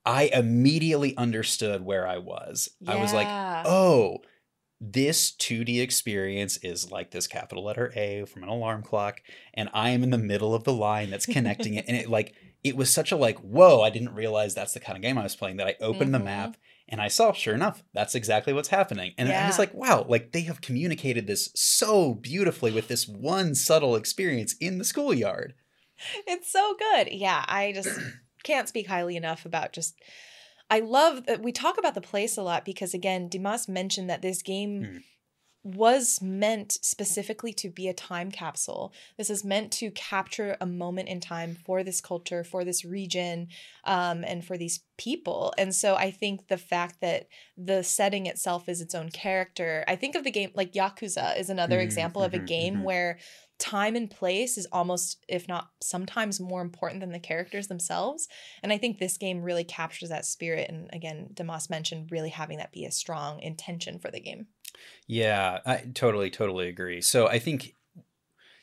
[0.05, 2.69] I immediately understood where I was.
[2.87, 4.19] I was like, oh,
[4.81, 9.23] this 2D experience is like this capital letter A from an alarm clock,
[9.55, 11.87] and I am in the middle of the line that's connecting it.
[11.89, 12.35] And it like
[12.65, 15.25] it was such a like, whoa, I didn't realize that's the kind of game I
[15.25, 16.25] was playing that I opened the Mhm.
[16.25, 16.57] map
[16.89, 19.12] and I saw, sure enough, that's exactly what's happening.
[19.18, 23.55] And I was like, wow, like they have communicated this so beautifully with this one
[23.55, 25.55] subtle experience in the schoolyard.
[26.26, 27.09] It's so good.
[27.11, 27.99] Yeah, I just
[28.45, 30.01] can't speak highly enough about just.
[30.68, 34.22] I love that we talk about the place a lot because again, Dimas mentioned that
[34.22, 35.03] this game Mm.
[35.67, 38.93] Was meant specifically to be a time capsule.
[39.19, 43.49] This is meant to capture a moment in time for this culture, for this region,
[43.83, 45.53] um, and for these people.
[45.59, 49.85] And so I think the fact that the setting itself is its own character.
[49.89, 52.75] I think of the game like Yakuza is another Mhm, example of a mhm, game
[52.77, 52.85] mhm.
[52.85, 53.19] where
[53.59, 58.29] time and place is almost if not sometimes more important than the characters themselves
[58.62, 62.59] and i think this game really captures that spirit and again Dimas mentioned really having
[62.59, 64.47] that be a strong intention for the game
[65.07, 67.01] Yeah, I totally, totally agree.
[67.01, 67.74] So I think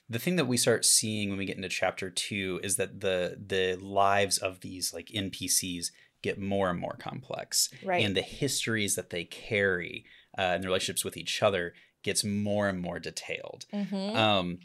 [0.10, 3.38] the thing that we start seeing when we get into chapter two is that the
[3.46, 5.88] the lives of these like NPCs
[6.22, 10.06] get more and more complex, right and the histories that they carry
[10.38, 13.66] uh, and their relationships with each other gets more and more detailed.
[13.74, 14.16] Mhm.
[14.16, 14.60] Um,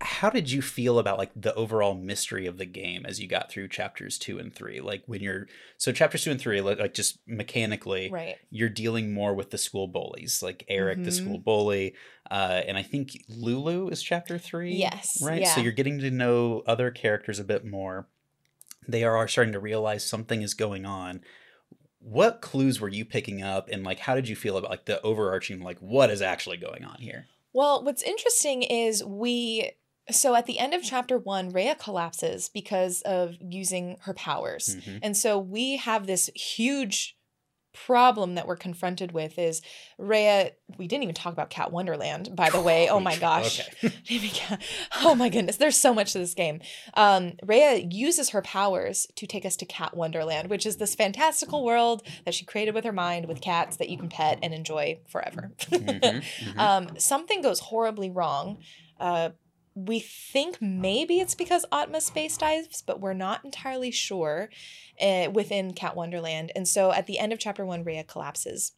[0.00, 3.50] how did you feel about like the overall mystery of the game as you got
[3.50, 4.80] through chapters two and three?
[4.80, 5.46] Like when you're
[5.78, 9.58] so chapters two and three, like, like just mechanically, right you're dealing more with the
[9.58, 11.14] school bullies, like Eric, the Mhm.
[11.14, 11.94] school bully,
[12.30, 14.74] uh, and I think Lulu is chapter three.
[14.74, 15.46] Yes, right.
[15.46, 18.08] So you're getting to know other characters a bit more.
[18.88, 21.22] They are starting to realize something is going on.
[21.98, 25.00] What clues were you picking up, and like how did you feel about like the
[25.02, 27.26] overarching like what is actually going on here?
[27.52, 29.72] Well, what's interesting is we
[30.10, 34.76] so at the end of chapter 1 Raya collapses because of using her powers.
[34.76, 35.00] Mhm.
[35.02, 37.16] And so we have this huge
[37.84, 39.60] problem that we're confronted with is
[40.00, 42.88] Raya we didn't even talk about Cat Wonderland by the way.
[42.88, 43.60] Oh my gosh.
[43.84, 44.58] Okay.
[45.02, 46.60] oh my goodness, there's so much to this game.
[46.94, 51.64] Um, Raya uses her powers to take us to Cat Wonderland, which is this fantastical
[51.64, 54.98] world that she created with her mind with cats that you can pet and enjoy
[55.08, 55.52] forever.
[55.58, 56.00] Mhm,
[56.40, 56.58] mhm.
[56.58, 58.58] um, something goes horribly wrong.
[58.98, 59.30] Uh,
[59.76, 64.48] we think maybe it's because Atma space dives, but we're not entirely sure
[65.00, 66.50] uh, within Cat Wonderland.
[66.56, 68.72] And so at the end of chapter one, Raya collapses.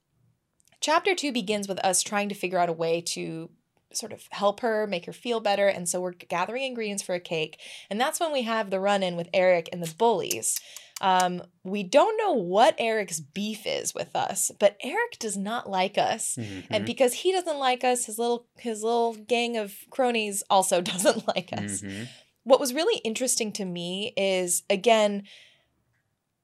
[0.80, 3.48] Chapter two begins with us trying to figure out a way to
[3.92, 5.68] sort of help her, make her feel better.
[5.68, 7.58] And so we're gathering ingredients for a cake.
[7.88, 10.60] And that's when we have the run in with Eric and the bullies.
[11.00, 15.96] Um, we don't know what Eric's beef is with us, but Eric does not like
[15.96, 16.36] us.
[16.36, 20.80] And Mhm, because he doesn't like us, his little his little gang of cronies also
[20.92, 21.82] doesn't like us.
[21.82, 22.08] mhm.
[22.44, 25.24] What was really interesting to me is again,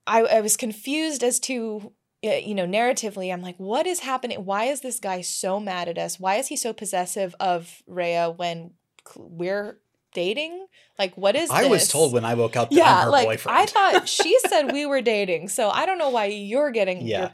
[0.06, 1.92] I, I was confused as to
[2.22, 4.46] you know, narratively, I'm like, what is happening?
[4.46, 6.18] Why is this guy so mad at us?
[6.18, 8.70] Why is he so possessive of Raya when
[9.14, 9.78] we're
[10.14, 10.66] dating?
[10.98, 11.58] Like, what is this?
[11.58, 13.58] I was told when I woke up that yeah, I'm her like boyfriend.
[13.58, 17.20] I thought she said we were dating, so I don't know why you're getting Yeah.
[17.20, 17.30] your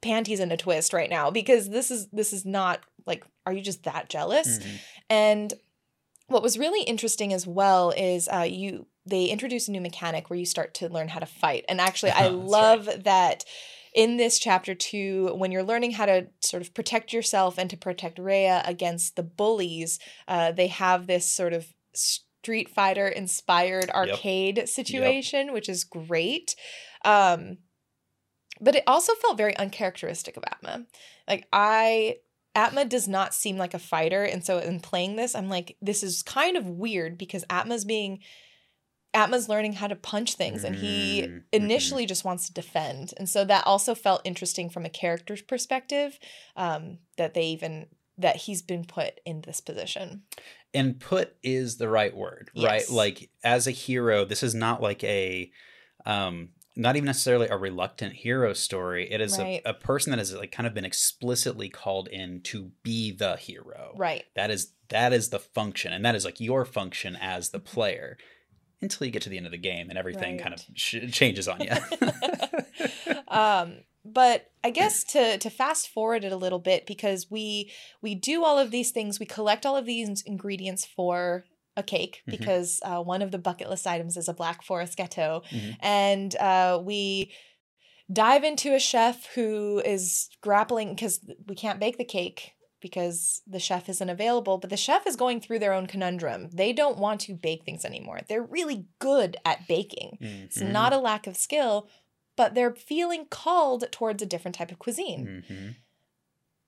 [0.00, 3.62] panties in a twist right now because this is this is not like, are you
[3.62, 4.58] just that jealous?
[4.58, 4.78] Mhm.
[5.10, 5.54] And
[6.26, 10.38] what was really interesting as well is uh, you they introduce a new mechanic where
[10.38, 11.64] you start to learn how to fight.
[11.68, 12.44] And actually, I That's right.
[12.46, 13.44] love that
[13.94, 17.76] in this chapter two, when you're learning how to sort of protect yourself and to
[17.76, 24.68] protect Raya against the bullies, uh, they have this sort of Street Fighter inspired arcade
[24.68, 26.54] situation, which is great.
[27.04, 27.58] Um,
[28.60, 30.86] but it also felt very uncharacteristic of Atma.
[31.26, 32.16] Like I
[32.54, 36.02] Atma does not seem like a fighter, and so in playing this, I'm like, this
[36.04, 38.20] is kind of weird because Atma's being
[39.12, 41.42] Atma's learning how to punch things, and he Mm, mhm.
[41.52, 46.18] initially just wants to defend, and so that also felt interesting from a character's perspective.
[46.56, 47.86] Um, that they even
[48.18, 50.22] that he's been put in this position.
[50.72, 55.02] and put is the right word right like as a hero this is not like
[55.04, 55.50] a
[56.06, 59.62] um not even necessarily a reluctant hero story it is Right.
[59.64, 63.36] a, a person that has like kind of been explicitly called in to be the
[63.36, 64.24] hero Right.
[64.34, 68.16] that is that is the function and that is like your function as the player
[68.82, 71.46] until you get to the end of the game and everything kind of sh- changes
[71.48, 71.70] on you
[73.28, 77.70] um but i guess to to fast forward it a little bit because we
[78.02, 81.44] we do all of these things we collect all of these ingredients for
[81.76, 82.30] a cake Mhm.
[82.38, 85.76] because uh, one of the bucket list items is a black forest gâteau Mhm.
[85.80, 87.32] and uh, we
[88.12, 93.58] dive into a chef who is grappling because we can't bake the cake because the
[93.58, 97.18] chef isn't available but the chef is going through their own conundrum they don't want
[97.22, 100.70] to bake things anymore they're really good at baking it's Mhm.
[100.72, 101.88] not a lack of skill,
[102.36, 105.44] but they're feeling called towards a different type of cuisine.
[105.48, 105.76] Mhm.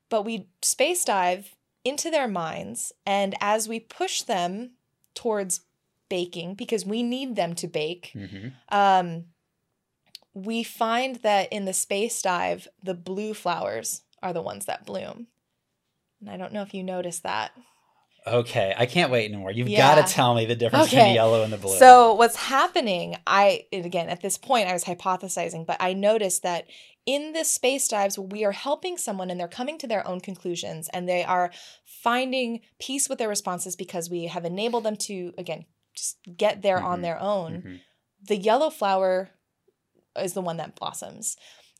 [0.08, 1.54] But we space dive
[1.84, 4.72] into their minds, and as we push them
[5.14, 5.60] towards
[6.08, 8.52] baking, because we need them to bake, Mhm.
[8.68, 9.26] um,
[10.34, 15.28] we find that in the space dive, the blue flowers are the ones that bloom.
[16.20, 17.52] And I don't know if you noticed that.
[18.26, 19.94] Okay i can't wait anymore you've Yeah.
[19.94, 23.16] got to tell me the difference between the yellow and the blue So what's happening?
[23.26, 26.66] I again at this point I was hypothesizing, but I noticed that
[27.06, 30.88] in this space dives we are helping someone and they're coming to their own conclusions
[30.92, 31.52] and they are
[31.84, 35.64] finding peace with their responses because we have enabled them to again
[35.94, 37.02] just get there on Mhm.
[37.02, 37.62] their own.
[37.62, 37.80] Mhm.
[38.28, 39.30] The yellow flower
[40.18, 41.36] is the one that blossoms.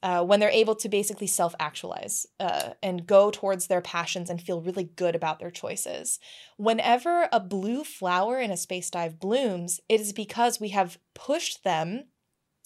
[0.07, 4.40] Uh, when they're able to basically self actualize uh, and go towards their passions and
[4.40, 6.20] feel really good about their choices.
[6.57, 11.64] Whenever a blue flower in a space dive blooms, it is because we have pushed
[11.64, 12.04] them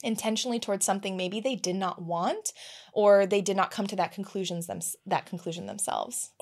[0.02, 2.52] intentionally towards something maybe they did not want
[2.92, 6.32] or they did not come to that conclusions them that conclusion themselves.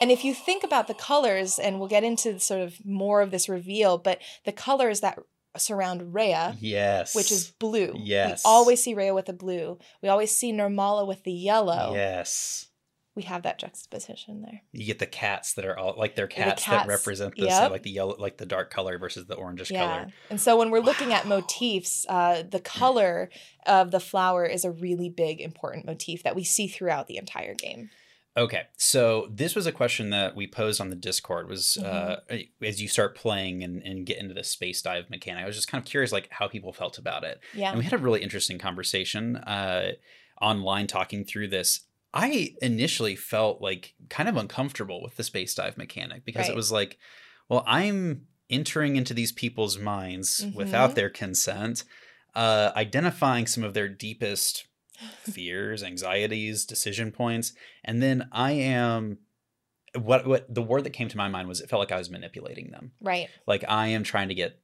[0.00, 3.30] And if you think about the colors, and we'll get into sort of more of
[3.30, 5.18] this reveal, but the colors that
[5.60, 7.94] surround Raya, yes which is blue.
[7.96, 8.42] Yes.
[8.44, 9.78] We always see Raya with the blue.
[10.02, 11.92] We always see Nirmala with the yellow.
[11.94, 12.66] yes
[13.14, 14.62] We have that juxtaposition there.
[14.72, 17.70] you get the cats that are all like they're the cats, that represent this yep.
[17.70, 19.86] like the yellow like the dark color versus the orangish yeah.
[19.86, 23.30] color And so when we're looking at motifs, uh, the color
[23.66, 27.54] of the flower is a really big, important motif that we see throughout the entire
[27.54, 27.90] game.
[28.36, 32.64] Okay so this was a question that we posed on the discord was uh Mm-hmm.
[32.64, 35.68] as you start playing and, and get into the space dive mechanic i was just
[35.68, 37.70] kind of curious like how people felt about it Yeah.
[37.70, 39.92] and we had a really interesting conversation uh
[40.42, 41.80] online talking through this
[42.12, 46.70] i initially felt like kind of uncomfortable with the space dive mechanic because it was
[46.72, 46.98] like
[47.48, 50.54] well i'm entering into these people's minds Mhm.
[50.54, 51.84] without their consent
[52.34, 54.66] uh identifying some of their deepest
[55.22, 57.52] fears anxieties decision points
[57.84, 59.18] and then i am
[59.98, 62.10] what what the word that came to my mind was it felt like i was
[62.10, 63.28] manipulating them right.
[63.46, 64.60] like i am trying to get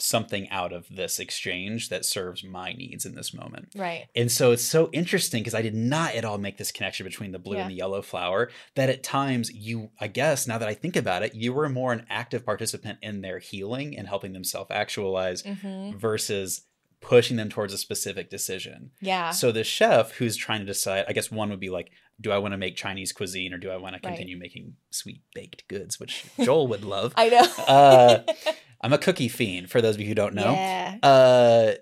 [0.00, 4.06] something out of this exchange that serves my needs in this moment Right.
[4.16, 7.30] and so it's so interesting because I did not at all make this connection between
[7.30, 7.62] the blue Yeah.
[7.62, 8.50] and the yellow flower.
[8.74, 11.92] That at times you, I guess, now that I think about it, you were more
[11.92, 16.62] an active participant in their healing and helping them self actualize hmm versus
[17.04, 18.90] pushing them towards a specific decision.
[19.00, 19.30] Yeah.
[19.30, 21.90] So the chef who's trying to decide, I guess one would be like,
[22.20, 24.14] do I want to make Chinese cuisine or do I want to Right.
[24.16, 27.12] continue making sweet baked goods, which Joel would love.
[27.16, 27.46] I know.
[27.66, 28.18] Uh,
[28.80, 30.96] I'm a cookie fiend, for those of you who don't know Yeah.
[31.02, 31.72] uh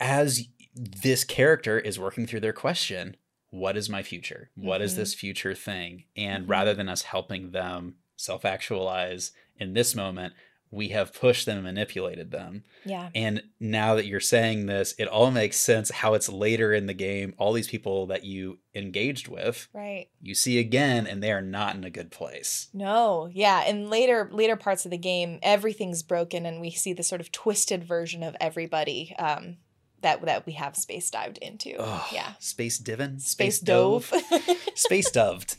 [0.00, 3.16] as this character is working through their question
[3.50, 4.96] what is my future What is Mhm.
[4.96, 6.50] this future thing and Mhm.
[6.50, 10.34] rather than us helping them self-actualize in this moment
[10.70, 12.64] we have pushed them and manipulated them.
[12.84, 13.08] Yeah.
[13.14, 16.94] And now that you're saying this, it all makes sense how it's later in the
[16.94, 17.34] game.
[17.38, 20.08] All these people that you engaged with, Right.
[20.20, 22.68] you see again, and they are not in a good place.
[22.74, 27.02] No, yeah, in later later parts of the game, everything's broken, and we see the
[27.02, 29.56] sort of twisted version of everybody um,
[30.02, 31.76] that that we have space dived into.
[31.78, 33.18] Ugh, yeah, Space divin?
[33.20, 34.12] space dove,
[34.74, 35.56] Space doved.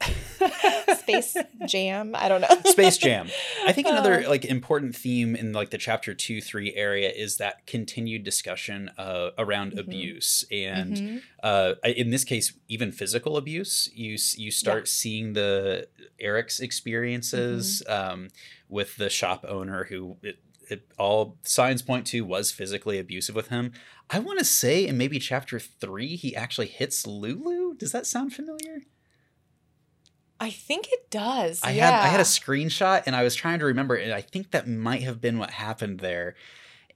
[0.98, 1.36] space
[1.66, 2.14] jam.
[2.14, 2.48] I don't know.
[2.70, 3.28] Space Jam.
[3.66, 7.36] I think another Uh, like important theme in like the chapter two three area is
[7.38, 9.78] that continued discussion uh, around Mhm.
[9.78, 11.22] abuse and Mhm.
[11.42, 13.88] uh, in this case even physical abuse.
[13.94, 15.88] You you start seeing the
[16.18, 18.12] Eric's experiences Mm-hmm.
[18.12, 18.28] um,
[18.68, 20.16] with the shop owner who.
[20.22, 20.38] It,
[20.70, 23.72] it, all signs point to was physically abusive with him.
[24.08, 27.74] I want to say in maybe chapter three he actually hits Lulu.
[27.76, 28.80] Does that sound familiar?
[30.40, 31.60] I think it does.
[31.62, 31.90] I yeah.
[31.90, 34.66] had I had a screenshot and I was trying to remember and I think that
[34.68, 36.34] might have been what happened there.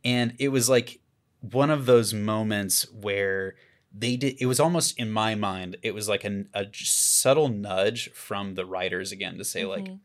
[0.05, 1.01] And it was like
[1.41, 3.55] one of those moments where
[3.97, 7.49] they did it was almost in my mind it was like an, a j- subtle
[7.49, 9.99] nudge from the writers again to say like Mhm.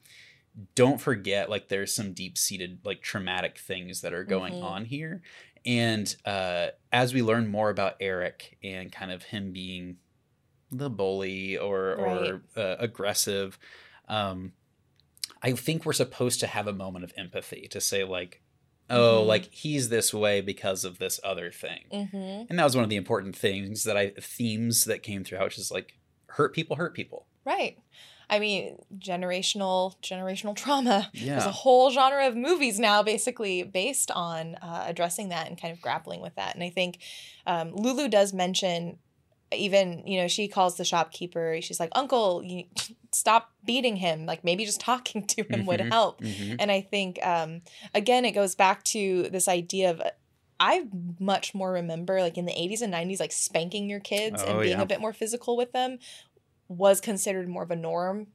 [0.76, 4.64] don't forget like there's some deep-seated like traumatic things that are going Mhm.
[4.64, 5.22] on here
[5.66, 9.98] and uh as we learn more about Eric and kind of him being
[10.78, 13.58] the bully or or uh, aggressive
[14.08, 14.54] um
[15.42, 18.42] I think we're supposed to have a moment of empathy to say like
[18.90, 19.28] oh Mhm.
[19.28, 22.48] like he's this way because of this other thing Mhm.
[22.50, 25.58] and that was one of the important things that I themes that came through which
[25.58, 27.78] is like hurt people hurt people Right.
[28.30, 31.10] I mean, generational generational trauma.
[31.14, 31.32] Yeah.
[31.34, 35.74] There's a whole genre of movies now, basically based on uh, addressing that and kind
[35.74, 36.56] of grappling with that.
[36.56, 37.00] And I think
[37.46, 38.98] um, Lulu does mention,
[39.56, 41.60] even you know, she calls the shopkeeper.
[41.62, 42.66] She's like, "Uncle, you
[43.12, 44.26] stop beating him.
[44.26, 45.90] Like maybe just talking to him would Mhm.
[45.92, 46.56] help." Mhm.
[46.60, 47.62] And I think um,
[47.94, 50.02] again, it goes back to this idea of.
[50.60, 50.86] I
[51.20, 54.62] much more remember like in the 80s and 90s, like spanking your kids and Oh,
[54.62, 54.82] being yeah.
[54.84, 55.98] a bit more physical with them
[56.70, 58.28] was considered more of a norm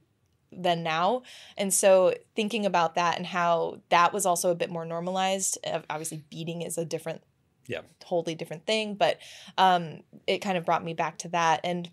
[0.51, 1.23] than now.
[1.57, 5.57] And so thinking about that and how that was also a bit more normalized.
[5.65, 7.23] uh, Obviously, beating is a different,
[7.69, 7.81] Yeah.
[8.01, 8.95] totally different thing.
[8.95, 9.19] But
[9.57, 11.61] um, it kind of brought me back to that.
[11.63, 11.89] And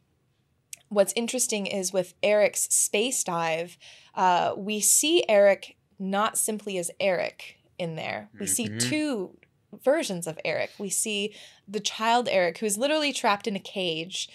[0.89, 3.77] what's interesting is with Eric's space dive,
[4.15, 8.31] uh, we see Eric not simply as Eric in there.
[8.41, 8.81] We see Mhm.
[8.81, 9.39] two
[9.85, 10.71] versions of Eric.
[10.79, 11.35] We see
[11.69, 14.29] the child Eric who's literally trapped in a cage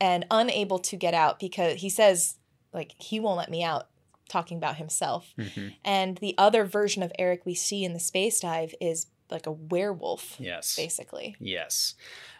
[0.00, 2.36] and unable to get out because he says
[2.72, 3.88] like he won't let me out
[4.28, 5.32] talking about himself.
[5.38, 5.74] Mhm.
[5.84, 9.52] And the other version of Eric we see in the space dive is like a
[9.52, 11.36] werewolf yes basically.
[11.40, 11.94] Yes.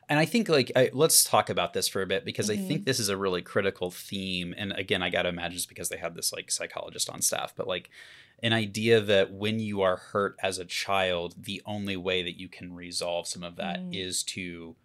[0.08, 2.66] And I think like I, let's talk about this for a bit because I Mhm.
[2.66, 4.54] think this is a really critical theme.
[4.56, 7.54] And again, I got to imagine it's because they have this like psychologist on staff,
[7.54, 7.90] but like
[8.42, 12.48] an idea that when you are hurt as a child, the only way that you
[12.48, 13.92] can resolve some of that Mm.
[13.92, 14.76] is to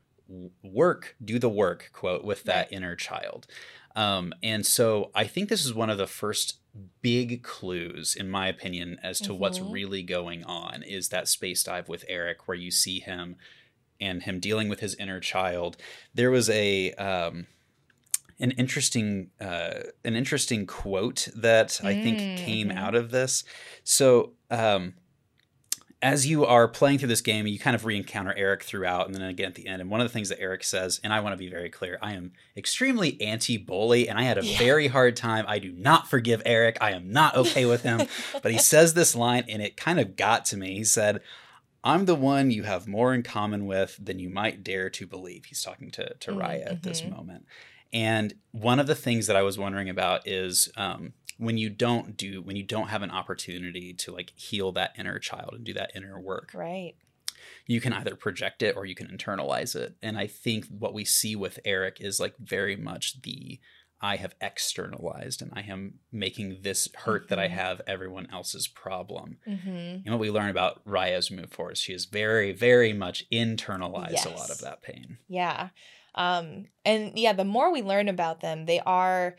[0.61, 2.71] work, do the work, quote, with that Right.
[2.71, 3.47] inner child.
[3.95, 6.57] Um, and so I think this is one of the first
[7.01, 9.71] big clues, in my opinion, as to what's Mhm.
[9.71, 13.35] really going on is that space dive with Eric, where you see him
[13.99, 15.77] and him dealing with his inner child.
[16.13, 17.47] There was a um,
[18.39, 23.43] an interesting uh, an interesting quote that I think Mm, came out of this.
[23.83, 24.95] So um,
[26.03, 29.21] as you are playing through this game, you kind of re-encounter Eric throughout, and then
[29.23, 29.81] again at the end.
[29.81, 31.97] And one of the things that Eric says, and I want to be very clear,
[32.01, 34.57] I am extremely anti-bully, and I had a Yeah.
[34.59, 35.45] very hard time.
[35.47, 36.77] I do not forgive Eric.
[36.81, 38.07] I am not okay with him.
[38.43, 40.75] but he says this line, and it kind of got to me.
[40.75, 41.21] He said,
[41.83, 45.45] "I'm the one you have more in common with than you might dare to believe."
[45.45, 47.11] He's talking to to Mm, Raya at this mhm.
[47.15, 47.45] moment.
[47.93, 52.15] And one of the things that I was wondering about is um, when you don't
[52.17, 55.73] do when you don't have an opportunity to like heal that inner child and do
[55.73, 56.93] that inner work Right.
[57.67, 61.05] you can either project it or you can internalize it and i think what we
[61.05, 63.59] see with eric is like very much the
[64.01, 67.51] i have externalized and i am making this hurt that i Mhm.
[67.51, 69.69] have everyone else's problem Mm-hmm.
[70.05, 74.25] and what we learn about raya's move forward is she has very very much internalized
[74.25, 75.69] a lot of that pain Yeah.
[76.15, 79.35] Um, and yeah, the more we learn about them, they are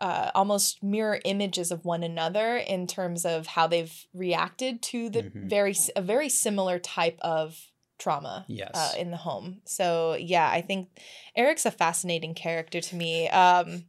[0.00, 5.22] uh, almost mirror images of one another in terms of how they've reacted to the
[5.24, 5.48] Mhm.
[5.48, 9.60] very a very similar type of trauma yes uh, in the home.
[9.64, 10.88] So yeah, I think
[11.36, 13.28] Eric's a fascinating character to me.
[13.28, 13.86] Um,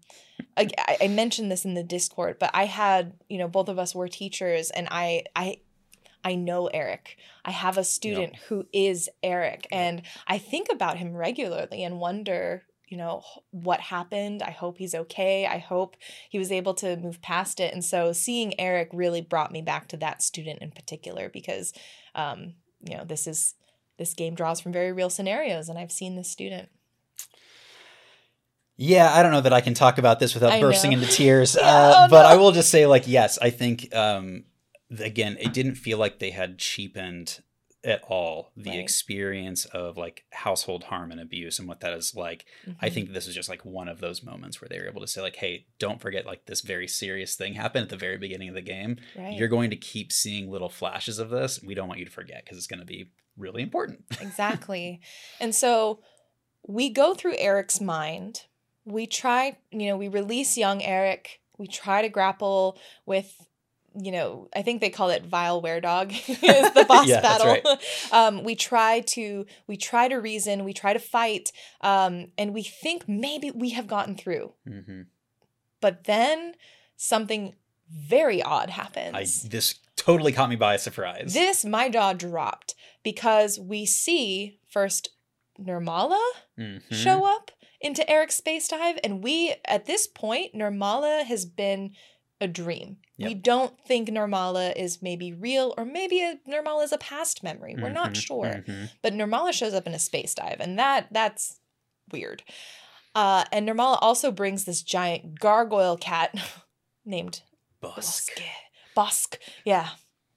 [0.58, 3.80] I, I- I mentioned this in the Discord, but I had you know both of
[3.80, 5.58] us were teachers, and I I
[6.24, 7.18] I know Eric.
[7.44, 12.64] I have a student who is Eric, and I think about him regularly and wonder
[12.88, 13.22] you know
[13.52, 15.96] what happened i hope he's okay i hope
[16.30, 19.88] he was able to move past it and so seeing eric really brought me back
[19.88, 21.74] to that student in particular because
[22.14, 23.56] um you know this is
[23.98, 26.70] this game draws from very real scenarios and i've seen this student
[28.78, 30.98] Yeah, I don't know that I can talk about this without I bursting know.
[30.98, 31.56] into tears.
[31.60, 32.30] Yeah, uh, oh, but no.
[32.30, 34.44] I will just say, like, yes, I think um,
[35.00, 37.40] again, it didn't feel like they had cheapened
[37.86, 38.80] at all the Right.
[38.80, 42.46] experience of like household harm and abuse and what that is like.
[42.82, 42.94] I Mhm.
[42.94, 45.22] think this is just like one of those moments where they were able to say,
[45.22, 48.56] like, hey, don't forget, like, this very serious thing happened at the very beginning of
[48.56, 48.98] the game.
[49.16, 51.62] right You're going to keep seeing little flashes of this.
[51.62, 54.04] We don't want you to forget because it's going to be really important.
[54.20, 55.00] exactly.
[55.40, 56.00] And so
[56.68, 58.46] we go through Eric's mind.
[58.86, 61.40] We try, you know, we release young Eric.
[61.58, 63.48] We try to grapple with,
[63.98, 67.78] you know, I think they call it vile were-dog is the boss Yeah, battle.
[68.12, 72.64] um, we try to we try to reason, we try to fight, um, and we
[72.64, 74.54] think maybe we have gotten through.
[74.68, 75.04] hmm
[75.82, 76.54] But then
[76.96, 77.56] something
[77.90, 79.44] very odd I happens.
[79.44, 81.34] this totally caught me by surprise.
[81.34, 85.10] This my jaw dropped because we see first
[85.60, 86.20] Nirmala
[86.58, 86.82] Mhm.
[86.92, 91.92] show up into Eric's space dive, and we at this point Nirmala has been
[92.42, 92.98] a dream.
[93.18, 97.76] We don't think Nirmala is maybe real, or maybe a, Nirmala is a past memory.
[97.80, 98.90] We're not Mhm, sure, mhm.
[99.02, 101.60] but Nirmala shows up in a space dive, and that that's
[102.12, 102.44] weird.
[103.14, 106.36] Uh, and Nirmala also brings this giant gargoyle cat
[107.06, 107.42] named.
[107.82, 108.32] Bosk.
[108.98, 109.38] Bosk.
[109.64, 109.92] Yeah,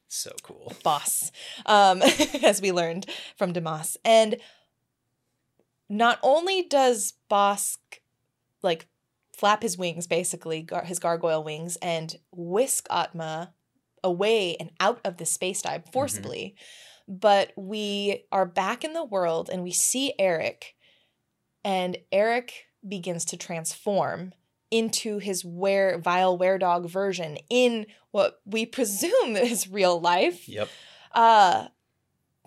[0.06, 0.72] So cool.
[0.84, 1.32] boss,
[1.66, 2.00] um,
[2.44, 3.06] as we learned
[3.36, 3.96] from Dimas.
[4.04, 4.36] And
[5.88, 7.78] not only does Bosk
[8.62, 8.86] like
[9.38, 13.54] flap his wings, basically gar- his gargoyle wings, and whisk Atma
[14.04, 16.54] away and out of the space dive forcibly,
[17.06, 20.74] but we are back in the world and we see Eric,
[21.64, 24.32] and Eric begins to transform
[24.70, 25.42] into his
[25.98, 30.48] vile were dog version in what we presume is real life.
[30.48, 30.68] Yep.
[31.12, 31.68] Uh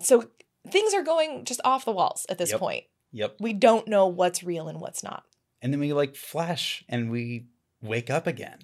[0.00, 0.28] so
[0.70, 2.60] things are going just off the walls at this Yep.
[2.60, 2.84] point.
[3.12, 3.36] Yep.
[3.40, 5.24] We don't know what's real and what's not.
[5.62, 7.46] And then we like flash and we
[7.80, 8.58] wake up again.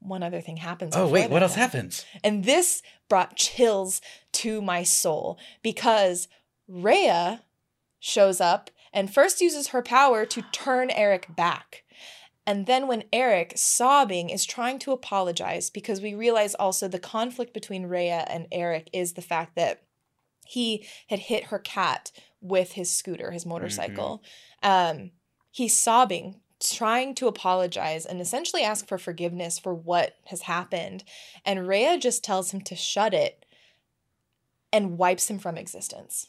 [0.00, 0.96] One other thing happens.
[0.96, 2.04] Oh wait, what else happens?
[2.22, 4.00] And this brought chills
[4.32, 6.26] to my soul because
[6.68, 7.40] Raya
[8.00, 11.84] shows up and first uses her power to turn Eric back.
[12.46, 17.54] And then when Eric, sobbing, is trying to apologize, because we realize also the conflict
[17.54, 19.82] between Raya and Eric is the fact that
[20.46, 22.12] he had hit her cat
[22.42, 24.22] with his scooter, his motorcycle.
[24.62, 25.12] Um,
[25.54, 31.04] he's sobbing, trying to apologize and essentially ask for forgiveness for what has happened.
[31.44, 33.46] And Raya just tells him to shut it
[34.72, 36.26] and wipes him from existence.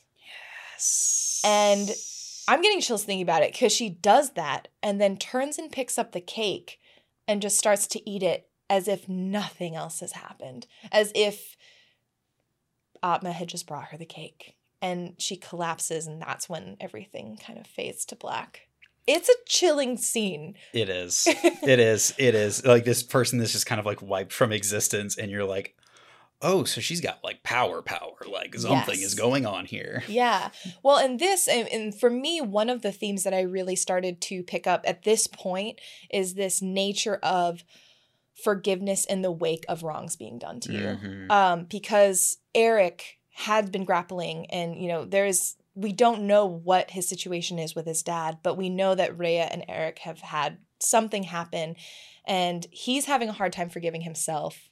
[0.72, 1.42] Yes.
[1.44, 1.90] And
[2.48, 5.98] I'm getting chills thinking about it because she does that and then turns and picks
[5.98, 6.80] up the cake
[7.28, 11.58] and just starts to eat it as if nothing else has happened, as if
[13.02, 14.56] Atma had just brought her the cake.
[14.84, 18.65] And she collapses, and that's when everything kind of fades to black.
[19.08, 20.56] It's a chilling scene.
[20.74, 21.28] it is.
[21.64, 22.14] It is.
[22.18, 22.66] It is.
[22.66, 25.76] Like this person that's just kind of like wiped from existence, and you're like,
[26.42, 28.14] oh, so she's got like power, power.
[28.32, 29.08] Like something Yes.
[29.08, 30.04] is going on here.
[30.08, 30.50] Yeah.
[30.84, 34.22] Well, and this, and, and for me, one of the themes that I really started
[34.22, 35.80] to pick up at this point
[36.12, 37.64] is this nature of
[38.44, 40.80] forgiveness in the wake of wrongs being done to you.
[40.80, 41.32] Mhm.
[41.32, 47.08] Um, because Eric had been grappling, and you know, there's we don't know what his
[47.08, 51.24] situation is with his dad, but we know that Raya and Eric have had something
[51.24, 51.76] happen,
[52.26, 54.70] and he's having a hard time forgiving himself.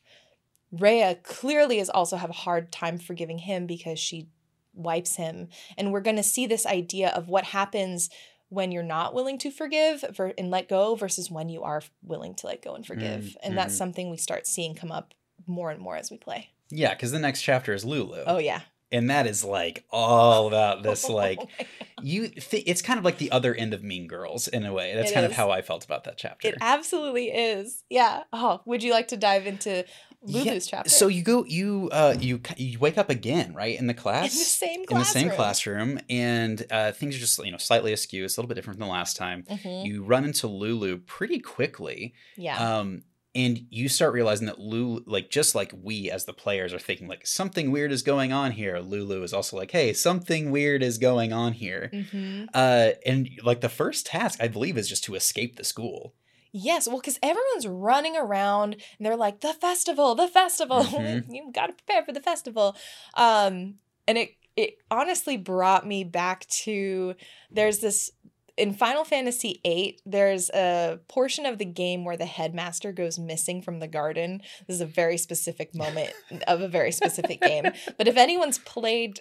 [0.73, 4.29] Raya clearly is also have a hard time forgiving him because she
[4.73, 5.49] wipes him.
[5.77, 8.09] And we're going to see this idea of what happens
[8.49, 10.03] when you're not willing to forgive
[10.37, 13.21] and let go versus when you are willing to let go and forgive.
[13.23, 13.77] Mm, And that's mhm.
[13.77, 15.13] something we start seeing come up
[15.45, 16.49] more and more as we play.
[16.69, 18.23] Yeah, because the next chapter is Lulu.
[18.25, 18.61] Oh yeah.
[18.93, 21.67] And that is like all about this like Oh my God.
[22.05, 24.93] you th- it's kind of like the other end of mean girls in a way
[24.95, 27.83] that's It kind of how i felt about that chapter It absolutely is.
[27.89, 28.23] Yeah.
[28.31, 29.83] Oh, would you like to dive into
[30.25, 30.89] Lulu's Yeah, chapter?
[30.89, 34.31] so you go you uh you you wake up again right in the in class
[34.31, 38.23] the same in the same classroom and uh things are just you know slightly askew
[38.23, 39.85] it's a little bit different from the last time Mhm.
[39.85, 42.77] you run into lulu pretty quickly Yeah.
[42.77, 43.03] um
[43.35, 47.07] and you start realizing that Lulu, like just like we as the players are thinking
[47.07, 48.77] like something weird is going on here.
[48.79, 51.89] Lulu is also like, hey, something weird is going on here.
[52.11, 56.13] hmm Uh, and like the first task, I believe, is just to escape the school.
[56.51, 60.83] Yes, well, because everyone's running around and they're like, the festival, the festival.
[60.83, 61.25] Mhm.
[61.33, 62.75] you got to prepare for the festival.
[63.15, 63.75] Um,
[64.07, 67.15] and it it honestly brought me back to
[67.49, 68.11] there's this
[68.57, 73.61] in Final Fantasy VIII, there's a portion of the game where the headmaster goes missing
[73.61, 74.41] from the garden.
[74.67, 76.11] This is a very specific moment
[76.47, 77.65] of a very specific game.
[77.97, 79.19] But if anyone's played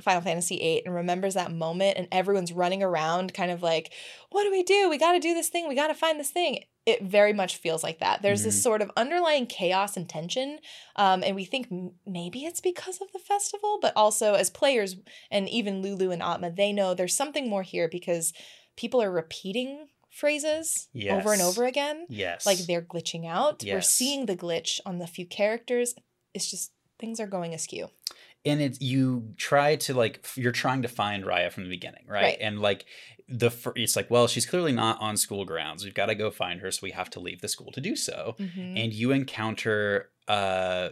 [0.00, 3.92] Final Fantasy VIII and remembers that moment and everyone's running around kind of like,
[4.30, 4.88] what do we do?
[4.88, 5.66] We got to do this thing.
[5.68, 6.60] We got to find this thing.
[6.86, 8.22] It very much feels like that.
[8.22, 8.62] There's this Mhm.
[8.62, 10.60] sort of underlying chaos and tension.
[10.94, 14.94] Um, and we think m- maybe it's because of the festival, but also as players,
[15.32, 18.32] and even Lulu and Atma, they know there's something more here because
[18.82, 22.06] people are repeating phrases over and over again.
[22.08, 22.46] Yes.
[22.46, 23.62] Like they're glitching out.
[23.62, 23.74] Yes.
[23.74, 25.94] We're seeing the glitch on the few characters.
[26.34, 27.88] It's just things are going askew.
[28.44, 32.22] and it's you try to like you're trying to find Raya from the beginning, right?
[32.22, 32.38] Right.
[32.40, 32.86] And like
[33.28, 35.84] the it's like, well, she's clearly not on school grounds.
[35.84, 37.94] We've got to go find her, so we have to leave the school to do
[37.96, 38.36] so.
[38.38, 38.82] Mhm.
[38.82, 40.90] And you encounter uh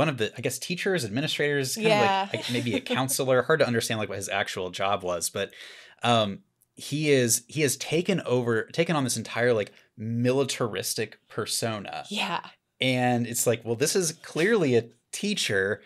[0.00, 2.22] one of the I guess teachers, administrators, kind Yeah.
[2.24, 3.42] of like, like maybe a counselor.
[3.42, 5.50] Hard to understand like what his actual job was, but
[6.04, 6.40] um
[6.74, 12.40] he is he has taken over taken on this entire like militaristic persona Yeah.
[12.80, 15.82] and it's like well this is clearly a teacher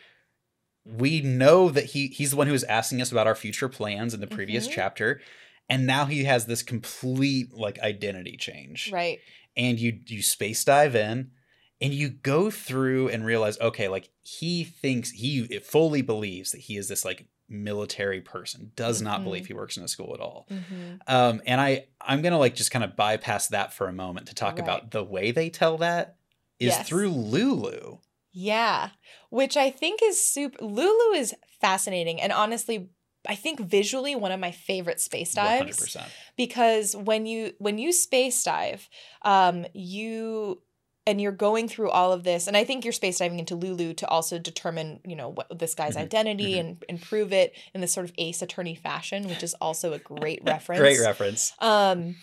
[0.85, 4.15] we know that he he's the one who was asking us about our future plans
[4.15, 4.73] in the previous Mhm.
[4.73, 5.21] chapter
[5.69, 9.19] and now he has this complete like identity change Right.
[9.57, 11.33] and you you space dive in
[11.81, 16.77] and you go through and realize okay like he thinks he fully believes that he
[16.77, 19.25] is this like military person does not Mhm.
[19.25, 22.55] believe he works in a school at all hmm um and i i'm gonna like
[22.55, 24.63] just kind of bypass that for a moment to talk Right.
[24.63, 26.17] about the way they tell that
[26.59, 26.89] is Yes.
[26.89, 27.99] through lulu
[28.33, 28.91] Yeah.
[29.31, 30.63] Which I think is super.
[30.63, 32.21] Lulu is fascinating.
[32.21, 32.91] And honestly,
[33.27, 37.93] I think visually one of my favorite space dives 100% because when you when you
[37.93, 38.89] space dive
[39.23, 40.63] um you
[41.07, 43.95] and you're going through all of this and i think you're space diving into lulu
[43.95, 46.61] to also determine you know what this guy's Mhm, identity mhm.
[46.61, 50.41] and improve it in this sort of ace attorney fashion which is also a great
[50.45, 50.81] reference.
[50.81, 51.53] Great reference.
[51.61, 52.17] Um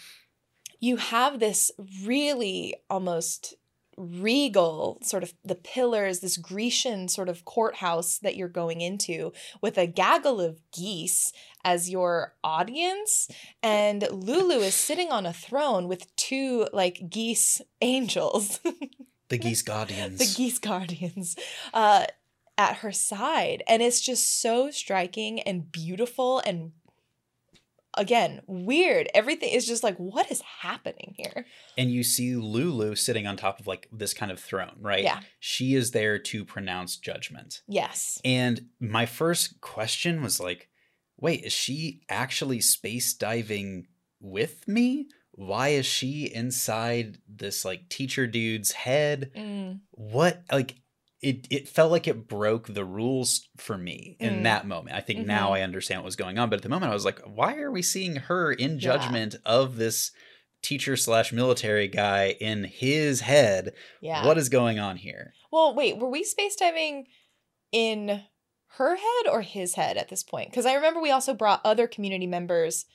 [0.79, 1.71] you have this
[2.05, 3.55] really almost
[3.95, 9.31] regal sort of the pillars this grecian sort of courthouse that you're going into
[9.61, 11.31] with a gaggle of geese
[11.63, 13.29] as your audience.
[13.61, 18.59] And lulu is sitting on a throne with two like geese angels.
[19.29, 20.19] The geese guardians.
[20.19, 21.35] The geese guardians
[21.73, 22.05] uh
[22.55, 23.63] at her side.
[23.67, 26.73] And it's just so striking and beautiful and
[27.97, 29.09] again weird.
[29.15, 31.47] Everything is just like what is happening here?
[31.77, 35.03] And you see lulu sitting on top of like this kind of throne right?
[35.03, 35.21] Yeah.
[35.39, 37.61] she is there to pronounce judgment.
[37.67, 38.21] Yes.
[38.23, 40.69] And my first question was like
[41.23, 43.87] wait is she actually space diving
[44.19, 50.75] with me why is she inside this like teacher dude's head Mm, what like
[51.21, 54.43] it it felt like it broke the rules for me in Mm.
[54.43, 54.95] that moment.
[54.95, 55.55] I think now Mhm.
[55.57, 57.71] I understand what was going on, but at the moment I was like, why are
[57.71, 58.79] we seeing her in Yeah.
[58.97, 60.11] judgment of this
[60.61, 63.73] teacher slash military guy in his head?
[64.01, 65.33] yeah What is going on here?
[65.51, 67.07] well wait were we space diving
[67.71, 68.23] in
[68.77, 71.87] her head or his head at this point because i remember we also brought other
[71.87, 72.85] community members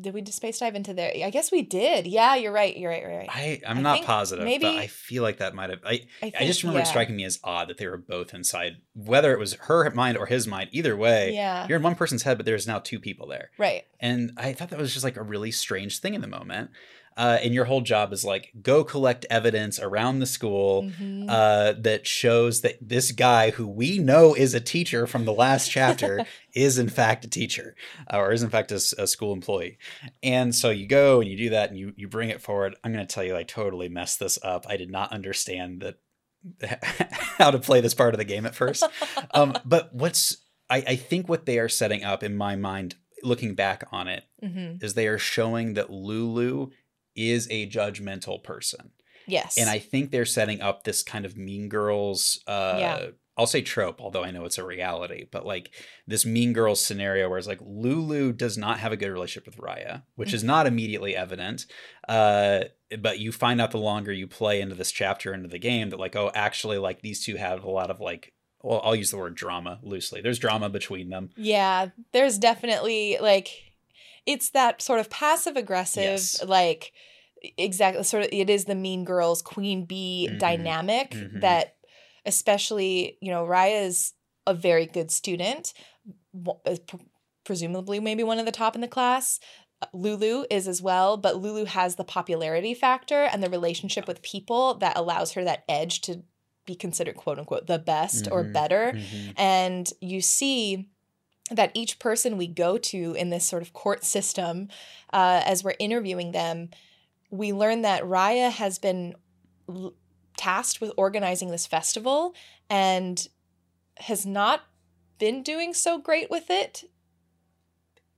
[0.00, 2.90] did we just space dive into there i guess we did yeah you're right you're
[2.90, 5.70] right you're right I I'm I not positive, maybe- but I feel like that might
[5.70, 5.80] have.
[5.84, 6.88] I I think- just remember it yeah.
[6.90, 10.26] striking me as odd that they were both inside, whether it was her mind or
[10.26, 10.70] his mind.
[10.72, 13.50] Either way, yeah you're in one person's head, but there's now two people there.
[13.56, 16.70] right And I thought that was just like a really strange thing in the moment.
[17.16, 21.26] Uh, and your whole job is like go collect evidence around the school Mhm.
[21.28, 25.70] uh, that shows that this guy, who we know is a teacher from the last
[25.70, 27.76] chapter, is in fact a teacher
[28.12, 29.78] uh, or is in fact a school employee.
[30.22, 32.74] And so you go and you do that and you you bring it forward.
[32.82, 34.66] I'm going to tell you, I totally messed this up.
[34.68, 35.98] I did not understand that
[37.38, 38.84] how to play this part of the game at first
[39.32, 40.36] um, but what's
[40.68, 44.24] I, I think what they are setting up in my mind, looking back on it,
[44.42, 44.82] Mhm.
[44.82, 46.70] is they are showing that Lulu
[47.16, 48.90] is a judgmental person,
[49.26, 52.40] yes and I think they're setting up this kind of Mean Girls.
[52.46, 53.06] Uh, Yeah.
[53.36, 55.72] I'll say trope, although I know it's a reality, but like
[56.06, 59.56] this Mean Girls scenario where it's like Lulu does not have a good relationship with
[59.56, 61.66] Raya, which is not immediately evident.
[62.08, 62.64] Uh,
[62.96, 65.98] but you find out the longer you play into this chapter into the game that
[65.98, 68.32] like, oh, actually, like these two have a lot of like,
[68.62, 70.20] well, I'll use the word drama loosely.
[70.20, 71.30] There's drama between them.
[71.36, 73.48] Yeah, there's definitely like
[74.26, 76.42] it's that sort of passive aggressive Yes.
[76.44, 76.92] like
[77.58, 80.38] exactly sort of it is the mean girls queen bee Mhm.
[80.38, 81.40] dynamic Mhm.
[81.42, 81.76] that
[82.26, 84.14] especially, you know, Raya is
[84.46, 85.74] a very good student,
[86.86, 86.96] pr-
[87.44, 89.38] presumably maybe one of the top in the class.
[89.82, 94.22] Uh, Lulu is as well, but Lulu has the popularity factor and the relationship with
[94.22, 96.22] people that allows her that edge to
[96.66, 98.52] be considered quote unquote the best or Mhm.
[98.54, 99.32] better Mhm.
[99.36, 100.88] and you see
[101.50, 104.68] that each person we go to in this sort of court system,
[105.12, 106.70] uh, as we're interviewing them,
[107.30, 109.14] we learn that Raya has been
[109.68, 109.94] l-
[110.36, 112.34] tasked with organizing this festival
[112.70, 113.28] and
[113.98, 114.62] has not
[115.18, 116.84] been doing so great with it.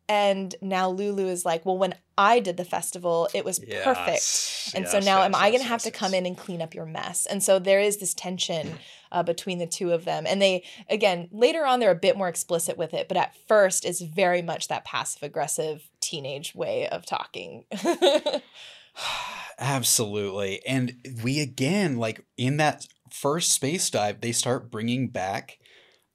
[0.09, 4.07] And now Lulu is like, well, when I did the festival, it was perfect.
[4.09, 6.21] Yes, And so now yes, am I going to have yes, to come yes.
[6.21, 7.27] in and clean up your mess?
[7.27, 8.79] And so there is this tension
[9.17, 10.27] uh, between the two of them.
[10.27, 13.87] And they, again, later on, they're a bit more explicit with it, but at first,
[13.87, 17.65] it's very much that passive aggressive teenage way of talking.
[19.59, 20.61] Absolutely.
[20.67, 25.59] And we again, like in that first space dive, they start bringing back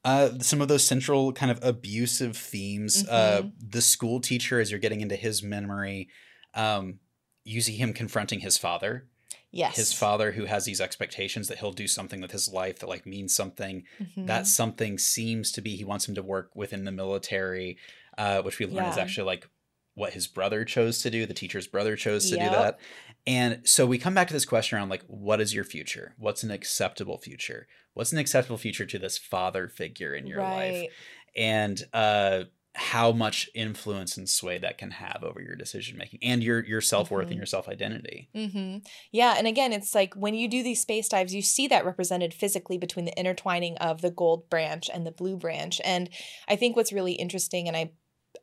[0.04, 3.04] uh, some of those central kind of abusive themes.
[3.08, 6.08] Uh, the school teacher, as you're getting into his memory,
[6.54, 7.00] um,
[7.42, 9.08] you see him confronting his father.
[9.52, 9.76] Yes.
[9.76, 13.06] His father, who has these expectations that he'll do something with his life that like
[13.06, 13.84] means something.
[14.00, 14.26] Mhm.
[14.26, 17.78] That something seems to be he wants him to work within the military,
[18.18, 19.48] uh, which we learn is actually like
[19.94, 21.26] what his brother chose to do.
[21.26, 22.44] The teacher's brother chose to Yep.
[22.50, 22.80] do that.
[23.26, 26.14] And so we come back to this question around like, what is your future?
[26.18, 27.68] What's an acceptable future?
[27.94, 30.90] What's an acceptable future to this father figure in your life?
[31.36, 36.42] And uh, how much influence and sway that can have over your decision making and
[36.42, 37.30] your your self worth Mhm.
[37.30, 38.30] and your self identity.
[38.34, 38.78] hmm
[39.12, 42.34] Yeah, and again, it's like when you do these space dives, you see that represented
[42.34, 45.80] physically between the intertwining of the gold branch and the blue branch.
[45.84, 46.08] And
[46.48, 47.92] I think what's really interesting, and I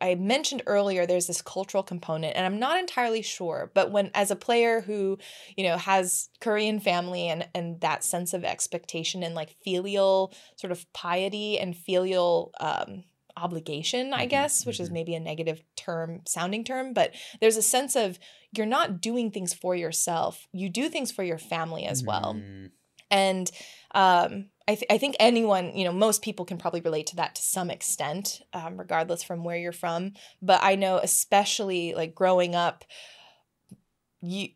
[0.01, 4.31] I mentioned earlier, there's this cultural component, and I'm not entirely sure, but when as
[4.31, 5.17] a player who
[5.57, 10.71] you know has Korean family and and that sense of expectation and like filial sort
[10.71, 13.03] of piety and filial um,
[13.41, 14.93] obligation, I Mhm, guess, which is mhm.
[14.93, 18.19] maybe a negative term sounding term, but there's a sense of
[18.55, 20.47] you're not doing things for yourself.
[20.51, 22.33] You do things for your family as well.
[22.35, 22.71] Mm,
[23.11, 23.51] And
[23.95, 27.35] um, I, th- I think anyone, you know, most people can probably relate to that
[27.35, 30.13] to some extent, um, regardless from where you're from.
[30.41, 32.85] But I know, especially like growing up,
[34.21, 34.49] you,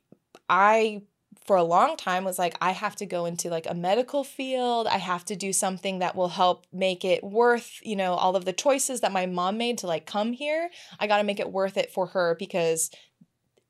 [0.50, 1.04] I,
[1.46, 4.88] for a long time was like, I have to go into like a medical field.
[4.88, 8.46] I have to do something that will help make it worth, you know, all of
[8.46, 10.70] the choices that my mom made to like come here.
[11.00, 12.92] I got to make it worth it for her because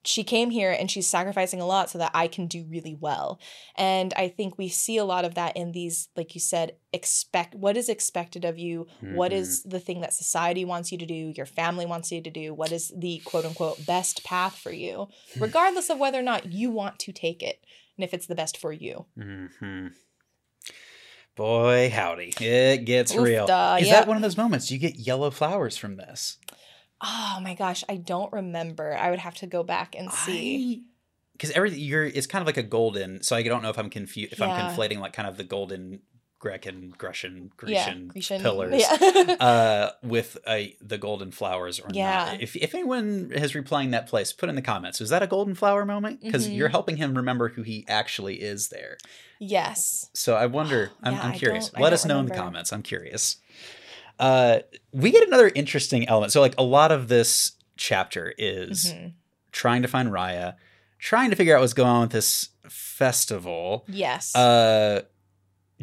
[0.05, 3.39] she came here and she's sacrificing a lot so that I can do really well.
[3.75, 7.55] And I think we see a lot of that in these, like you said, expect
[7.55, 9.35] what is expected of you, what mhm.
[9.35, 12.53] is the thing that society wants you to do, your family wants you to do,
[12.53, 15.07] what is the quote unquote best path for you,
[15.39, 17.63] regardless of whether or not you want to take it
[17.97, 19.05] and if it's the best for you.
[19.17, 19.87] hmm
[21.35, 22.31] Boy, howdy.
[22.39, 23.47] It gets Oof, real.
[23.47, 23.93] duh, Is yeah.
[23.93, 24.69] that one of those moments?
[24.69, 26.37] You get yellow flowers from this?
[27.03, 28.95] Oh my gosh, I don't remember.
[28.95, 30.83] I would have to go back and see.
[31.33, 33.89] Because everything you're it's kind of like a golden, so I don't know if I'm
[33.89, 34.45] confused if Yeah.
[34.47, 35.99] I'm conflating like kind of the golden
[36.41, 38.81] Grecan, Grecian, yeah, Grecian, Grecian pillars.
[38.81, 39.35] Yeah.
[39.39, 42.31] uh, with a, the golden flowers or Yeah.
[42.31, 42.41] not.
[42.41, 44.99] If, if anyone has replying that place, put in the comments.
[44.99, 46.19] Was that a golden flower moment?
[46.21, 46.55] Because Mhm.
[46.55, 48.97] you're helping him remember who he actually is there.
[49.39, 50.09] yes.
[50.13, 50.91] So I wonder.
[51.01, 51.71] I'm, Yeah, I'm curious.
[51.77, 52.71] Let us know in the comments.
[52.73, 53.37] I'm curious.
[54.19, 54.59] Uh,
[54.91, 56.31] we get another interesting element.
[56.31, 59.13] So like a lot of this chapter is Mhm.
[59.51, 60.55] trying to find Raya,
[60.99, 63.85] trying to figure out what's going on with this festival.
[63.87, 64.35] Yes.
[64.35, 65.01] Uh,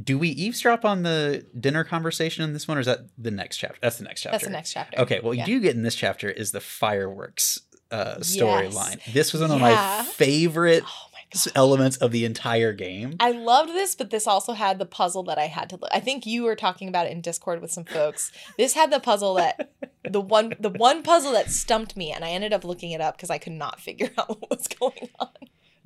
[0.03, 3.59] do we eavesdrop on the dinner conversation in this one, or is that the next
[3.59, 3.79] chapter?
[3.83, 4.35] That's the next chapter.
[4.35, 4.99] That's the next chapter.
[5.01, 5.47] Okay, what Yeah.
[5.47, 7.61] you do get in this chapter is the fireworks
[7.93, 8.37] uh, Yes.
[8.37, 9.01] storyline.
[9.13, 10.05] This was one of Yeah.
[10.05, 11.10] my favorite Oh.
[11.55, 13.17] Elements of the entire game.
[13.21, 15.77] I loved this, but this also had the puzzle that I had to.
[15.77, 15.91] look.
[15.93, 18.33] I think you were talking about it in Discord with some folks.
[18.59, 19.73] This had the puzzle that
[20.09, 23.17] the one the one puzzle that stumped me, and I ended up looking it up
[23.17, 25.29] because I could not figure out what was going on.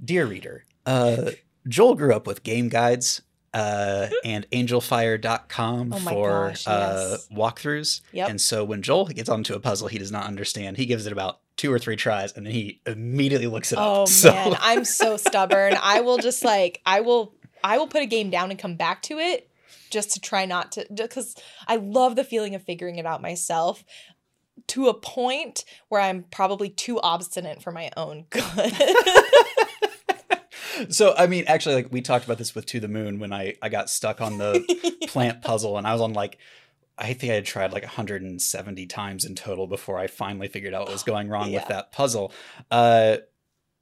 [0.03, 1.31] Dear reader, uh,
[1.69, 3.23] Joel grew up with game guides
[3.55, 7.29] uh, and angelfire.com Oh for gosh, uh, yes.
[7.33, 8.01] walkthroughs.
[8.13, 8.29] Yep.
[8.31, 11.13] And so when Joel gets onto a puzzle he does not understand, he gives it
[11.13, 14.09] about two or three tries and then he immediately looks it Oh up.
[14.15, 15.77] So man, I'm so stubborn.
[15.81, 19.03] I will just like I will I will put a game down and come back
[19.03, 19.51] to it
[19.91, 21.37] just to try not to because
[21.67, 23.85] I love the feeling of figuring it out myself
[24.69, 28.73] to a point where I'm probably too obstinate for my own good.
[30.89, 33.55] so I mean, actually, like we talked about this with To the Moon when I
[33.63, 34.65] I got stuck on the
[35.09, 36.39] plant puzzle, and I was on like
[36.97, 40.83] I think I had tried like 170 times in total before I finally figured out
[40.83, 41.61] what was going wrong Yeah.
[41.61, 42.33] with that puzzle.
[42.71, 43.17] Uh,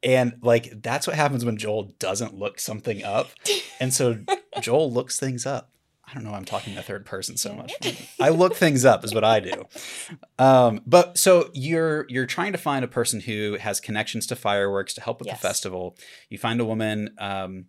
[0.02, 3.28] and like that's what happens when Joel doesn't look something up,
[3.78, 4.18] and so
[4.60, 5.68] Joel looks things up.
[6.04, 6.32] I don't know.
[6.32, 7.72] why I'm talking in the third person so much.
[8.20, 9.64] I look things up is what I do.
[10.38, 14.92] Um, but so you're you're trying to find a person who has connections to fireworks
[14.94, 15.40] to help with Yes.
[15.40, 15.96] the festival.
[16.28, 17.66] You find a woman, um,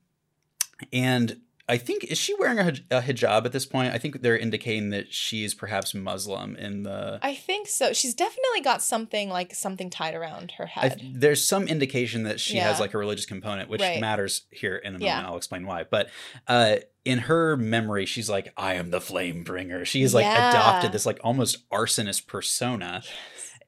[0.91, 3.93] and I think is she wearing a, hij- a hijab at this point?
[3.93, 7.19] I think they're indicating that she's perhaps Muslim in the.
[7.21, 7.93] I think so.
[7.93, 11.01] She's definitely got something like something tied around her I, head.
[11.15, 14.01] there's some indication that she has like a religious component, which Right.
[14.01, 15.03] matters here in a moment.
[15.05, 15.25] Yeah.
[15.25, 15.85] I'll explain why.
[15.89, 16.09] But
[16.49, 20.49] uh, in her memory, she's like, "I am the flame bringer." She's like Yeah.
[20.49, 23.03] adopted this like almost arsonist persona,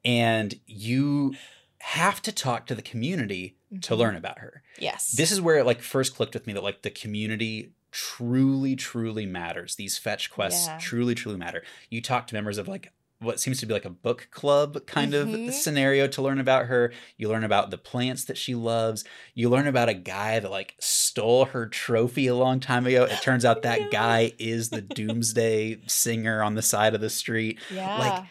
[0.04, 1.34] and you
[1.80, 3.98] have to talk to the community to Mhm.
[3.98, 4.62] learn about her.
[4.78, 5.12] Yes.
[5.12, 9.26] This is where it like first clicked with me that like the community truly, truly
[9.26, 9.76] matters.
[9.76, 10.78] These fetch quests Yeah.
[10.78, 11.62] truly, truly matter.
[11.90, 15.14] You talk to members of like what seems to be like a book club kind
[15.14, 15.48] Mhm.
[15.48, 16.92] of scenario to learn about her.
[17.16, 19.04] You learn about the plants that she loves.
[19.34, 23.04] You learn about a guy that like stole her trophy a long time ago.
[23.04, 27.58] It turns out that guy is the doomsday singer on the side of the street
[27.70, 27.96] yeah.
[27.98, 28.24] Like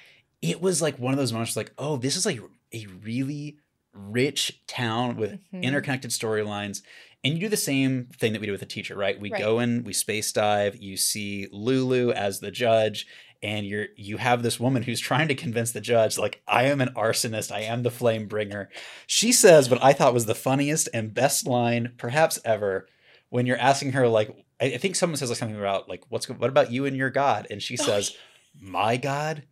[0.43, 2.39] it was like one of those moments like oh this is like
[2.71, 3.57] a really
[3.93, 5.63] rich town with Mhm.
[5.63, 6.83] interconnected storylines
[7.25, 9.19] and you do the same thing that we do with a teacher right?
[9.19, 9.41] We Right.
[9.41, 13.05] go in we space dive you see lulu as the judge
[13.43, 16.79] and you're you have this woman who's trying to convince the judge like i am
[16.81, 18.69] an arsonist i am the flame bringer.
[19.07, 22.87] She says what i thought was the funniest and best line perhaps ever
[23.29, 24.29] when you're asking her like
[24.61, 27.47] i, think someone says like something about like what's what about you and your god?
[27.49, 28.15] And she Oh, says
[28.59, 29.43] my god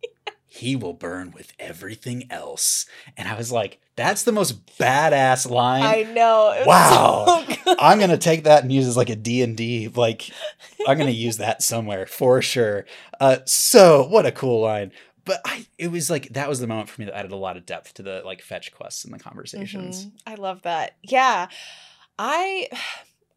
[0.54, 2.86] he will burn with everything else
[3.16, 6.62] and i was like that's the most badass line I know.
[6.66, 7.44] Wow.
[7.64, 10.30] so i'm gonna take that and use as like a d&d like
[10.86, 12.86] i'm gonna use that somewhere for sure
[13.20, 14.92] uh so what a cool line
[15.24, 17.56] but i it was like that was the moment for me that added a lot
[17.56, 20.10] of depth to the like fetch quests and the conversations Mhm.
[20.26, 20.96] I love that.
[21.02, 21.48] Yeah.
[22.18, 22.68] I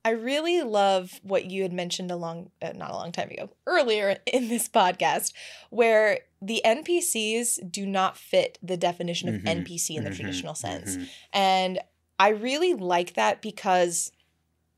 [0.08, 3.50] I really love what you had mentioned a long uh, not a long time ago,
[3.66, 5.34] earlier in this podcast
[5.70, 9.66] where the NPCs do not fit the definition of Mhm.
[9.66, 10.16] NPC in the Mhm.
[10.16, 10.96] traditional sense.
[10.96, 11.10] Mhm.
[11.34, 11.80] And
[12.18, 14.14] I really like that because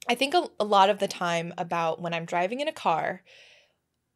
[0.08, 3.22] I think a, a lot of the time about when I'm driving in a car,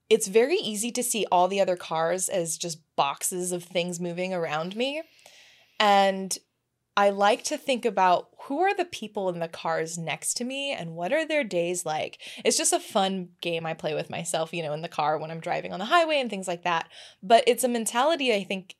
[0.09, 4.33] it's very easy to see all the other cars as just boxes of things moving
[4.33, 5.03] around me.
[5.79, 6.35] And
[6.95, 10.71] I like to think about who are the people in the cars next to me
[10.73, 12.19] and what are their days like.
[12.45, 15.31] It's just a fun game I play with myself, you know, in the car when
[15.31, 16.89] I'm driving on the highway and things like that.
[17.23, 18.75] But it's a mentality I think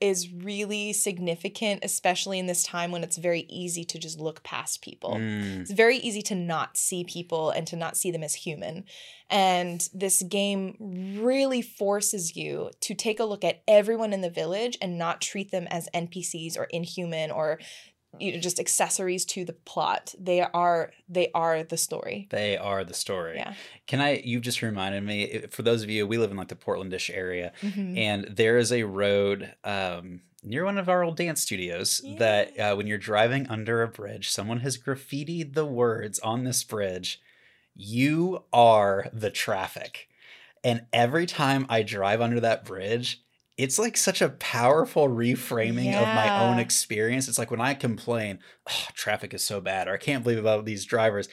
[0.00, 4.80] is really significant, especially in this time when it's very easy to just look past
[4.80, 5.14] people.
[5.14, 5.60] Mm.
[5.60, 8.84] It's very easy to not see people and to not see them as human.
[9.28, 10.76] And this game
[11.20, 15.50] really forces you to take a look at everyone in the village and not treat
[15.50, 17.58] them as NPCs or inhuman or
[18.20, 20.14] you know just accessories to the plot.
[20.18, 22.26] They are they are the story.
[22.30, 23.36] They are the story.
[23.36, 23.54] Yeah.
[23.86, 24.20] Can I?
[24.24, 25.44] you've just reminded me.
[25.50, 27.96] For those of you, we live in like the Portlandish area, Mhm.
[27.98, 32.74] and there is a road um, near one of our old dance studios that uh,
[32.74, 37.20] when you're driving under a bridge, someone has graffitied the words on this bridge.
[37.74, 40.08] You are the traffic,
[40.64, 43.22] and every time I drive under that bridge.
[43.58, 47.26] It's like such a powerful reframing of my own experience.
[47.26, 48.38] It's like when I complain,
[48.70, 51.28] oh, traffic is so bad, or I can't believe about these drivers.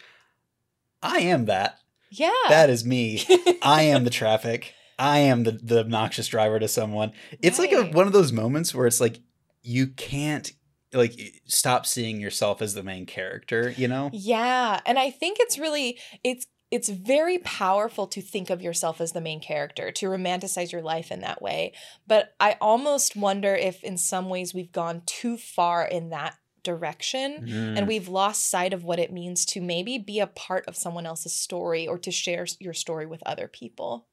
[1.04, 1.78] I am that.
[2.10, 2.32] Yeah.
[2.50, 3.24] That is me.
[3.62, 4.74] I am the traffic.
[4.98, 7.12] I am the, the obnoxious driver to someone.
[7.42, 9.20] It's like a, one of those moments where it's like
[9.62, 10.52] you can't
[10.94, 14.10] like stop seeing yourself as the main character, you know?
[14.14, 19.12] Yeah, and I think it's really it's it's very powerful to think of yourself as
[19.12, 21.74] the main character, to romanticize your life in that way.
[22.08, 27.46] But I almost wonder if in some ways we've gone too far in that direction
[27.48, 27.78] Mm.
[27.78, 31.06] and we've lost sight of what it means to maybe be a part of someone
[31.06, 34.08] else's story or to share your story with other people.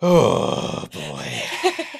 [0.00, 1.42] Oh boy.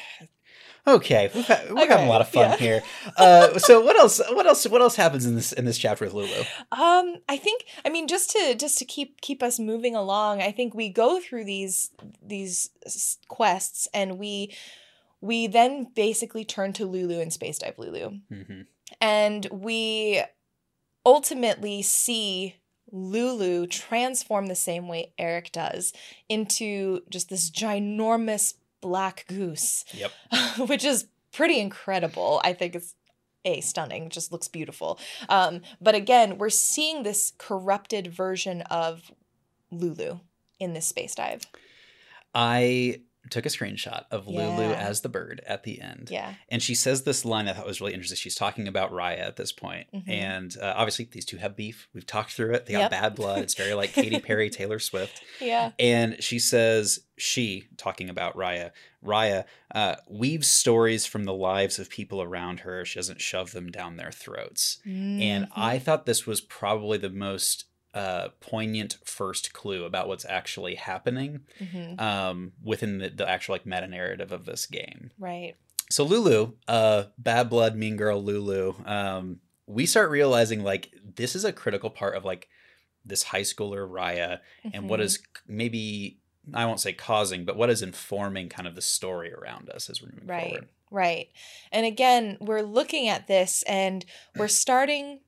[0.84, 2.56] Okay, we've had, we're having a lot of fun yeah.
[2.56, 2.82] here.
[3.16, 4.20] Uh, so what else?
[4.30, 4.66] What else?
[4.66, 6.40] What else happens in this in this chapter with Lulu?
[6.72, 10.50] Um, I think I mean just to just to keep keep us moving along, I
[10.50, 12.70] think we go through these these
[13.28, 14.54] quests and we
[15.20, 18.18] we then basically turn to Lulu and Space Dive Lulu.
[18.28, 18.62] hmm
[19.00, 20.22] And we
[21.06, 22.56] ultimately see
[22.90, 25.92] Lulu transform the same way Eric does
[26.28, 30.12] into just this ginormous black goose Yep.
[30.68, 32.42] which is pretty incredible.
[32.44, 32.94] I think it's
[33.44, 34.98] a stunning, just looks beautiful.
[35.28, 39.10] Um, but again, we're seeing this corrupted version of
[39.70, 40.18] Lulu
[40.60, 41.42] in this space dive.
[42.34, 43.00] I
[43.31, 46.09] took a screenshot of Lulu as the bird at the end.
[46.11, 46.35] Yeah.
[46.49, 48.16] And she says this line that I thought was really interesting.
[48.16, 49.86] She's talking about Raya at this point.
[49.94, 50.09] Mhm.
[50.09, 51.89] And uh, obviously, these two have beef.
[51.94, 52.66] We've talked through it.
[52.66, 52.90] They Yep.
[52.90, 53.39] got bad blood.
[53.43, 55.23] It's very like Katy Perry, Taylor Swift.
[55.40, 55.70] Yeah.
[55.78, 58.73] And she says, she, talking about Raya,
[59.05, 59.44] Raya
[59.74, 62.85] uh, weaves stories from the lives of people around her.
[62.85, 64.78] She doesn't shove them down their throats.
[64.85, 65.49] And Mhm.
[65.55, 71.40] I thought this was probably the most uh, poignant first clue about what's actually happening
[71.60, 72.01] Mhm.
[72.01, 75.10] um, within the, the actual like meta narrative of this game.
[75.19, 75.55] Right.
[75.90, 81.44] So Lulu, uh, bad blood, mean girl Lulu, um, we start realizing like this is
[81.44, 82.48] a critical part of like
[83.05, 84.40] this high schooler Raya
[84.73, 85.05] and what Mhm.
[85.05, 86.19] is maybe
[86.55, 90.02] I won't say causing, but what is informing kind of the story around us as
[90.02, 90.43] we're moving Right.
[90.48, 90.69] forward.
[90.90, 91.28] Right.
[91.70, 94.05] And again, we're looking at this and
[94.36, 95.20] we're starting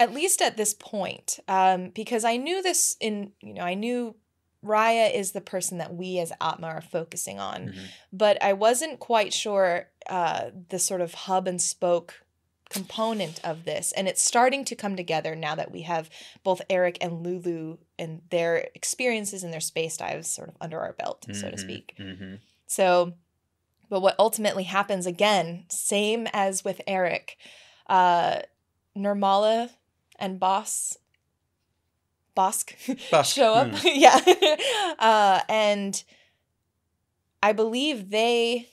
[0.00, 4.16] at least at this point um, because I knew this in, you know, I knew
[4.64, 7.86] Raya is the person that we as Atma are focusing on, Mhm.
[8.12, 12.22] but I wasn't quite sure uh, the sort of hub and spoke
[12.70, 13.92] component of this.
[13.92, 16.10] And it's starting to come together now that we have
[16.42, 20.92] both Eric and Lulu and their experiences and their space dives sort of under our
[20.94, 21.60] belt, so to Mhm.
[21.60, 21.94] speak.
[21.98, 22.40] Mhm.
[22.66, 23.14] So,
[23.88, 27.36] but what ultimately happens again, same as with Eric,
[27.88, 28.40] uh,
[28.96, 29.70] Nirmala
[30.18, 30.96] and Boss,
[32.36, 32.74] Bosk
[33.10, 33.68] Bosk, show up.
[33.68, 33.80] mm.
[33.94, 34.94] yeah.
[34.98, 36.02] uh, and
[37.42, 38.68] I believe they,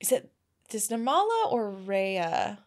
[0.00, 0.30] is it,
[0.70, 2.58] does Nirmala or Raya,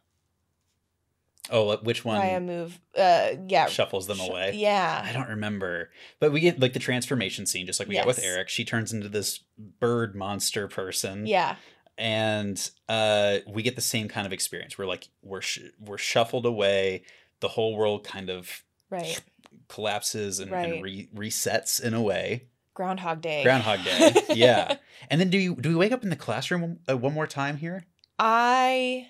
[1.52, 2.80] Oh, which one Raya move?
[2.96, 3.66] Uh, yeah.
[3.66, 4.52] shuffles them sh- away?
[4.56, 5.04] Yeah.
[5.04, 5.90] I don't remember.
[6.20, 8.50] But we get like the transformation scene, just like we get with Eric.
[8.50, 9.40] She turns into this
[9.80, 11.26] bird monster person.
[11.26, 11.56] Yeah.
[11.98, 14.78] and uh, we get the same kind of experience.
[14.78, 17.02] We're like we're sh- we're shuffled away.
[17.40, 19.22] The whole world kind of Right.
[19.68, 20.74] collapses and, Right.
[20.74, 22.46] and re- resets in a way.
[22.74, 23.44] Groundhog Day.
[23.44, 24.78] Groundhog Day, yeah.
[25.10, 27.28] And then do you do we wake up in the classroom one, uh, one more
[27.28, 27.86] time here?
[28.18, 29.10] I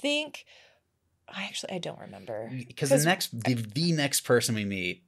[0.00, 0.44] think
[1.28, 2.50] I actually I don't remember.
[2.66, 5.04] Because the next the, the next person we meet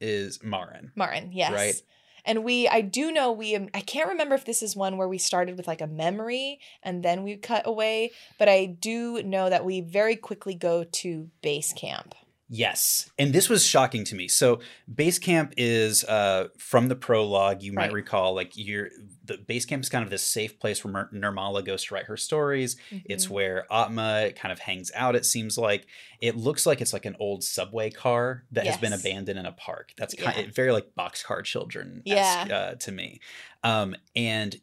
[0.00, 0.92] is Marin.
[0.94, 1.52] Martin, yes.
[1.52, 1.82] Right.
[2.28, 5.08] And we I do know we um, I can't remember if this is one where
[5.08, 9.48] we started with like a memory and then we cut away, but I do know
[9.48, 12.14] that we very quickly go to base camp.
[12.50, 14.26] Yes, and this was shocking to me.
[14.26, 14.60] So
[14.92, 17.62] base camp is uh, from the prologue.
[17.62, 17.92] You might Right.
[17.92, 18.88] recall, like you're
[19.22, 22.06] the base camp is kind of this safe place where Mer- Nirmala goes to write
[22.06, 22.76] her stories.
[23.04, 23.30] It's Mhm.
[23.30, 25.14] where Atma kind of hangs out.
[25.14, 25.86] It seems like
[26.22, 29.52] it looks like it's like an old subway car that has been abandoned in a
[29.52, 29.92] park.
[29.98, 30.44] That's kind Yeah.
[30.44, 32.46] of very like boxcar children Yeah.
[32.50, 33.20] uh, to me.
[33.62, 34.56] Um, and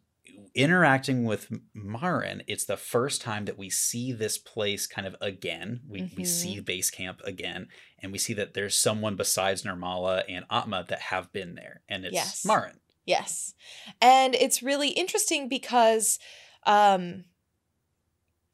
[0.53, 5.81] interacting with Marin, it's the first time that we see this place kind of again.
[5.87, 6.27] We we Mhm.
[6.27, 7.67] see base camp again,
[7.99, 12.05] and we see that there's someone besides Nirmala and Atma that have been there, and
[12.05, 12.45] it's Yes.
[12.45, 12.79] Marin.
[13.05, 13.53] Yes.
[14.01, 16.19] And it's really interesting because
[16.65, 17.25] um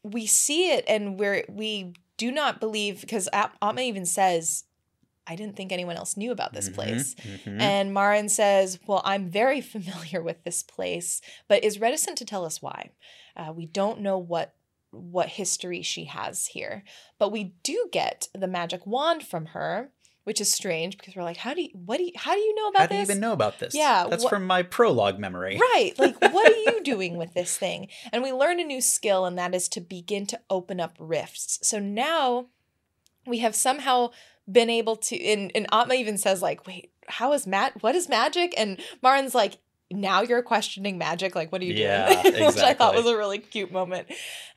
[0.04, 4.66] we see it and we're we do not believe because Atma even says
[5.28, 7.16] I didn't think anyone else knew about this Mhm, place.
[7.16, 7.62] mhm.
[7.62, 12.44] And Marin says, Well, I'm very familiar with this place, but is reticent to tell
[12.46, 12.90] us why.
[13.38, 14.54] Uh, we don't know what
[14.92, 16.84] what history she has here,
[17.18, 19.90] but we do get the magic wand from her,
[20.26, 22.54] which is strange because we're like, how do you what do you how do you
[22.56, 23.10] know about How do you this?
[23.12, 23.74] even know about this?
[23.74, 25.58] Yeah, that's wha- from my prologue memory.
[25.58, 25.94] Right.
[25.98, 27.88] Like, what are you doing with this thing?
[28.12, 31.60] And we learn a new skill, and that is to begin to open up rifts.
[31.66, 32.48] So now
[33.26, 34.10] we have somehow
[34.52, 37.82] been able to, and, and Atma even says, like, wait, how is Matt?
[37.82, 38.54] What is magic?
[38.58, 39.58] And Marin's like,
[39.92, 41.36] now you're questioning magic.
[41.36, 42.46] Like, what are you Yeah, doing?
[42.46, 44.08] Which I thought was a really cute moment.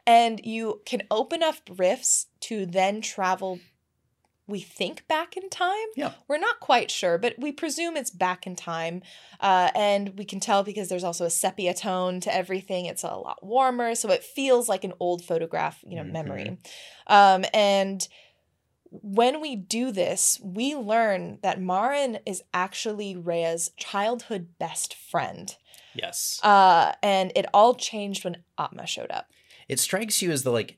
[0.07, 3.59] And you can open up rifts to then travel.
[4.47, 5.87] We think back in time.
[5.97, 6.13] Yeah.
[6.29, 9.03] We're not quite sure, but we presume it's back in time.
[9.41, 12.85] Uh, and we can tell because there's also a sepia tone to everything.
[12.85, 16.59] It's a lot warmer, so it feels like an old photograph, you know, memory.
[17.07, 18.07] Um, and
[19.03, 25.55] when we do this, we learn that Marin is actually Raya's childhood best friend.
[25.95, 26.41] Yes.
[26.43, 29.27] Uh, and it all changed when Atma showed up.
[29.69, 30.77] it strikes you as the like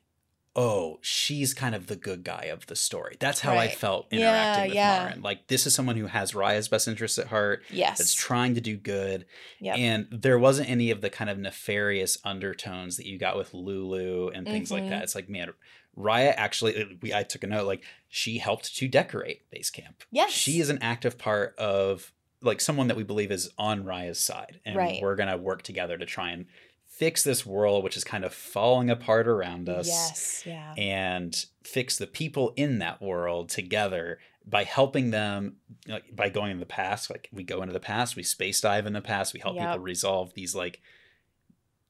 [0.59, 3.75] oh she's kind of the good guy of the story that's how i Right.
[3.75, 5.05] felt Yeah, interacting with yeah.
[5.05, 5.23] Marin.
[5.23, 7.99] like this is someone who has raya's best interests at heart Yes.
[7.99, 9.27] that's trying to do good
[9.61, 9.77] Yep.
[9.77, 14.29] and there wasn't any of the kind of nefarious undertones that you got with lulu
[14.31, 14.89] and things like Mhm.
[14.91, 15.51] that it's like man
[15.97, 20.03] raya actually uh, we i took a note like she helped to decorate base camp
[20.11, 20.31] Yes.
[20.33, 22.13] she is an active part of
[22.43, 25.01] like someone that we believe is on raya's side and Right.
[25.03, 26.47] we're gonna work together to try and
[26.87, 30.43] fix this world which is kind of falling apart around us Yes.
[30.47, 30.75] Yeah.
[30.77, 34.19] and fix the people in that world together
[34.49, 35.57] by helping them
[35.89, 38.87] like, by going in the past like we go into the past we space dive
[38.87, 39.67] in the past we help Yep.
[39.67, 40.81] people resolve these like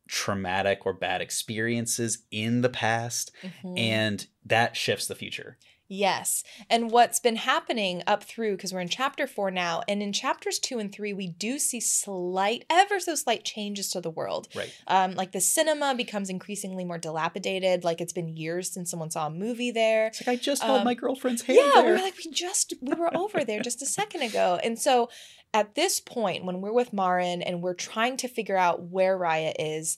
[0.08, 3.78] traumatic or bad experiences in the past Mhm.
[3.78, 5.58] and that shifts the future
[5.88, 6.42] Yes.
[6.68, 10.58] And what's been happening up through, because we're in chapter four now, and in chapters
[10.58, 14.48] two and three, we do see slight, ever so slight changes to the world.
[14.52, 17.84] right Um, like the cinema becomes increasingly more dilapidated.
[17.84, 20.08] Like it's been years since someone saw a movie there.
[20.08, 22.32] it's like i just held Um, my girlfriend's hand Yeah, we there were like, we
[22.32, 24.58] just, we were over there just a second ago.
[24.64, 25.08] And so
[25.54, 29.54] at this point, when we're with Marin and we're trying to figure out where Raya
[29.58, 29.96] is,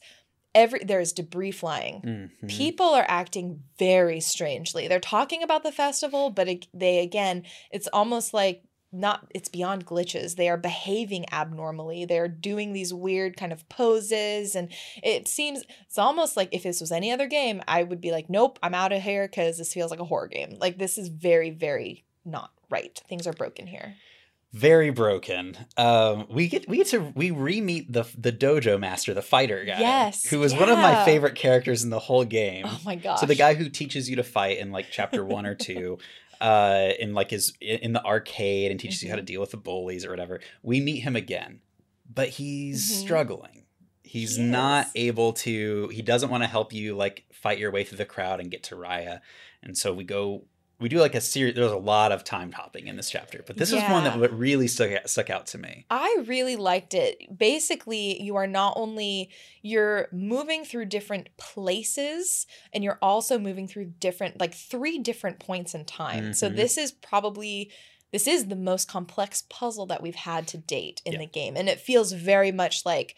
[0.54, 2.30] every there's debris flying.
[2.42, 2.48] Mhm.
[2.48, 4.88] People are acting very strangely.
[4.88, 9.84] They're talking about the festival, but it, they again, it's almost like not it's beyond
[9.84, 10.36] glitches.
[10.36, 12.06] They are behaving abnormally.
[12.06, 14.72] They're doing these weird kind of poses and
[15.02, 18.30] it seems it's almost like if this was any other game, I would be like,
[18.30, 21.08] "Nope, I'm out of here cuz this feels like a horror game." Like this is
[21.08, 22.98] very very not right.
[23.08, 23.96] Things are broken here.
[24.52, 29.20] Very broken um we get we get to we re-meet the the dojo master the
[29.22, 32.80] fighter guy Yes, who is one of my favorite characters in the whole game Oh
[32.84, 33.16] my god!
[33.16, 35.98] So the guy who teaches you to fight in like chapter one or two,
[36.40, 39.26] uh, in like his in the arcade and teaches you how to Mhm.
[39.26, 40.40] deal with the bullies or whatever.
[40.62, 41.60] We meet him again,
[42.12, 43.00] but he's Mhm.
[43.04, 43.64] struggling.
[44.02, 45.88] He's He not able to.
[45.88, 48.62] He doesn't want to help you like fight your way through the crowd and get
[48.64, 49.20] to Raya.
[49.62, 50.44] And so we go.
[50.80, 51.56] We do like a series.
[51.56, 54.16] There's a lot of time hopping in this chapter, but this is one Yeah.
[54.16, 55.86] that really stuck out, stuck out to me.
[55.90, 57.36] I really liked it.
[57.36, 59.30] Basically, you are not only
[59.60, 65.74] you're moving through different places and you're also moving through different like three different points
[65.74, 66.32] in time.
[66.32, 66.56] So Mhm.
[66.56, 67.70] this is probably
[68.10, 71.18] this is the most complex puzzle that we've had to date in Yeah.
[71.18, 73.14] the game and it feels very much like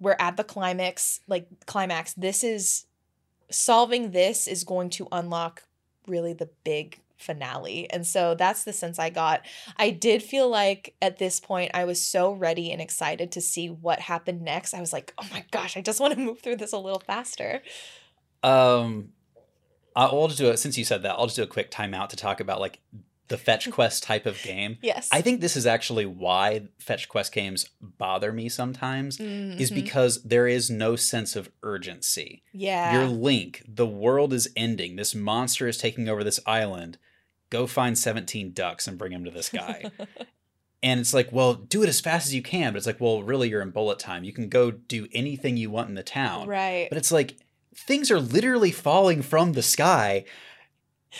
[0.00, 2.12] we're at the climax, like climax.
[2.14, 2.84] This is
[3.50, 5.62] solving this is going to unlock
[6.08, 7.90] really the big finale.
[7.90, 9.42] And so that's the sense I got.
[9.76, 13.68] I did feel like at this point I was so ready and excited to see
[13.68, 14.72] what happened next.
[14.72, 17.00] I was like, "Oh my gosh, I just want to move through this a little
[17.00, 17.62] faster."
[18.42, 19.10] Um,
[19.96, 21.16] I'll just do it since you said that.
[21.18, 22.78] I'll just do a quick timeout to talk about like
[23.28, 24.78] the fetch quest type of game.
[24.82, 25.08] Yes.
[25.12, 29.74] I think this is actually why fetch quest games bother me sometimes is Mhm.
[29.74, 32.42] because there is no sense of urgency.
[32.52, 32.92] yeah.
[32.94, 34.96] Your link, the world is ending.
[34.96, 36.98] This monster is taking over this island.
[37.50, 39.90] Go find 17 ducks and bring them to this guy.
[40.82, 42.72] and it's like, well, do it as fast as you can.
[42.72, 44.24] But it's like, well, really, you're in bullet time.
[44.24, 46.46] You can go do anything you want in the town.
[46.48, 46.88] right.
[46.88, 47.36] But it's like
[47.74, 50.24] things are literally falling from the sky.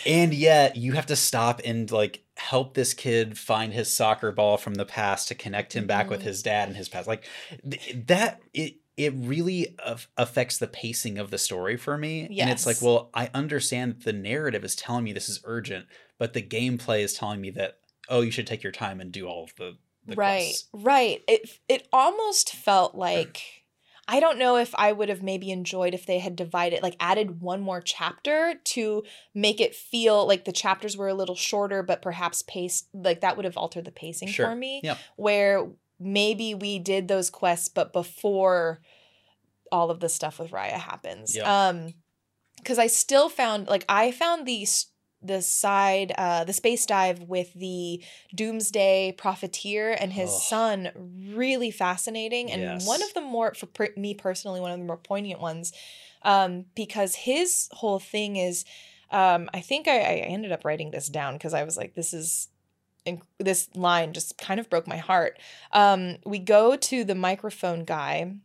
[0.05, 4.57] And yet you have to stop and like help this kid find his soccer ball
[4.57, 6.25] from the past to connect him back with Mhm.
[6.25, 7.07] his dad and his past.
[7.07, 7.25] Like
[7.69, 12.25] th- that it it really af- affects the pacing of the story for me.
[12.37, 15.85] And it's like, well, I understand that the narrative is telling me this is urgent,
[16.17, 17.79] but the gameplay is telling me that
[18.09, 20.39] oh, you should take your time and do all of the, the right.
[20.47, 20.67] quests.
[20.73, 21.23] Right.
[21.27, 23.58] It it almost felt like
[24.11, 27.41] I don't know if I would have maybe enjoyed if they had divided like added
[27.41, 29.03] one more chapter to
[29.35, 33.35] make it feel like the chapters were a little shorter but perhaps paced like that
[33.37, 34.47] would have altered the pacing Sure.
[34.47, 34.81] for me.
[34.83, 34.97] Yep.
[35.15, 35.67] Where
[35.99, 38.79] maybe we did those quests but before
[39.71, 41.35] all of the stuff with Raya happens.
[41.35, 41.45] Yep.
[41.45, 41.93] Um
[42.65, 44.65] cuz I still found like I found the
[45.21, 48.01] the side uh the space dive with the
[48.33, 50.89] doomsday profiteer and his son
[51.35, 52.87] really fascinating and Yes.
[52.87, 55.73] one of the more for per- me personally one of the more poignant ones
[56.23, 58.63] um because his whole thing is
[59.11, 62.13] um i think i, I ended up writing this down because i was like this
[62.13, 62.47] is
[63.05, 65.37] inc- this line just kind of broke my heart
[65.73, 68.35] um we go to the microphone guy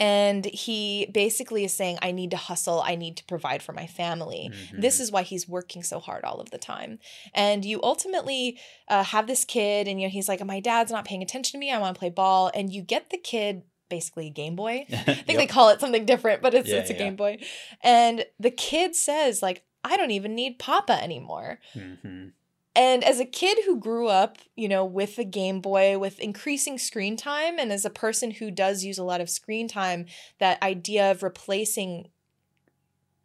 [0.00, 2.82] and he basically is saying i need to hustle.
[2.84, 4.50] I need to provide for my family.
[4.72, 5.00] This Mhm.
[5.02, 6.98] is why he's working so hard all of the time.
[7.34, 8.58] And you ultimately
[8.88, 11.58] uh, have this kid and you know he's like my dad's not paying attention to
[11.58, 11.70] me.
[11.70, 12.50] I want to play ball.
[12.54, 14.86] And you get the kid basically a game boy.
[14.92, 16.98] I think they call it something different but it's, Yeah, it's a yeah.
[16.98, 17.38] game boy.
[17.82, 21.58] And the kid says like i don't even need papa anymore.
[21.74, 22.32] Mhm.
[22.80, 26.78] And as a kid who grew up, you know, with the Game Boy, with increasing
[26.78, 30.06] screen time, and as a person who does use a lot of screen time,
[30.38, 32.08] that idea of replacing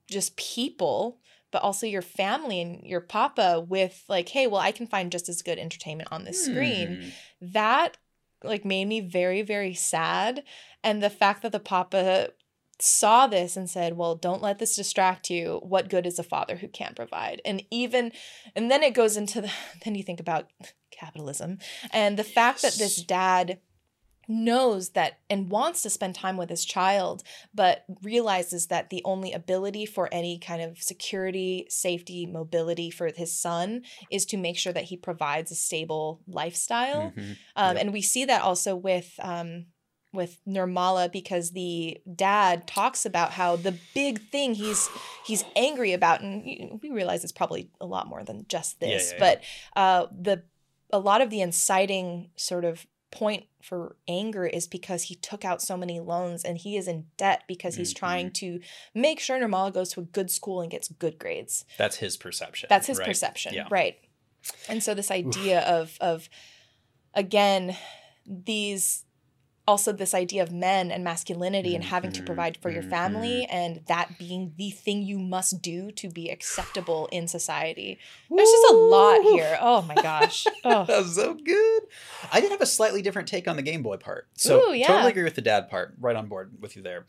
[0.09, 1.19] just people,
[1.51, 5.29] but also your family and your papa with, like, hey, well, I can find just
[5.29, 7.09] as good entertainment on this screen, Hmm.
[7.53, 7.97] that
[8.43, 10.43] like made me very, very sad.
[10.83, 12.31] And the fact that the papa
[12.79, 15.59] saw this and said, Well, don't let this distract you.
[15.63, 17.41] What good is a father who can't provide?
[17.45, 18.11] And even,
[18.55, 19.51] and then it goes into the,
[19.85, 20.49] then you think about
[20.91, 21.57] capitalism
[21.91, 23.59] and the fact that this dad
[24.27, 27.23] knows that and wants to spend time with his child,
[27.53, 33.37] but realizes that the only ability for any kind of security, safety, mobility for his
[33.37, 37.13] son is to make sure that he provides a stable lifestyle.
[37.15, 37.37] Mhm.
[37.55, 37.81] Um, Yep.
[37.81, 39.67] And we see that also with um,
[40.15, 44.89] with Nirmala because the dad talks about how the big thing he's
[45.25, 49.17] he's angry about, and we realize it's probably a lot more than just this, yeah,
[49.17, 49.19] yeah.
[49.19, 49.43] but
[49.79, 50.43] uh, the
[50.91, 55.61] a lot of the inciting sort of point for anger is because he took out
[55.61, 57.97] so many loans and he is in debt because he's Mhm.
[57.97, 58.59] trying to
[58.93, 61.63] make sure Nirmala goes to a good school and gets good grades.
[61.77, 62.67] That's his perception.
[62.69, 63.07] That's his right?
[63.07, 63.67] perception, Yeah.
[63.71, 63.97] right?
[64.69, 66.29] And so this idea of of
[67.13, 67.75] again
[68.25, 69.04] these
[69.67, 73.45] also this idea of men and masculinity and having to Mhm, provide for your family
[73.45, 77.97] and that being the thing you must do to be acceptable in society.
[78.29, 79.57] There's just a lot here.
[79.59, 80.45] Oh my gosh.
[80.63, 80.85] Oh.
[80.85, 81.83] That was so good.
[82.31, 84.27] I did have a slightly different take on the Game Boy part.
[84.35, 84.87] So Ooh, yeah.
[84.87, 85.95] totally agree with the dad part.
[85.99, 87.05] Right on board with you there.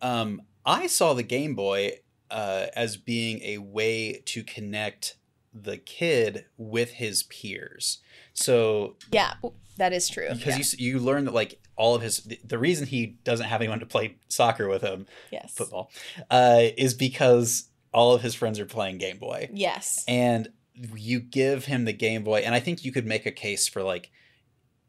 [0.00, 1.98] Um, I saw the Game Boy
[2.30, 5.16] uh, as being a way to connect
[5.54, 7.98] the kid with his peers.
[8.32, 9.34] So Yeah,
[9.76, 10.28] that is true.
[10.32, 10.86] because Yeah.
[10.86, 13.80] you you learn that like all of his the, the reason he doesn't have anyone
[13.80, 15.52] to play soccer with him yes.
[15.54, 15.90] football
[16.30, 20.04] uh, is because all of his friends are playing Game Boy Yes.
[20.08, 20.48] and
[20.96, 23.82] you give him the Game Boy, and I think you could make a case for
[23.82, 24.10] like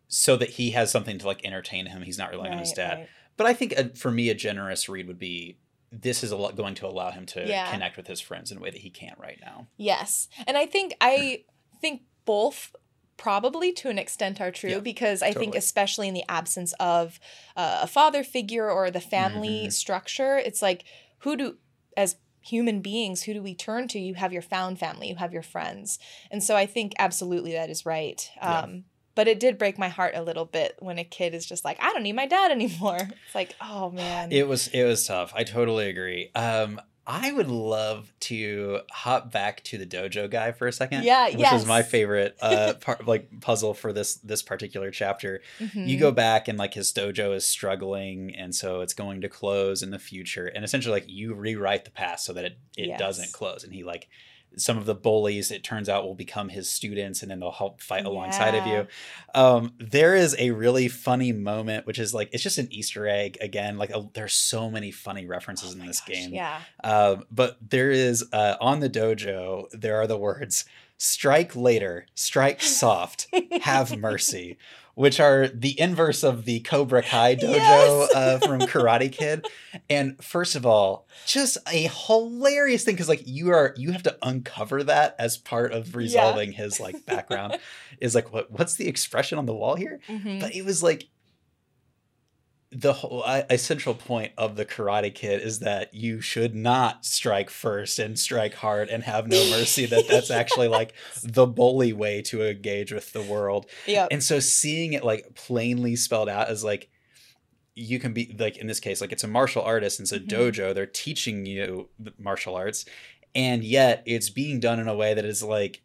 [0.08, 2.04] so that he has something to like entertain him.
[2.04, 3.00] He's not relying on his dad.
[3.00, 3.08] right.
[3.36, 5.58] But I think uh for me, a generous read would be
[5.92, 7.70] this is a lot going to allow him to Yeah.
[7.72, 9.68] connect with his friends in a way that he can't right now.
[9.78, 10.28] Yes.
[10.48, 11.44] And I think I
[11.82, 12.76] think both
[13.18, 17.20] probably to an extent are true Yeah, because I think especially in the absence of
[17.56, 19.72] uh, a father figure or the family Mhm.
[19.74, 20.84] structure, it's like
[21.20, 21.58] who do
[21.96, 25.32] as human beings who do we turn to you have your found family you have
[25.32, 25.98] your friends
[26.30, 28.64] and so i think absolutely that is right Yeah.
[28.64, 28.84] um
[29.16, 31.78] but it did break my heart a little bit when a kid is just like
[31.82, 35.32] i don't need my dad anymore it's like oh man It was it was tough.
[35.34, 36.32] I totally agree.
[36.36, 41.04] Um, I would love to hop back to the dojo guy for a second.
[41.04, 45.42] Yeah, which is my favorite uh part like puzzle for this this particular chapter.
[45.60, 45.68] you
[45.98, 46.00] Mhm.
[46.00, 49.92] go back and like his dojo is struggling and so it's going to close in
[49.92, 53.00] the future and essentially like you rewrite the past so that it, it Yes.
[53.00, 54.08] doesn't close and he like
[54.58, 57.82] some of the bullies it turns out will become his students and then they'll help
[57.82, 58.88] fight alongside of you.
[59.34, 63.38] Um there is a really funny moment which is like it's just an easter egg
[63.42, 66.34] again like a, there's so many funny references Oh in this gosh, game.
[66.34, 66.62] yeah.
[66.84, 70.66] Um, but there is uh, on the dojo there are the words
[70.98, 73.28] strike later strike soft
[73.62, 74.58] have mercy
[74.96, 78.16] which are the inverse of the cobra kai dojo Yes.
[78.16, 79.46] uh, from karate kid
[79.90, 84.18] and first of all just a hilarious thing because like you are you have to
[84.22, 87.58] uncover that as part of resolving his like background
[88.00, 90.40] is like what what's the expression on the wall here Mhm.
[90.40, 91.08] but it was like
[92.76, 93.24] the whole
[93.58, 98.56] central point of the karate kid is that you should not strike first and strike
[98.56, 100.94] hard and have no mercy that that's actually like
[101.24, 104.08] the bully way to engage with the world Yep.
[104.12, 106.90] and so seeing it like plainly spelled out as like
[107.76, 110.20] you can be like in this case like it's a martial artist and it's a
[110.20, 110.28] Mhm.
[110.30, 112.86] dojo they're teaching you martial arts
[113.36, 115.82] and yet it's being done in a way that is like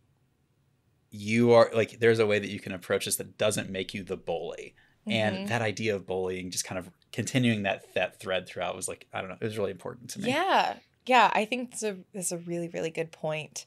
[1.10, 4.02] you are like there's a way that you can approach this that doesn't make you
[4.02, 4.74] the bully
[5.10, 9.06] And that idea of bullying just kind of continuing that that thread throughout was like
[9.14, 10.74] i don't know it was really important to me Yeah,
[11.06, 13.64] yeah, I think that's a that's a really really good point.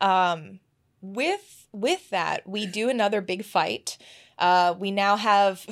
[0.00, 0.60] Um,
[1.00, 3.96] with with that, we do another big fight.
[4.38, 5.64] Uh, we now have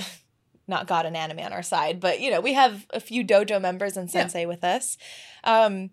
[0.66, 3.60] not got an anime on our side, but you know we have a few dojo
[3.60, 4.22] members and Yeah.
[4.22, 4.96] sensei with us.
[5.44, 5.90] Um,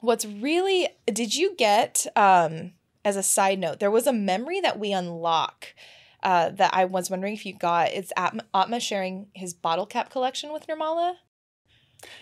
[0.00, 2.72] what's really did you get um,
[3.04, 3.80] as a side note?
[3.80, 5.74] There was a memory that we unlock.
[6.22, 7.90] Uh, that I was wondering if you got.
[7.92, 11.14] It's Atma, Atma sharing his bottle cap collection with Nirmala.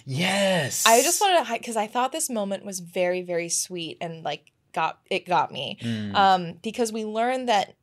[0.07, 4.23] yes I just wanted to because I thought this moment was very very sweet and
[4.23, 6.15] like got it got me Mm.
[6.15, 7.77] um because we learned that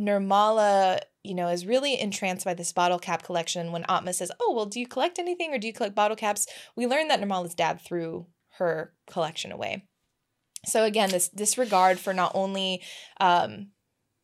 [0.00, 4.52] Nirmala you know is really entranced by this bottle cap collection when Atma says oh
[4.54, 6.46] well do you collect anything or do you collect bottle caps
[6.76, 8.26] we learned that Nirmala's dad threw
[8.58, 9.84] her collection away
[10.66, 12.82] so again this disregard for not only
[13.20, 13.68] um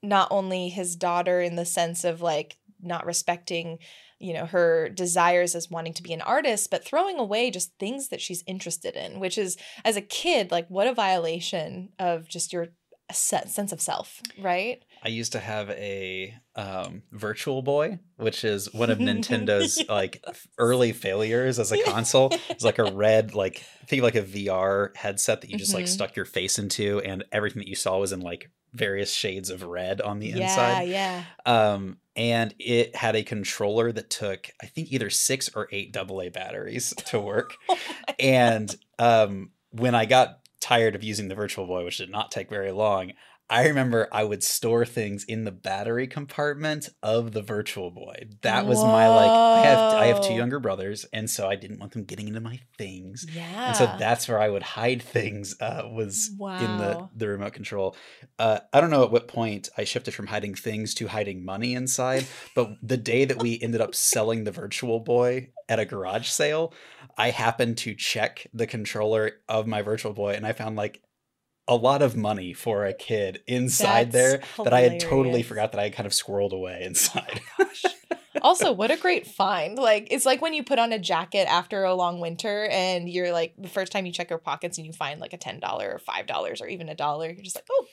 [0.03, 3.79] not only his daughter in the sense of like not respecting
[4.20, 8.09] you know her desires as wanting to be an artist but throwing away just things
[8.09, 12.53] that she's interested in which is as a kid like what a violation of just
[12.53, 12.69] your
[13.12, 18.75] se- sense of self right I used to have a um, Virtual Boy, which is
[18.75, 20.25] one of Nintendo's like
[20.59, 22.33] early failures as a console.
[22.51, 25.85] It's like a red, like think of like a VR headset that you just like
[25.85, 25.89] Mhm.
[25.89, 29.62] stuck your face into, and everything that you saw was in like various shades of
[29.62, 30.89] red on the yeah, inside.
[30.89, 31.24] yeah.
[31.47, 36.31] Um, and it had a controller that took, I think, either six or eight AA
[36.31, 37.55] batteries to work.
[37.69, 37.78] Oh
[38.19, 42.51] and um, when I got tired of using the Virtual Boy, which did not take
[42.51, 43.12] very long,
[43.51, 48.29] I remember I would store things in the battery compartment of the Virtual Boy.
[48.43, 49.31] That was my like.
[49.31, 52.41] I have I have two younger brothers, and so I didn't want them getting into
[52.41, 53.27] my things.
[53.33, 53.69] yeah.
[53.69, 55.57] And so that's where I would hide things.
[55.61, 57.97] Uh, was in the the remote control.
[58.39, 61.75] Uh, I don't know at what point I shifted from hiding things to hiding money
[61.75, 66.29] inside, but the day that we ended up selling the Virtual Boy at a garage
[66.29, 66.73] sale,
[67.16, 71.03] I happened to check the controller of my Virtual Boy, and I found like
[71.69, 75.73] a lot of money for a kid inside That's there that I had totally forgot
[75.73, 77.40] that I kind of squirreled away inside.
[78.43, 79.78] also, what a great find.
[79.78, 83.32] Like, it's like when you put on a jacket after a long winter and you're
[83.32, 86.01] like, the first time you check your pockets and you find like a $10 or
[86.09, 87.86] $5 or even a dollar, you're just like, oh,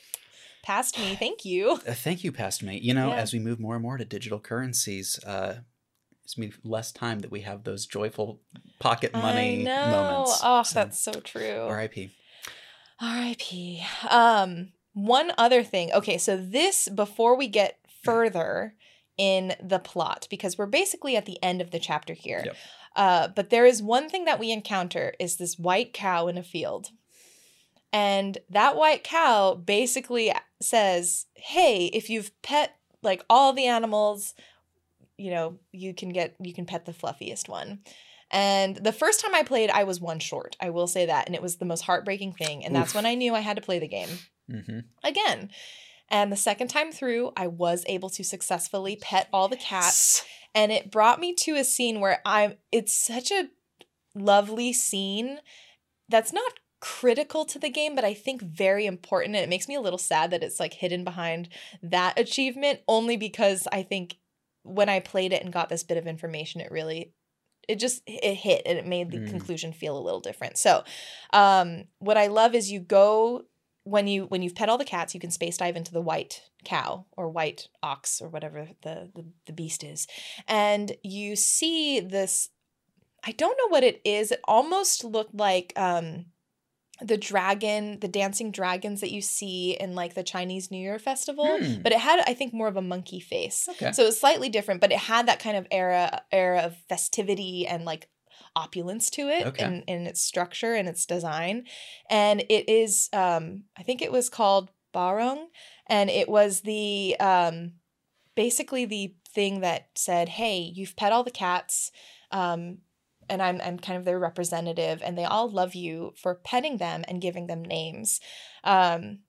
[0.62, 1.14] past me.
[1.18, 1.72] Thank you.
[1.72, 2.78] Uh, thank you, past me.
[2.78, 3.16] You know, Yeah.
[3.16, 5.56] as we move more and more to digital currencies, uh,
[6.24, 8.40] it's me less time that we have those joyful
[8.80, 10.40] pocket money moments.
[10.42, 11.66] Oh, So, that's so true.
[11.68, 12.10] R.I.P.
[13.00, 13.84] R.I.P.
[14.08, 15.92] Um, one other thing.
[15.92, 18.74] Okay, so this before we get further
[19.18, 22.42] in the plot, because we're basically at the end of the chapter here.
[22.44, 22.56] Yep.
[22.94, 26.42] Uh, but there is one thing that we encounter is this white cow in a
[26.42, 26.90] field.
[27.92, 34.34] And that white cow basically says, Hey, if you've pet like all the animals,
[35.18, 37.80] you know, you can get you can pet the fluffiest one.
[38.30, 40.56] And the first time I played, I was one short.
[40.60, 41.26] I will say that.
[41.26, 42.64] And it was the most heartbreaking thing.
[42.64, 44.08] And that's when I knew I had to play the game
[44.50, 45.50] hmm again.
[46.08, 50.24] And the second time through, I was able to successfully pet all the cats.
[50.54, 53.48] And it brought me to a scene where I'm, it's such a
[54.14, 55.40] lovely scene
[56.08, 59.34] that's not critical to the game, but I think very important.
[59.34, 61.48] And it makes me a little sad that it's like hidden behind
[61.82, 64.18] that achievement only because I think
[64.62, 67.12] when I played it and got this bit of information, it really
[67.68, 69.30] it just it hit and it made the Mm.
[69.30, 70.58] conclusion feel a little different.
[70.58, 70.84] So,
[71.32, 73.44] um, what I love is you go
[73.84, 76.42] when you when you've pet all the cats, you can space dive into the white
[76.64, 80.06] cow or white ox or whatever the the, the beast is,
[80.48, 82.50] and you see this.
[83.24, 84.30] I don't know what it is.
[84.30, 86.26] It almost looked like um,
[87.00, 91.58] the dragon, the dancing dragons that you see in like the Chinese New Year festival,
[91.58, 91.82] Hmm.
[91.82, 93.68] but it had I think more of a monkey face.
[93.68, 93.92] Okay.
[93.92, 97.66] So it was slightly different, but it had that kind of era era of festivity
[97.66, 98.08] and like
[98.54, 99.64] opulence to it Okay.
[99.64, 101.64] in, in its structure and its design.
[102.08, 105.48] And it is um I think it was called Barong
[105.86, 107.72] and it was the um
[108.34, 111.92] basically the thing that said, "Hey, you've pet all the cats."
[112.30, 112.78] Um
[113.28, 117.04] and I'm I'm kind of their representative and they all love you for petting them
[117.08, 118.20] and giving them names.
[118.64, 119.20] Um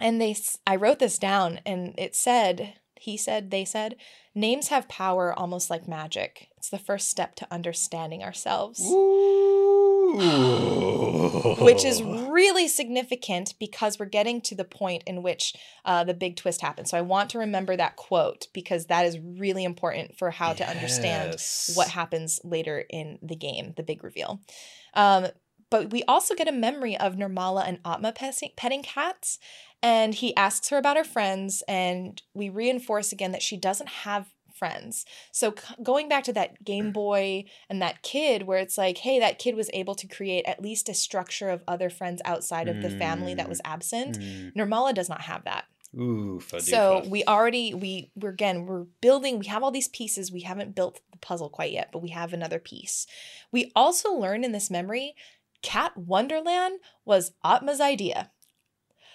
[0.00, 0.36] and they
[0.66, 3.96] I wrote this down and it said he said they said
[4.34, 6.48] names have power almost like magic.
[6.56, 8.80] It's the first step to understanding ourselves.
[11.60, 16.36] Which is really significant because we're getting to the point in which uh, the big
[16.36, 16.90] twist happens.
[16.90, 20.68] So I want to remember that quote because that is really important for how to
[20.68, 21.36] understand
[21.74, 24.40] what happens later in the game, the big reveal.
[24.94, 25.28] Um,
[25.70, 28.12] but we also get a memory of Nirmala and Atma
[28.56, 29.38] petting cats.
[29.82, 34.32] And he asks her about her friends, and we reinforce again that she doesn't have
[34.62, 35.04] friends.
[35.32, 39.18] So c- going back to that Game Boy and that kid, where it's like, hey,
[39.18, 42.80] that kid was able to create at least a structure of other friends outside of
[42.80, 44.20] the family that was absent.
[44.20, 44.54] Mm.
[44.54, 45.64] Nirmala does not have that.
[45.98, 50.42] Ooh, So we already we we're again we're building we have all these pieces we
[50.42, 53.06] haven't built the puzzle quite yet but we have another piece.
[53.50, 55.14] We also learn in this memory
[55.60, 58.30] Cat Wonderland was Atma's idea.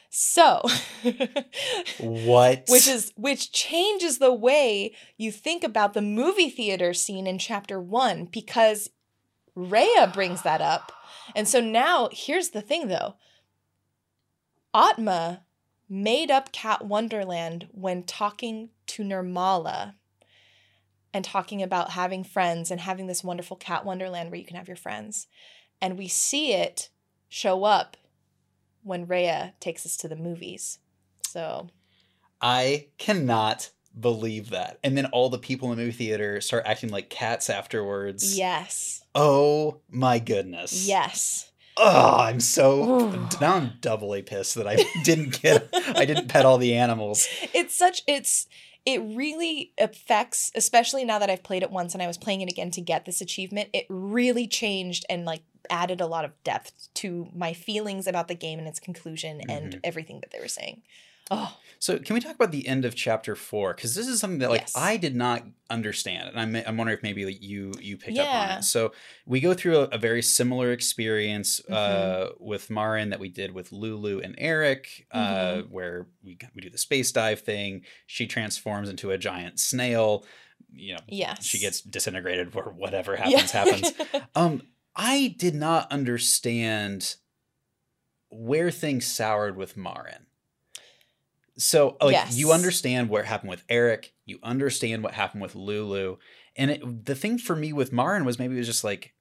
[0.09, 0.63] So
[1.99, 2.63] what?
[2.69, 7.79] which is which changes the way you think about the movie theater scene in chapter
[7.79, 8.89] 1 because
[9.55, 10.91] Rhea brings that up.
[11.35, 13.15] And so now here's the thing though.
[14.73, 15.43] Atma
[15.89, 19.95] made up Cat Wonderland when talking to Nirmala
[21.13, 24.67] and talking about having friends and having this wonderful Cat Wonderland where you can have
[24.67, 25.27] your friends.
[25.81, 26.89] And we see it
[27.29, 27.97] show up
[28.87, 30.79] when Rhea takes us to the movies.
[31.27, 31.67] So
[32.41, 34.79] I cannot believe that.
[34.83, 38.37] And then all the people in the movie theater start acting like cats afterwards.
[38.37, 39.03] Yes.
[39.13, 40.87] Oh my goodness.
[40.87, 41.51] Yes.
[41.77, 43.29] Oh, I'm so Ooh.
[43.41, 47.27] now I'm doubly pissed that I didn't get I didn't pet all the animals.
[47.53, 48.47] It's such it's
[48.87, 52.49] it really affects especially now that I've played it once and I was playing it
[52.49, 53.67] again to get this achievement.
[53.73, 58.33] It really changed and like added a lot of depth to my feelings about the
[58.33, 59.79] game and its conclusion and Mhm.
[59.83, 60.83] everything that they were saying.
[61.29, 63.73] Oh, So can we talk about the end of chapter four?
[63.73, 64.73] Because this is something that like Yes.
[64.75, 68.27] I did not understand, and I'm I'm wondering if maybe like, you you picked up
[68.27, 68.57] on Yeah.
[68.59, 68.63] it.
[68.63, 68.93] So
[69.25, 71.73] we go through a, a very similar experience Mm-hmm.
[71.73, 75.73] uh, with Marin that we did with Lulu and Eric, uh, Mm-hmm.
[75.73, 77.83] where we we do the space dive thing.
[78.05, 80.25] She transforms into a giant snail.
[80.71, 81.45] You know, yes.
[81.45, 83.39] she gets disintegrated or whatever Yeah.
[83.41, 83.91] happens happens.
[84.35, 84.61] Um,
[84.95, 87.15] I did not understand
[88.29, 90.26] where things soured with Marin.
[91.57, 96.17] So, like, you understand what happened with Eric, you understand what happened with Lulu,
[96.55, 99.13] and it, the thing for me with Marin was maybe it was just like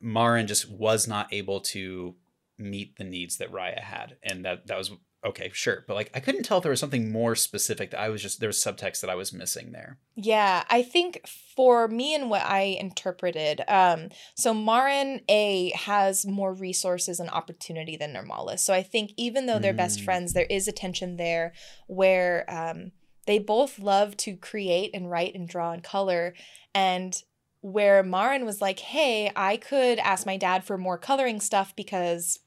[0.00, 2.14] Marin just was not able to
[2.58, 4.90] meet the needs that Raya had, and that that was
[5.24, 8.08] okay, sure, but like I couldn't tell if there was something more specific that I
[8.08, 9.98] was just there was subtext that I was missing there.
[10.16, 11.26] Yeah, I think
[11.56, 17.96] for me and what I interpreted, um, so Marin A has more resources and opportunity
[17.96, 18.58] than Nirmala.
[18.58, 20.04] So I think even though they're best Mm.
[20.04, 21.52] friends, there is a tension there
[21.86, 22.92] where um,
[23.26, 26.34] they both love to create and write and draw and color,
[26.74, 27.22] and
[27.62, 32.38] where Marin was like, "Hey, I could ask my dad for more coloring stuff because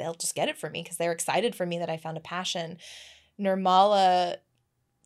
[0.00, 2.20] they'll just get it for me because they're excited for me that I found a
[2.20, 2.78] passion."
[3.38, 4.36] Nirmala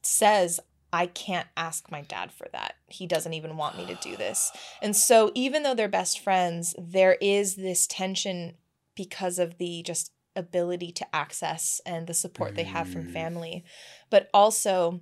[0.03, 0.61] says,
[0.93, 2.77] I can't ask my dad for that.
[2.89, 4.53] He doesn't even want me to do this.
[4.81, 8.55] And so, even though they're best friends, there is this tension
[8.95, 13.13] because of the just ability to access and the support they have from Mm.
[13.13, 13.65] family.
[14.09, 15.01] But also,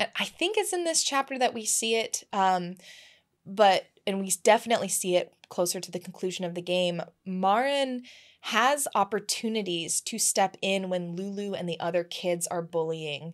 [0.00, 2.76] I think it's in this chapter that we see it, um,
[3.44, 7.02] but, and we definitely see it closer to the conclusion of the game.
[7.26, 8.04] Marin
[8.48, 13.32] has opportunities to step in when Lulu and the other kids are bullying.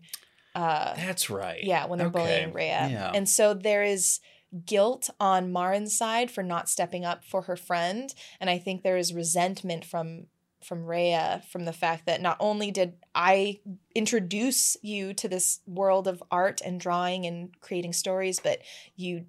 [0.54, 1.62] Uh, That's right.
[1.64, 2.88] yeah, when they're Okay, bullying Rhea.
[2.90, 3.10] yeah.
[3.12, 4.20] And so there is
[4.66, 8.14] guilt on Marin's side for not stepping up for her friend.
[8.40, 10.26] And I think there is resentment from
[10.62, 13.60] from Rhea from the fact that not only did I
[13.94, 18.60] introduce you to this world of art and drawing and creating stories, but
[18.94, 19.24] you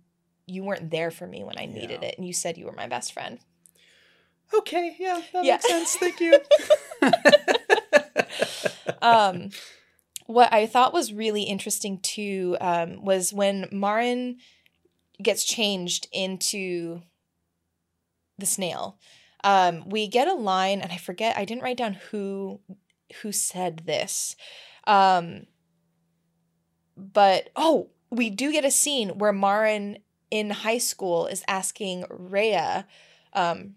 [0.46, 2.10] you weren't there for me when I needed Yeah.
[2.10, 2.16] it.
[2.18, 3.40] And you said you were my best friend.
[4.54, 5.52] Okay, yeah, that Yeah.
[5.54, 5.96] makes sense.
[5.96, 6.40] Thank you.
[9.02, 9.50] um,
[10.28, 14.38] what I thought was really interesting too um, was when Marin
[15.22, 17.02] gets changed into
[18.38, 18.98] the snail.
[19.44, 21.38] Um, we get a line, and I forget.
[21.38, 22.60] I didn't write down who
[23.22, 24.36] who said this,
[24.86, 25.48] um,
[26.96, 30.00] but oh, we do get a scene where Marin
[30.30, 32.88] in high school is asking Rhea.
[33.34, 33.76] Um,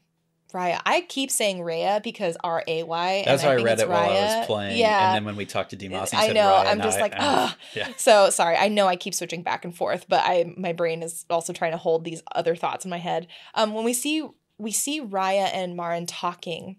[0.54, 0.80] Raya.
[0.86, 3.22] I keep saying Raya because R A Y.
[3.26, 4.78] That's how I, think read it while I was playing.
[4.78, 5.08] Yeah.
[5.08, 7.14] And then when we talked to Dimas, he I know, Raya, I'm just I- like,
[7.14, 7.88] I- "Ugh." Yeah.
[7.96, 8.56] So sorry.
[8.56, 11.72] I know I keep switching back and forth, but I my brain is also trying
[11.72, 13.26] to hold these other thoughts in my head.
[13.54, 14.26] Um, when we see
[14.56, 16.76] we see Raya and Marin talking,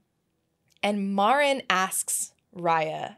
[0.81, 3.17] and Marin asks Raya,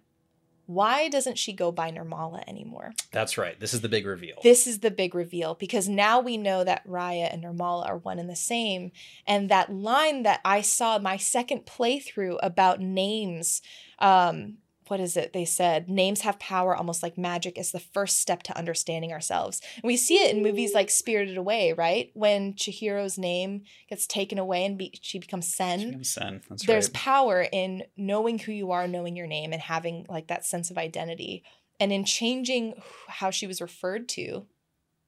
[0.67, 3.59] "Why doesn't she go by Nirmala anymore?" That's right.
[3.59, 4.37] This is the big reveal.
[4.43, 8.19] This is the big reveal because now we know that Raya and Nirmala are one
[8.19, 8.91] and the same.
[9.25, 13.61] And that line that I saw my second playthrough about names,
[13.99, 14.57] um,
[14.89, 15.33] what is it?
[15.33, 19.61] They said names have power almost like magic is the first step to understanding ourselves.
[19.75, 22.11] And we see it in movies like Spirited Away, right?
[22.13, 26.41] When Chihiro's name gets taken away and be- she becomes Sen Sen.
[26.49, 26.93] That's there's right.
[26.93, 30.77] power in knowing who you are, knowing your name, and having like that sense of
[30.77, 31.43] identity,
[31.79, 34.45] and in changing how she was referred to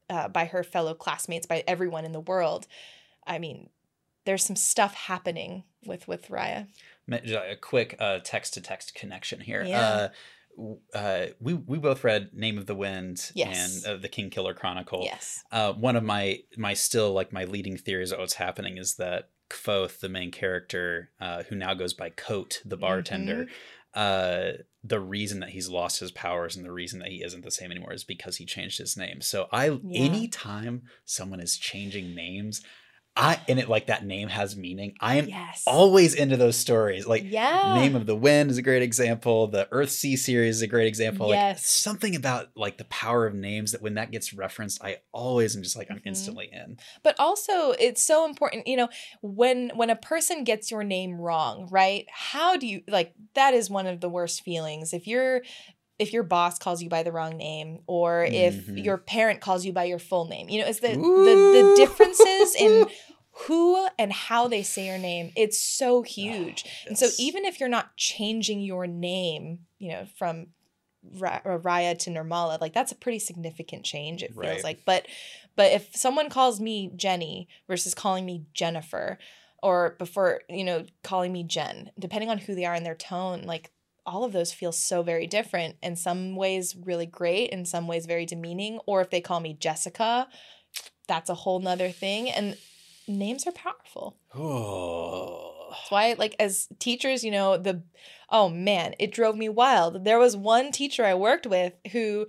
[0.10, 2.68] uh, by her fellow classmates, by everyone in the world.
[3.26, 3.70] I mean,
[4.26, 6.68] there's some stuff happening with with Raya.
[7.12, 9.64] A quick text to text connection here.
[9.64, 9.80] Yeah.
[9.82, 10.10] Uh,
[10.94, 13.86] uh, we we both read Name of the Wind Yes.
[13.86, 15.04] and uh, the Kingkiller Chronicle.
[15.04, 15.44] Yes.
[15.52, 19.30] Uh, one of my my still like my leading theories of what's happening is that
[19.50, 23.48] Kvothe, the main character, uh, who now goes by Kote, the bartender,
[23.96, 24.52] uh,
[24.84, 27.72] the reason that he's lost his powers and the reason that he isn't the same
[27.72, 29.22] anymore is because he changed his name.
[29.22, 29.80] So I Yeah.
[30.06, 32.62] anytime someone is changing names,
[33.20, 34.96] I and it like that name has meaning.
[35.02, 35.64] I am Yes.
[35.68, 37.06] always into those stories.
[37.06, 37.74] Like yeah.
[37.76, 39.48] Name of the Wind is a great example.
[39.48, 41.28] The Earthsea series is a great example.
[41.28, 41.66] Like Yes.
[41.68, 45.64] something about like the power of names that when that gets referenced, I always am
[45.64, 46.08] just like I'm Mhm.
[46.08, 46.78] instantly in.
[47.04, 48.90] but also it's so important you know
[49.22, 53.70] when when a person gets your name wrong right how do you like that is
[53.70, 55.42] one of the worst feelings if you're
[55.98, 58.84] if your boss calls you by the wrong name or if Mhm.
[58.84, 62.56] your parent calls you by your full name you know it's the the, the differences
[62.56, 62.86] in
[63.42, 67.60] who and how they say your name it's so huge ah, and so even if
[67.60, 70.48] you're not changing your name you know from
[71.18, 74.22] Ra- uh, Raya to Nirmala, like that's a pretty significant change.
[74.22, 74.64] It feels Right.
[74.66, 75.08] like, but
[75.56, 79.18] but if someone calls me Jenny versus calling me Jennifer,
[79.64, 83.44] or before you know calling me Jen, depending on who they are and their tone,
[83.44, 83.72] like
[84.06, 85.78] all of those feel so very different.
[85.82, 87.50] In some ways, really great.
[87.52, 88.80] In some ways, very demeaning.
[88.86, 90.28] Or if they call me Jessica,
[91.08, 92.30] that's a whole nother thing.
[92.30, 92.58] And
[93.10, 94.18] names are powerful.
[94.36, 95.56] Oh.
[95.72, 97.84] That's why, like, as teachers, you know, the
[98.30, 100.04] oh man, it drove me wild.
[100.04, 102.28] There was one teacher I worked with who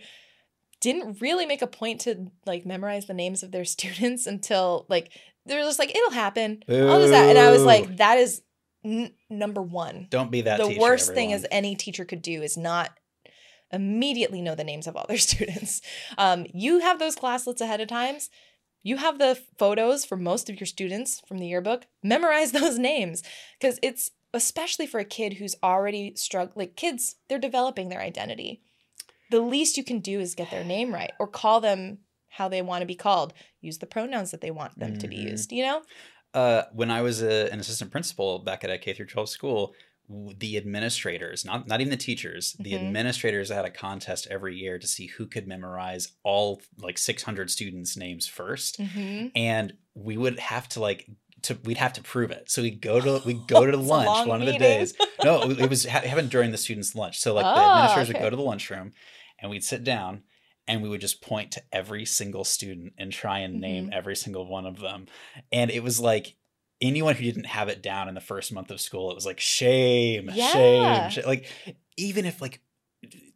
[0.80, 5.12] didn't really make a point to like memorize the names of their students until like
[5.46, 6.62] they're just like it'll happen.
[6.68, 8.42] I'll just that, and I was like, that is
[8.84, 10.06] n- number one.
[10.10, 11.44] Don't be that the teacher, worst thing everyone.
[11.44, 12.90] as any teacher could do is not
[13.72, 15.80] immediately know the names of all their students.
[16.18, 18.30] Um, you have those classlets ahead of times.
[18.82, 21.86] You have the photos for most of your students from the yearbook.
[22.02, 23.22] Memorize those names
[23.60, 26.54] because it's especially for a kid who's already struggling.
[26.66, 28.62] Like kids, they're developing their identity.
[29.30, 31.98] The least you can do is get their name right or call them
[32.30, 33.32] how they want to be called.
[33.60, 35.30] Use the pronouns that they want them to be Mhm.
[35.30, 35.52] used.
[35.52, 35.82] You know?
[36.32, 39.74] uh, when I was a, an assistant principal back at a K through 12 school,
[40.38, 42.86] the administrators, not not even the teachers, the Mhm.
[42.88, 47.96] administrators had a contest every year to see who could memorize all like 600 students'
[47.96, 49.26] names 1st Mm-hmm.
[49.36, 51.06] and we would have to like
[51.42, 52.50] to we'd have to prove it.
[52.50, 54.94] So we'd go to we'd go to lunch one of the days.
[55.24, 57.18] No, it was ha- happened during the students' lunch.
[57.18, 58.18] So like the Ah, administrators okay.
[58.18, 58.92] would go to the lunchroom,
[59.38, 60.24] and we'd sit down,
[60.68, 63.92] and we would just point to every single student and try and name Mm-hmm.
[63.94, 65.06] every single one of them.
[65.52, 66.36] And it was like
[66.80, 69.40] anyone who didn't have it down in the first month of school, it was like
[69.40, 70.46] shame, Yeah.
[70.52, 71.24] shame, shame.
[71.26, 71.46] Like
[71.96, 72.60] even if like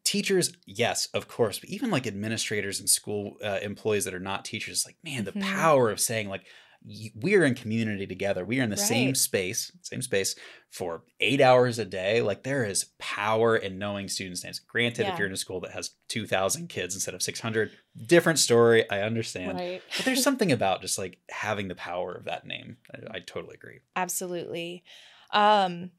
[0.04, 4.44] teachers, yes, of course, but even like administrators and school uh, employees that are not
[4.44, 5.40] teachers, like man, the Mhm.
[5.40, 6.46] power of saying like
[6.84, 8.44] y- we are in community together.
[8.44, 10.34] We are in the same space, same space
[10.70, 12.20] for eight hours a day.
[12.22, 14.58] Like there is power in knowing students' names.
[14.60, 15.12] Granted, Yeah.
[15.12, 17.70] if you're in a school that has 2,000 kids instead of 600,
[18.06, 18.88] different story.
[18.90, 19.58] I understand.
[19.58, 19.82] Right.
[19.96, 22.76] But there's something about just like having the power of that name.
[22.92, 23.80] I, I totally agree.
[23.96, 24.84] Absolutely.
[25.32, 25.90] Um,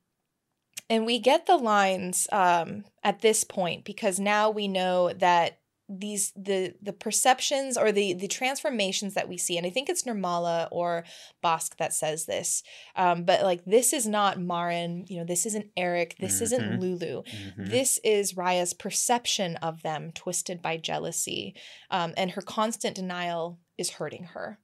[0.90, 6.32] and we get the lines um, at this point because now we know that these
[6.36, 10.68] the the perceptions or the the transformations that we see and i think it's nirmala
[10.72, 11.04] or
[11.44, 12.64] bosk that says this
[12.96, 16.80] um, but like this is not marin you know this isn't eric this isn't Mhm.
[16.82, 17.70] lulu Mhm.
[17.70, 21.54] this is Raya's perception of them, twisted by jealousy,
[21.92, 24.58] um, and her constant denial is hurting her.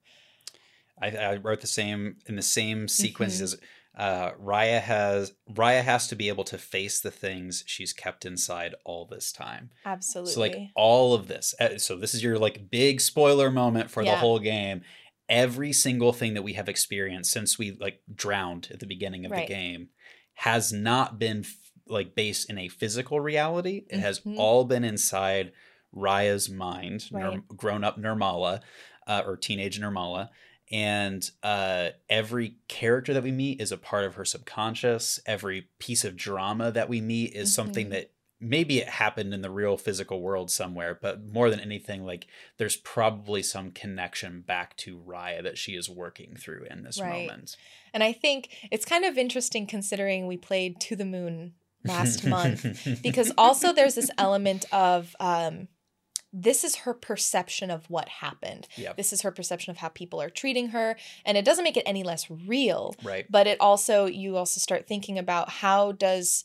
[1.00, 3.42] I, I wrote the same in the same sequence Mhm.
[3.42, 3.56] as
[3.96, 5.32] uh, Raya has.
[5.50, 9.70] Raya has to be able to face the things she's kept inside all this time.
[9.84, 10.32] Absolutely.
[10.32, 11.54] So like all of this.
[11.60, 14.82] uh, So this is your like big spoiler moment for the whole game.
[15.28, 19.30] Every single thing that we have experienced since we like drowned at the beginning of
[19.32, 19.46] Right.
[19.46, 19.88] the game
[20.34, 21.56] has not been f-
[21.86, 23.84] like based in a physical reality.
[23.90, 24.36] It has Mhm.
[24.38, 25.52] all been inside
[25.94, 27.46] Raya's mind, Right.
[27.48, 28.62] grown up Nirmala
[29.06, 30.30] uh, or teenage Nirmala.
[30.72, 35.20] And uh, every character that we meet is a part of her subconscious.
[35.26, 37.90] Every piece of drama that we meet is something Mhm.
[37.90, 42.26] that maybe it happened in the real physical world somewhere, but more than anything, like
[42.56, 47.24] there's probably some connection back to Raya that she is working through in this Right.
[47.26, 47.56] moment.
[47.94, 51.54] and I think it's kind of interesting considering we played To the Moon
[51.84, 52.64] last month
[53.02, 55.68] because also there's this element of um,
[56.32, 58.66] this is her perception of what happened.
[58.76, 58.96] Yep.
[58.96, 60.96] This is her perception of how people are treating her,
[61.26, 62.94] and it doesn't make it any less real.
[63.02, 63.26] right.
[63.30, 66.44] but it also you also start thinking about how does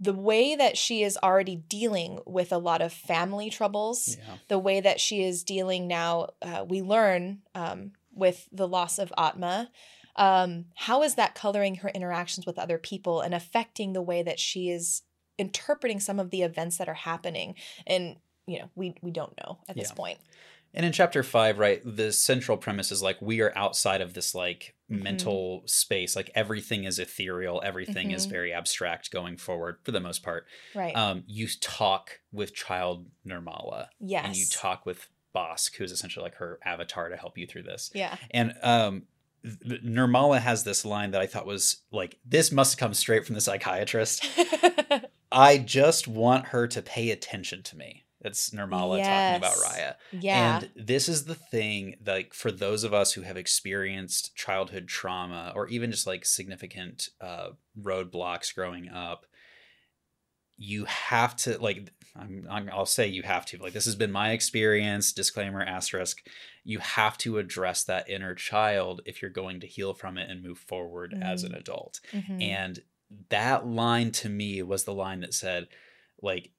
[0.00, 4.38] the way that she is already dealing with a lot of family troubles Yeah.
[4.48, 9.12] the way that she is dealing now uh, we learn um, with the loss of
[9.16, 9.70] atma
[10.16, 14.40] um, how is that coloring her interactions with other people and affecting the way that
[14.40, 15.02] she is
[15.38, 17.54] interpreting some of the events that are happening
[17.86, 18.16] and
[18.46, 19.94] you know we we don't know at this Yeah.
[19.94, 20.18] point
[20.74, 24.34] And in chapter five, right, the central premise is like we are outside of this
[24.34, 25.02] like Mhm.
[25.02, 26.16] mental space.
[26.16, 28.30] Like everything is ethereal, everything is Mhm.
[28.30, 30.46] very abstract going forward for the most part.
[30.74, 36.22] right Um, you talk with child Nirmala yes and you talk with Bosk, who's essentially
[36.24, 37.90] like her avatar to help you through this.
[37.94, 39.06] yeah And um,
[39.44, 43.40] Nirmala has this line that I thought was like, this must come straight from the
[43.40, 44.24] psychiatrist.
[45.32, 48.04] I just want her to pay attention to me.
[48.22, 49.94] That's Nirmala talking about Raya.
[50.12, 54.86] yeah And this is the thing, like for those of us who have experienced childhood
[54.88, 57.50] trauma or even just like significant uh,
[57.80, 59.26] roadblocks growing up,
[60.56, 61.90] you have to like.
[62.14, 63.56] I'm, I'm, I'll say you have to.
[63.56, 65.14] Like this has been my experience.
[65.14, 66.26] Disclaimer asterisk.
[66.62, 70.42] You have to address that inner child if you're going to heal from it and
[70.42, 72.00] move forward as an adult.
[72.12, 72.42] Mhm.
[72.42, 72.82] And
[73.30, 75.68] that line to me was the line that said,
[76.20, 76.50] like,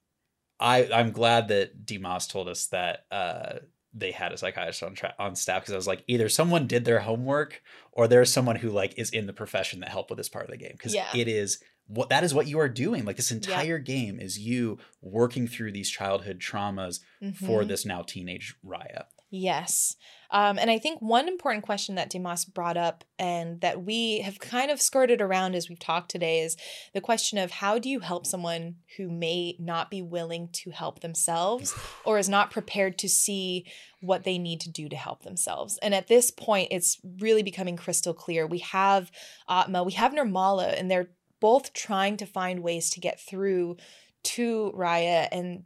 [0.63, 3.59] I I'm glad that Dimas told us that uh
[3.93, 6.83] they had a psychiatrist on tra- on staff because I was like, either someone did
[6.85, 7.61] their homework
[7.91, 10.51] or there's someone who like is in the profession that helped with this part of
[10.51, 11.05] the game because Yeah.
[11.13, 13.05] it is what that is what you are doing.
[13.05, 17.01] Like this entire game is you working through these childhood traumas
[17.35, 17.67] for Mhm.
[17.67, 19.03] this now teenage Raya.
[19.29, 19.95] Yes.
[20.33, 24.39] Um, and I think one important question that Dimas brought up and that we have
[24.39, 26.57] kind of skirted around as we've talked today is
[26.93, 31.01] the question of how do you help someone who may not be willing to help
[31.01, 33.65] themselves or is not prepared to see
[34.01, 35.77] what they need to do to help themselves.
[35.83, 38.47] And at this point, it's really becoming crystal clear.
[38.47, 39.11] We have
[39.47, 43.77] Atma, we have Nirmala, and they're both trying to find ways to get through
[44.23, 45.65] to Raya and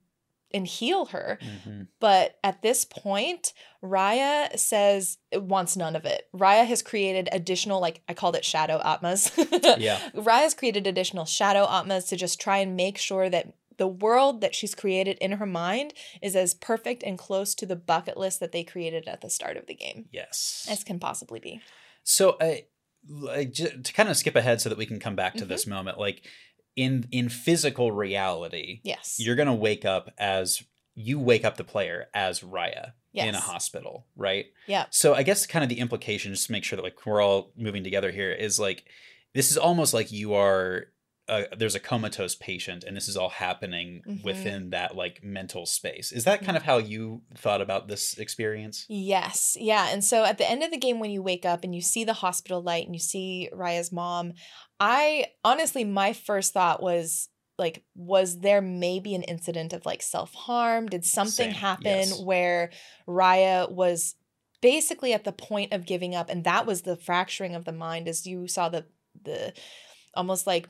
[0.53, 1.39] and heal her.
[1.41, 1.87] Mhm.
[1.99, 3.53] But at this point,
[3.83, 6.27] Raya says it wants none of it.
[6.33, 9.31] Raya has created additional, like I called it shadow atmas.
[9.77, 9.99] Yeah.
[10.15, 14.55] Raya's created additional shadow atmas to just try and make sure that the world that
[14.55, 18.51] she's created in her mind is as perfect and close to the bucket list that
[18.51, 20.65] they created at the start of the game Yes.
[20.69, 21.61] as can possibly be.
[22.03, 22.65] So, I
[23.07, 25.49] like ju- to kind of skip ahead so that we can come back to Mm-hmm.
[25.49, 25.99] this moment.
[25.99, 26.23] Like
[26.77, 29.17] in in physical reality, Yes.
[29.19, 30.63] you're gonna wake up as
[30.95, 34.45] you wake up the player as Raya in a hospital, right?
[34.67, 34.85] Yeah.
[34.91, 37.51] So I guess kind of the implication, just to make sure that like we're all
[37.57, 38.85] moving together here, is like
[39.33, 40.85] this is almost like you are.
[41.29, 44.23] Uh, there's a comatose patient, and this is all happening Mhm.
[44.23, 46.13] within that like mental space.
[46.13, 48.85] Is that kind of how you thought about this experience?
[48.87, 49.57] Yes.
[49.59, 49.89] Yeah.
[49.89, 52.05] And so at the end of the game, when you wake up and you see
[52.05, 54.33] the hospital light and you see Raya's mom,
[54.79, 57.27] I honestly, my first thought was
[57.57, 60.87] like, was there maybe an incident of like self harm?
[60.87, 62.21] Did something Same, happen yes.
[62.21, 62.69] where
[63.05, 64.15] Raya was
[64.61, 66.29] basically at the point of giving up?
[66.29, 68.85] And that was the fracturing of the mind as you saw the,
[69.21, 69.53] the
[70.15, 70.67] almost like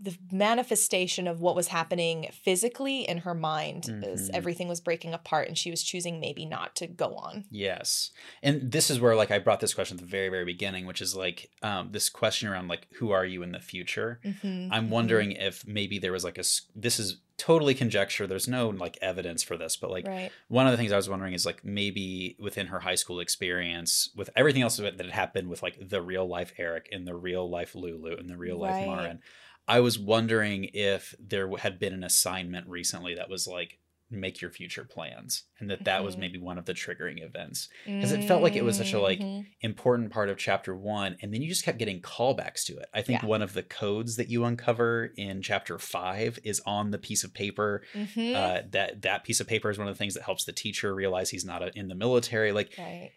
[0.00, 4.34] the manifestation of what was happening physically in her mind as Mhm.
[4.34, 7.44] everything was breaking apart and she was choosing maybe not to go on.
[7.50, 8.12] Yes.
[8.42, 11.00] And this is where like I brought this question at the very, very beginning, which
[11.02, 14.20] is like um, this question around like who are you in the future?
[14.24, 14.90] Mhm, I'm mhm.
[14.90, 16.44] wondering if maybe there was like a
[16.76, 18.26] this is totally conjecture.
[18.26, 20.30] There's no like evidence for this, but like right.
[20.48, 24.10] one of the things I was wondering is like maybe within her high school experience,
[24.16, 27.48] with everything else that had happened with like the real life Eric and the real
[27.48, 28.86] life Lulu and the real life Right.
[28.88, 29.20] Marin,
[29.68, 33.78] I was wondering if there had been an assignment recently that was like
[34.10, 36.20] make your future plans and that that was Mhm.
[36.20, 39.20] maybe one of the triggering events because it felt like it was such a, like,
[39.20, 39.44] Mhm.
[39.60, 43.02] important part of chapter one and then you just kept getting callbacks to it i
[43.02, 43.28] think Yeah.
[43.28, 47.34] one of the codes that you uncover in chapter five is on the piece of
[47.34, 48.34] paper Mhm.
[48.34, 50.94] uh, that that piece of paper is one of the things that helps the teacher
[50.94, 53.12] realize he's not a, in the military like right.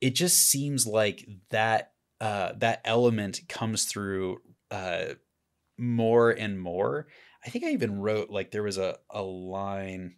[0.00, 5.06] it just seems like that uh, that element comes through uh,
[5.78, 7.06] more and more
[7.44, 10.14] i think i even wrote like there was a, a line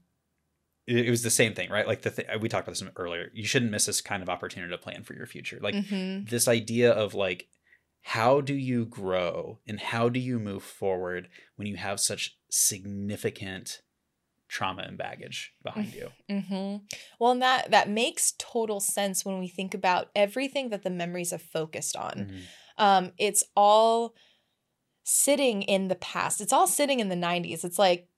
[0.86, 3.30] it it was the same thing right like the th- we talked about this earlier
[3.34, 6.28] you shouldn't miss this kind of opportunity to plan for your future like Mhm.
[6.28, 7.48] this idea of like
[8.02, 13.82] how do you grow and how do you move forward when you have such significant
[14.48, 16.82] trauma and baggage behind you Mhm.
[17.18, 21.30] Well, and that that makes total sense when we think about everything that the memories
[21.32, 22.26] have focused on.
[22.30, 22.42] Mhm.
[22.76, 24.14] Um, it's all
[25.08, 26.40] sitting in the past.
[26.40, 27.64] It's all sitting in the 90s.
[27.64, 28.08] It's like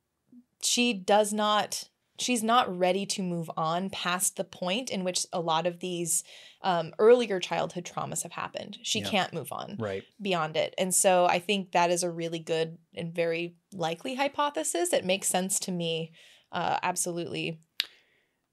[0.62, 1.84] she does not
[2.18, 6.22] she's not ready to move on past the point in which a lot of these
[6.60, 8.76] um, earlier childhood traumas have happened.
[8.82, 9.08] She Yeah.
[9.08, 9.76] can't move on.
[9.78, 10.74] right beyond it.
[10.76, 14.92] And so I think that is a really good and very likely hypothesis.
[14.92, 16.12] It makes sense to me.
[16.52, 17.58] Uh, absolutely.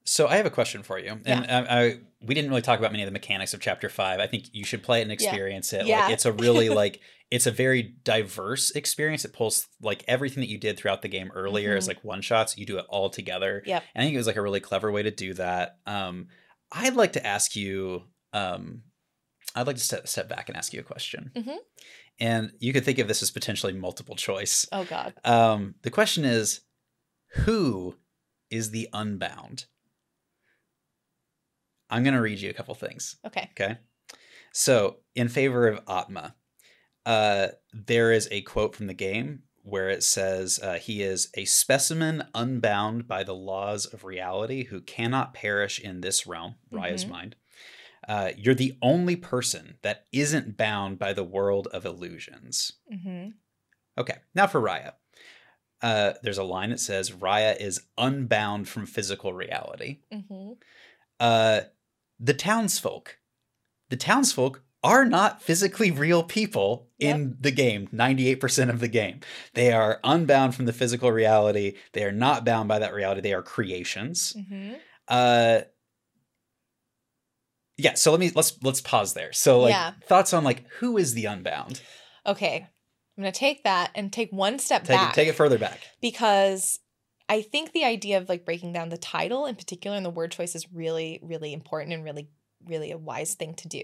[0.10, 2.92] So I have a question for you, and I, I we didn't really talk about
[2.92, 4.20] many of the mechanics of Chapter Five.
[4.22, 5.86] I think you should play it and experience it.
[5.86, 6.06] Yeah.
[6.06, 9.26] Like it's a really like it's a very diverse experience.
[9.26, 11.88] It pulls like everything that you did throughout the game earlier as Mhm.
[11.90, 12.58] like one shots.
[12.58, 13.62] You do it all together.
[13.66, 15.78] Yeah, I think it was like a really clever way to do that.
[15.86, 16.28] Um,
[16.72, 18.04] I'd like to ask you.
[18.34, 18.84] Um,
[19.56, 21.32] I'd like to step, step back and ask you a question.
[21.36, 21.58] Mhm.
[22.20, 24.66] And you could think of this as potentially multiple choice.
[24.72, 25.14] Oh God.
[25.26, 26.62] Um, the question is,
[27.46, 27.96] who
[28.52, 29.66] is the unbound?
[31.90, 33.16] I'm going to read you a couple things.
[33.26, 33.50] Okay.
[33.54, 33.78] Okay.
[34.54, 36.36] So, in favor of Atma,
[37.06, 41.46] uh, there is a quote from the game where it says, uh, He is a
[41.46, 47.10] specimen unbound by the laws of reality who cannot perish in this realm, Raya's Mhm.
[47.10, 47.36] mind.
[48.08, 52.74] Uh, you're the only person that isn't bound by the world of illusions.
[52.90, 53.30] hmm
[53.98, 54.94] Okay, now for Raya.
[55.82, 60.00] Uh, there's a line that says Raya is unbound from physical reality.
[60.12, 60.54] hmm
[61.20, 61.62] Uh,
[62.20, 63.18] the townsfolk.
[63.90, 69.20] The townsfolk are not physically real people in the game 98% of the game
[69.56, 73.34] they are unbound from the physical reality they are not bound by that reality they
[73.34, 74.74] are creations hmm
[75.08, 75.62] uh
[77.78, 79.94] yeah so let me let's let's pause there so like Yeah.
[80.06, 81.82] thoughts on like who is the unbound
[82.26, 82.68] Okay.
[83.18, 85.58] I'm going to take that and take one step Take back it, take it further
[85.58, 85.80] back.
[86.02, 86.78] because
[87.30, 90.32] I think the idea of like breaking down the title in particular and the word
[90.32, 92.30] choice is really, really important and really,
[92.66, 93.84] really a wise thing to do.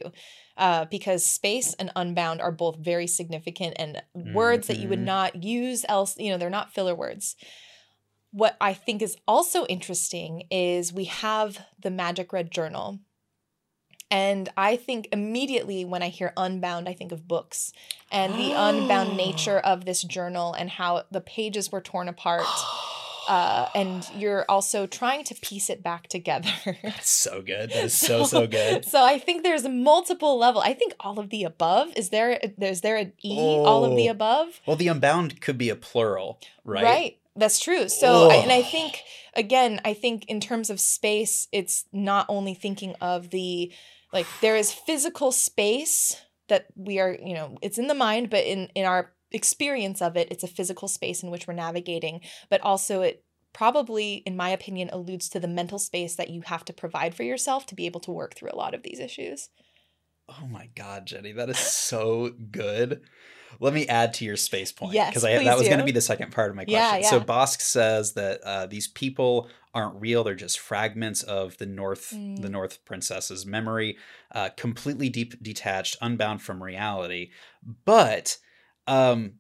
[0.57, 5.03] Uh, because space and unbound are both very significant and words that you would Mhm.
[5.05, 7.35] not use else, you know, they're not filler words.
[8.31, 12.99] What I think is also interesting is we have the Magic Red Journal.
[14.09, 17.73] And I think immediately when I hear unbound, I think of books
[18.11, 22.45] and the unbound nature of this journal and how the pages were torn apart.
[23.27, 26.49] Uh, and you're also trying to piece it back together.
[26.83, 27.69] That's so good.
[27.71, 28.85] That is so so good.
[28.85, 30.61] So I think there's multiple level.
[30.61, 31.89] I think all of the above.
[31.95, 32.39] Is there?
[32.57, 33.37] There's there an e?
[33.39, 34.11] All of the Oh.
[34.11, 34.59] above.
[34.65, 36.83] Well, the unbound could be a plural, right?
[36.83, 37.17] Right.
[37.35, 37.89] That's true.
[37.89, 38.99] So, I- and I think
[39.35, 43.71] again, I think in terms of space, it's not only thinking of the
[44.11, 46.15] like there is physical space
[46.49, 50.15] that we are, you know, it's in the mind, but in in our experience of
[50.15, 54.49] it, it's a physical space in which we're navigating, but also it probably in my
[54.49, 57.85] opinion alludes to the mental space that you have to provide for yourself to be
[57.85, 59.49] able to work through a lot of these issues.
[60.30, 63.01] Oh my god, Jenny, that is so good.
[63.60, 65.91] Let me add to your space point Yes, because I that was going to be
[65.91, 67.03] the second part of my Yeah, question.
[67.03, 67.26] So yeah.
[67.26, 72.47] Bosk says that uh, these people aren't real; they're just fragments of the North, the
[72.47, 72.51] Mm.
[72.51, 73.97] North princess's memory,
[74.31, 77.31] uh, completely deep detached, unbound from reality.
[77.85, 78.38] But
[78.88, 79.34] um,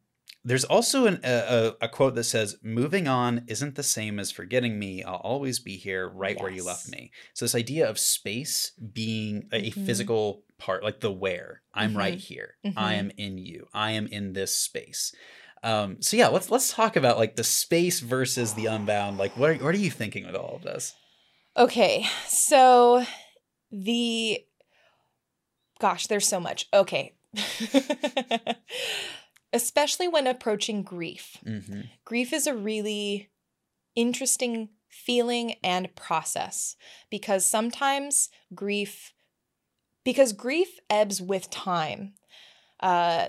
[0.45, 4.77] there's also an, a, a, quote that says, "Moving on isn't the same as forgetting
[4.77, 5.01] me.
[5.03, 9.47] I'll always be here, right where you left me." So this idea of space being
[9.53, 9.85] a, Mhm.
[9.85, 12.21] physical part, like the where, I'm right Mhm.
[12.21, 12.55] here.
[12.75, 12.99] I Mhm.
[12.99, 13.69] am in you.
[13.73, 15.13] I am in this space.
[15.63, 19.17] Um, so yeah, let's let's talk about like the space versus the unbound.
[19.17, 20.93] Like, what are, what are you thinking with all of this?
[21.55, 23.05] Okay, so
[23.71, 24.45] the
[25.79, 26.67] gosh, there's so much.
[26.73, 27.13] Okay.
[29.53, 31.37] Especially when approaching grief.
[31.45, 31.81] Mm-hmm.
[32.03, 33.29] Grief is a really
[33.95, 36.75] interesting feeling and process
[37.09, 39.13] because sometimes grief
[40.03, 42.13] because grief ebbs with time.
[42.79, 43.27] Uh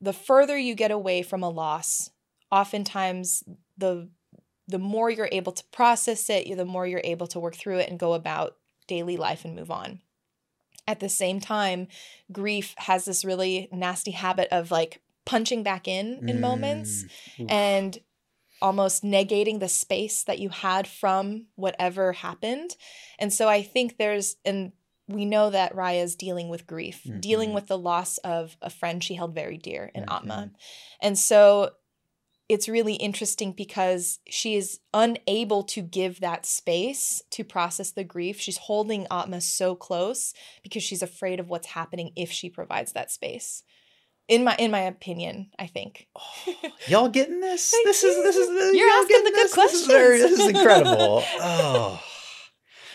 [0.00, 2.10] the further you get away from a loss,
[2.50, 3.44] oftentimes
[3.76, 4.08] the
[4.66, 7.90] the more you're able to process it, the more you're able to work through it
[7.90, 8.56] and go about
[8.86, 10.00] daily life and move on.
[10.86, 11.88] At the same time,
[12.32, 15.00] grief has this really nasty habit of like
[15.30, 16.90] punching back in in moments
[17.38, 17.44] Mm.
[17.44, 17.50] Oof.
[17.50, 17.98] and
[18.62, 22.70] almost negating the space that you had from whatever happened.
[23.18, 24.72] And so I think there's and
[25.08, 27.54] we know that Raya is dealing with grief, dealing Mhm.
[27.54, 30.38] with the loss of a friend she held very dear in Atma.
[30.52, 30.54] Mhm.
[31.00, 31.70] And so
[32.48, 38.40] it's really interesting because she is unable to give that space to process the grief.
[38.40, 43.10] She's holding Atma so close because she's afraid of what's happening if she provides that
[43.10, 43.62] space.
[44.30, 46.06] In my in my opinion, I think.
[46.86, 47.74] Y'all getting this?
[47.84, 49.54] This is this is the, You're asking the good this?
[49.56, 51.24] This is, this is incredible.
[51.40, 52.00] Oh.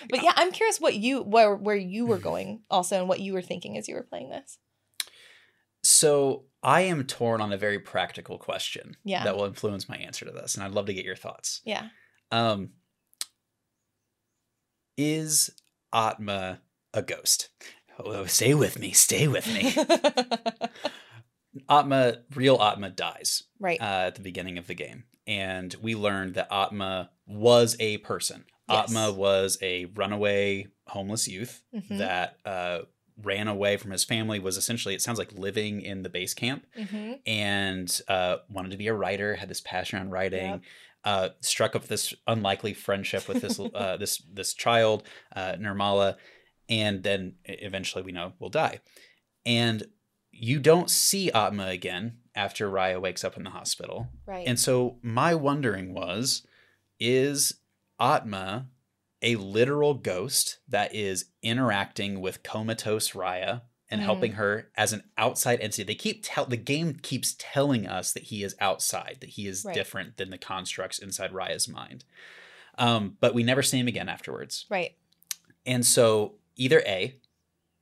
[0.09, 3.33] But yeah, I'm curious what you where where you were going also and what you
[3.33, 4.59] were thinking as you were playing this.
[5.83, 9.23] So I am torn on a very practical question Yeah.
[9.25, 11.61] that will influence my answer to this, and I'd love to get your thoughts.
[11.65, 11.89] Yeah.
[12.31, 12.69] Um,
[14.97, 15.49] is
[15.91, 16.61] Atma
[16.93, 17.49] a ghost?
[17.99, 18.91] Oh, stay with me.
[18.91, 19.75] Stay with me.
[21.69, 23.79] Atma, real Atma dies right.
[23.81, 28.45] uh, at the beginning of the game, and we learned that Atma was a person.
[28.69, 28.89] Yes.
[28.89, 31.97] Atma was a runaway homeless youth Mhm.
[31.99, 32.79] that uh,
[33.21, 34.39] ran away from his family.
[34.39, 37.19] Was essentially, it sounds like living in the base camp Mhm.
[37.25, 40.51] and uh, wanted to be a writer, had this passion on writing.
[40.51, 40.61] Yep.
[41.03, 45.03] Uh, struck up this unlikely friendship with this uh, this this child,
[45.35, 46.17] uh, Nirmala,
[46.67, 48.79] and then eventually we know will die.
[49.45, 49.83] And
[50.37, 54.09] you don't see Atma again after Raya wakes up in the hospital.
[54.25, 54.45] Right.
[54.47, 56.45] And so my wondering was,
[56.99, 57.59] is
[57.99, 58.67] Atma
[59.21, 64.03] a literal ghost that is interacting with comatose Raya and Mm.
[64.03, 65.83] helping her as an outside entity?
[65.83, 69.63] They keep tell the game keeps telling us that he is outside, that he is
[69.63, 69.73] Right.
[69.73, 72.03] different than the constructs inside Raya's mind.
[72.77, 74.65] Um, but we never see him again afterwards.
[74.69, 74.97] right.
[75.65, 77.15] And so either A,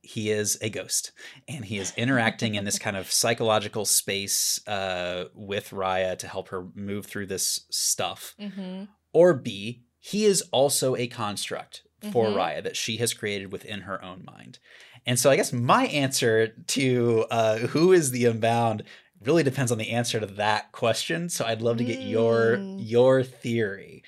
[0.04, 1.12] he is a ghost
[1.48, 6.48] and he is interacting in this kind of psychological space uh, with Raya to help
[6.48, 8.34] her move through this stuff.
[8.40, 8.88] Mhm.
[9.12, 11.82] Or B, he is also a construct
[12.12, 12.34] for Mhm.
[12.36, 14.58] Raya that she has created within her own mind.
[15.06, 18.82] And so I guess my answer to uh, who is the unbound
[19.20, 21.28] really depends on the answer to that question.
[21.30, 22.76] So I'd love to get your Mm.
[22.78, 24.02] your theory.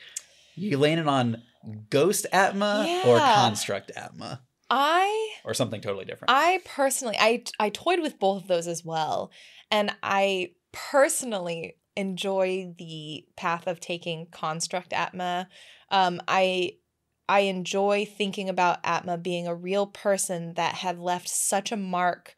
[0.55, 1.43] You landed on
[1.91, 6.31] ghost Atma or construct Atma I or something totally different.
[6.31, 9.31] I personally I I toyed with both of those as well.
[9.71, 15.49] And I personally enjoy the path of taking construct Atma.
[15.91, 16.73] Um, I
[17.29, 22.37] I enjoy thinking about Atma being a real person that had left such a mark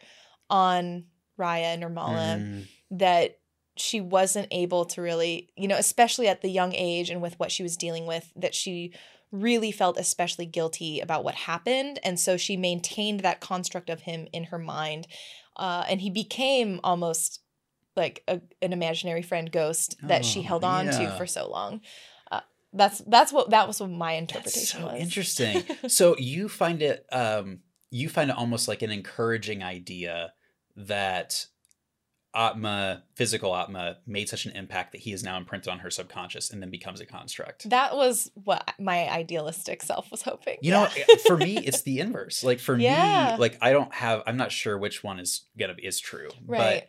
[0.49, 1.05] on
[1.39, 3.39] Raya and Nirmala Mm, that
[3.77, 7.53] she wasn't able to really, you know, especially at the young age and with what
[7.53, 8.93] she was dealing with, that she
[9.31, 11.99] really felt especially guilty about what happened.
[12.03, 15.07] And so she maintained that construct of him in her mind.
[15.57, 17.41] Uh, and he became almost
[17.97, 21.81] like a, an imaginary friend ghost that she Oh, held on to for so long.
[22.31, 22.41] Uh,
[22.73, 25.01] that's that's what that was what my interpretation so was.
[25.01, 25.65] interesting.
[25.89, 27.61] so you find it um
[27.91, 30.33] you find it almost like an encouraging idea
[30.77, 31.47] that
[32.39, 36.51] Atma, physical Atma, made such an impact that he is now imprinted on her subconscious
[36.51, 37.69] and then becomes a construct.
[37.69, 40.57] That was what my idealistic self was hoping.
[40.63, 40.87] You know,
[41.27, 42.45] for me, it's the inverse.
[42.45, 43.33] Like for Yeah.
[43.33, 44.23] me, like I don't have.
[44.27, 46.89] I'm not sure which one is gonna be is true, right.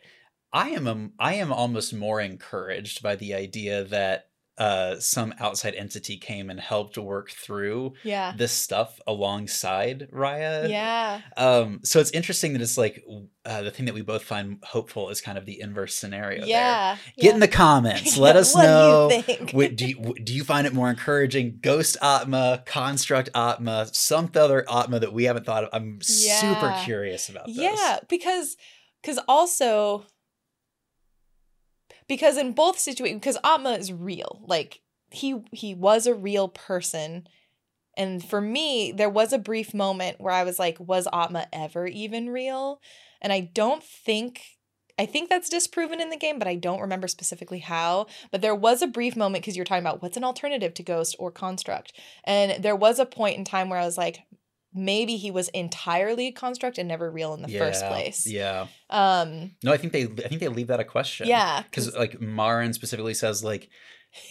[0.52, 4.29] I am a, I am almost more encouraged by the idea that
[4.60, 8.34] uh, some outside entity came and helped work through Yeah.
[8.36, 10.68] this stuff alongside Raya.
[10.68, 11.22] Yeah.
[11.36, 13.02] Um, so it's interesting that it's like
[13.46, 16.40] uh, the thing that we both find hopeful is kind of the inverse scenario.
[16.40, 16.48] there.
[16.48, 16.96] Yeah.
[17.18, 18.18] Get in the comments.
[18.18, 19.06] Let us know.
[19.06, 19.10] what.
[19.10, 19.50] Do you think?
[19.54, 21.58] Wait, do you, do you find it more encouraging?
[21.62, 25.70] Ghost Atma, Construct Atma, some other Atma that we haven't thought of?
[25.72, 27.56] I'm super curious about this.
[27.56, 28.56] yeah, because
[29.00, 30.04] because also
[32.10, 34.42] because in both situations because Atma is real.
[34.44, 34.80] Like
[35.10, 37.28] he he was a real person.
[37.96, 41.86] And for me, there was a brief moment where I was like, was Atma ever
[41.86, 42.80] even real?
[43.22, 44.42] And I don't think
[44.98, 48.06] I think that's disproven in the game, but I don't remember specifically how.
[48.32, 51.14] But there was a brief moment because you're talking about what's an alternative to Ghost
[51.20, 51.92] or Construct.
[52.24, 54.24] And there was a point in time where I was like,
[54.74, 58.26] maybe he was entirely a construct and never real in the first place.
[58.26, 58.66] Yeah.
[58.88, 61.26] Um No, I think they I think they leave that a question.
[61.26, 61.62] yeah.
[61.62, 63.68] Because like Marin specifically says like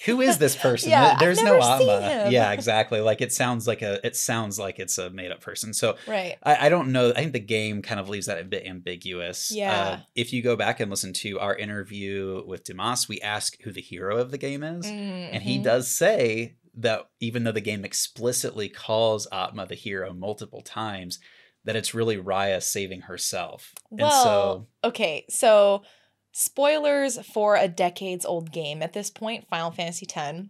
[0.06, 0.90] who is this person?
[0.90, 2.28] Yeah, There's no Atma.
[2.30, 3.00] Yeah, exactly.
[3.00, 5.74] Like it sounds like a it sounds like it's a made up person.
[5.74, 6.36] So right.
[6.44, 7.12] I, I don't know.
[7.12, 9.52] I think the game kind of leaves that a bit ambiguous.
[9.52, 9.74] Yeah.
[9.82, 13.72] Uh, if you go back and listen to our interview with Dimas, we ask who
[13.72, 14.86] the hero of the game is.
[14.86, 15.64] And he Mhm.
[15.64, 21.20] does say that even though the game explicitly calls Atma the hero multiple times,
[21.66, 23.74] that it's really Raya saving herself.
[23.92, 25.84] and so okay, so
[26.32, 30.48] spoilers for a decades old game at this point, Final Fantasy X.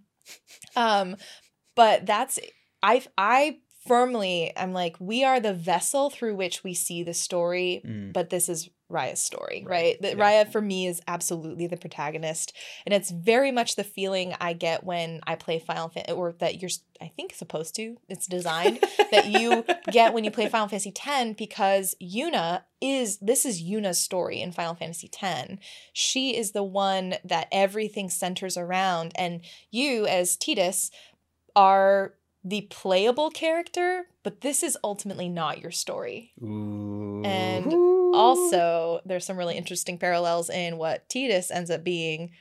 [0.76, 1.16] Um,
[1.76, 2.40] but that's
[2.84, 7.82] I I firmly I'm like we are the vessel through which we see the story,
[7.86, 10.02] mm, but this is Raya's story, Right, right?
[10.02, 10.44] That yeah.
[10.44, 12.56] Raya for me is absolutely the protagonist,
[12.86, 16.62] and it's very much the feeling I get when I play Final Fantasy, or that
[16.62, 16.72] you're
[17.02, 17.98] I think supposed to.
[18.10, 23.46] It's designed that you get when you play Final Fantasy X because Yuna is this
[23.46, 25.54] is Yuna's story in Final Fantasy X.
[25.94, 29.42] She is the one that everything centers around, and
[29.72, 30.90] you as Tidus
[31.56, 32.14] are
[32.50, 36.34] the playable character, but this is ultimately not your story.
[36.42, 37.22] Ooh.
[37.24, 37.72] And
[38.14, 42.32] Also, there's some really interesting parallels in what Tidus ends up being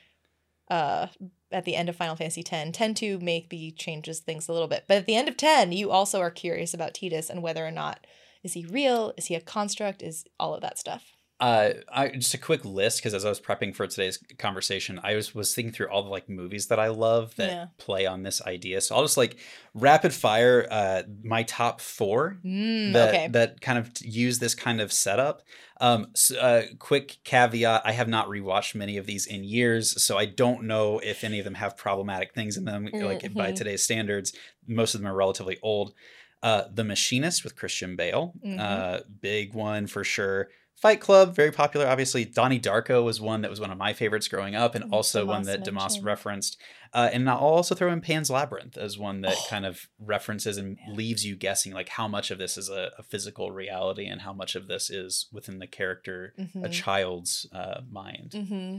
[0.69, 1.07] uh
[1.51, 2.77] at the end of Final Fantasy X.
[2.77, 4.85] 10 2 maybe changes things a little bit.
[4.87, 7.71] But at the end of 10, you also are curious about Tidus and whether or
[7.71, 8.05] not
[8.43, 9.13] is he real?
[9.17, 10.01] Is he a construct?
[10.01, 11.13] Is all of that stuff.
[11.39, 15.15] Uh, I just a quick list because as I was prepping for today's conversation, I
[15.15, 17.69] was was thinking through all the like movies that I love that Yeah.
[17.77, 18.81] play on this idea.
[18.81, 19.39] So I'll just like
[19.73, 23.31] rapid fire uh my top four Mm, that okay.
[23.31, 25.43] that kind of use this kind of setup.
[25.79, 30.17] Um, s uh, quick caveat: I have not rewatched many of these in years, so
[30.17, 32.89] I don't know if any of them have problematic things in them.
[32.99, 33.53] Like by Mhm.
[33.53, 34.33] today's standards,
[34.67, 35.93] most of them are relatively old.
[36.41, 38.57] Uh, The Machinist with Christian Bale, Mhm.
[38.57, 40.49] uh, big one for sure.
[40.81, 41.87] Fight Club, very popular.
[41.87, 44.93] Obviously, Donnie Darko was one that was one of my favorites growing up, and Mm,
[44.93, 46.57] also one that Dimas referenced.
[46.93, 49.45] Uh, and I'll also throw in Pan's Labyrinth as one that Oh.
[49.49, 50.93] kind of references and Yeah.
[50.93, 54.31] leaves you guessing like how much of this is a, a physical reality and how
[54.31, 56.71] much of this is within the character, a Mhm.
[56.71, 58.31] child's uh, mind.
[58.31, 58.77] Mm-hmm.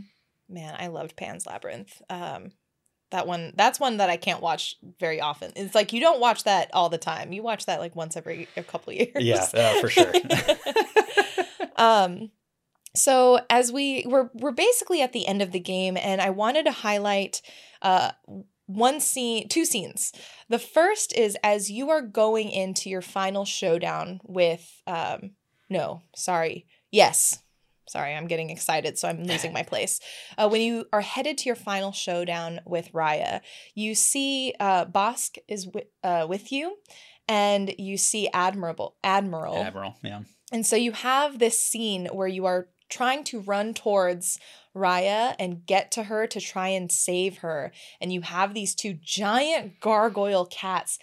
[0.48, 2.00] Man, I loved Pan's Labyrinth.
[2.08, 2.52] Um,
[3.10, 5.52] that one, that's one that I can't watch very often.
[5.54, 7.32] It's like you don't watch that all the time.
[7.32, 9.10] You watch that like once every a couple years.
[9.16, 10.12] Yeah, uh, for sure.
[11.80, 12.30] um,
[12.94, 16.64] so as we we're we're basically at the end of the game, and I wanted
[16.66, 17.42] to highlight
[17.82, 18.12] uh
[18.66, 20.12] one scene, two scenes.
[20.48, 25.32] The first is as you are going into your final showdown with um
[25.68, 26.66] no, sorry.
[26.90, 27.42] Yes.
[27.88, 29.98] Sorry, I'm getting excited, so I'm losing my place.
[30.38, 33.40] Uh, when you are headed to your final showdown with Raya,
[33.74, 36.76] you see uh, Bosk is wi- uh, with you,
[37.26, 40.20] and you see Admirable Admiral, Admiral, yeah.
[40.50, 44.38] And so you have this scene where you are trying to run towards
[44.74, 47.72] Raya and get to her to try and save her.
[48.00, 50.98] And you have these two giant gargoyle cats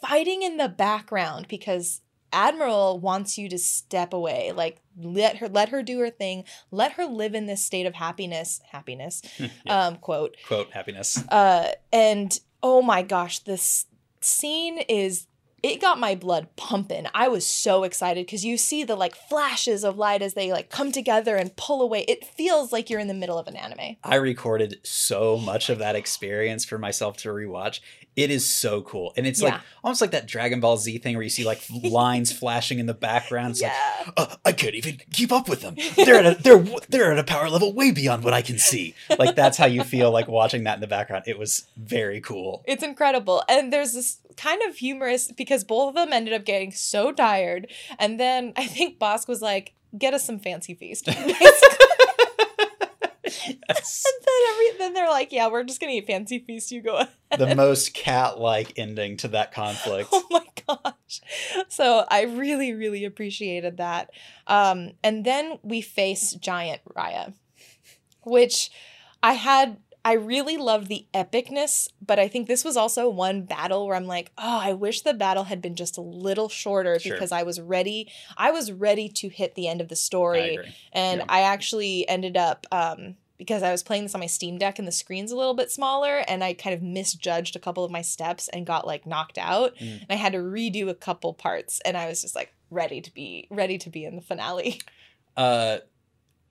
[0.00, 2.00] fighting in the background because
[2.32, 4.52] Admiral wants you to step away.
[4.52, 6.44] Like let her let her do her thing.
[6.70, 8.60] Let her live in this state of happiness.
[8.70, 9.22] Happiness.
[9.66, 9.86] Yeah.
[9.86, 10.36] Um quote.
[10.46, 11.22] Quote happiness.
[11.28, 13.86] Uh and oh my gosh, this
[14.20, 15.26] scene is
[15.62, 17.06] it got my blood pumping.
[17.14, 20.70] I was so excited because you see the like flashes of light as they like
[20.70, 22.04] come together and pull away.
[22.08, 23.96] It feels like you're in the middle of an anime.
[24.02, 27.80] I recorded so much of that experience for myself to rewatch.
[28.14, 29.14] It is so cool.
[29.16, 32.32] And it's like almost like that Dragon Ball Z thing where you see like lines
[32.32, 33.52] flashing in the background.
[33.52, 33.72] It's yeah.
[34.04, 35.76] like, uh, I can't even keep up with them.
[35.96, 38.94] They're at a they're they're at a power level way beyond what I can see.
[39.18, 41.24] Like that's how you feel like watching that in the background.
[41.26, 42.62] It was very cool.
[42.66, 43.44] It's incredible.
[43.48, 47.70] And there's this kind of humorous because both of them ended up getting so tired.
[47.98, 51.06] And then I think Bosk was like, get us some fancy feast.
[51.06, 51.62] Yes.
[53.46, 56.70] and then every then they're like, yeah, we're just gonna eat fancy feast.
[56.70, 57.38] You go ahead.
[57.38, 60.08] the most cat-like ending to that conflict.
[60.22, 61.20] Oh my gosh.
[61.68, 64.10] So I really, really appreciated that.
[64.46, 67.34] Um, and then we face Giant Raya,
[68.22, 68.70] which
[69.22, 73.86] I had I really love the epicness, but I think this was also one battle
[73.86, 77.12] where I'm like, oh, I wish the battle had been just a little shorter Sure.
[77.14, 78.10] because I was ready.
[78.36, 80.56] I was ready to hit the end of the story.
[80.56, 80.74] agree.
[80.92, 81.26] And Yeah.
[81.28, 84.86] I actually ended up um because I was playing this on my Steam Deck and
[84.86, 88.00] the screen's a little bit smaller and I kind of misjudged a couple of my
[88.02, 90.00] steps and got like knocked out Mm.
[90.02, 93.12] and I had to redo a couple parts and I was just like ready to
[93.12, 94.80] be ready to be in the finale.
[95.36, 95.78] Uh,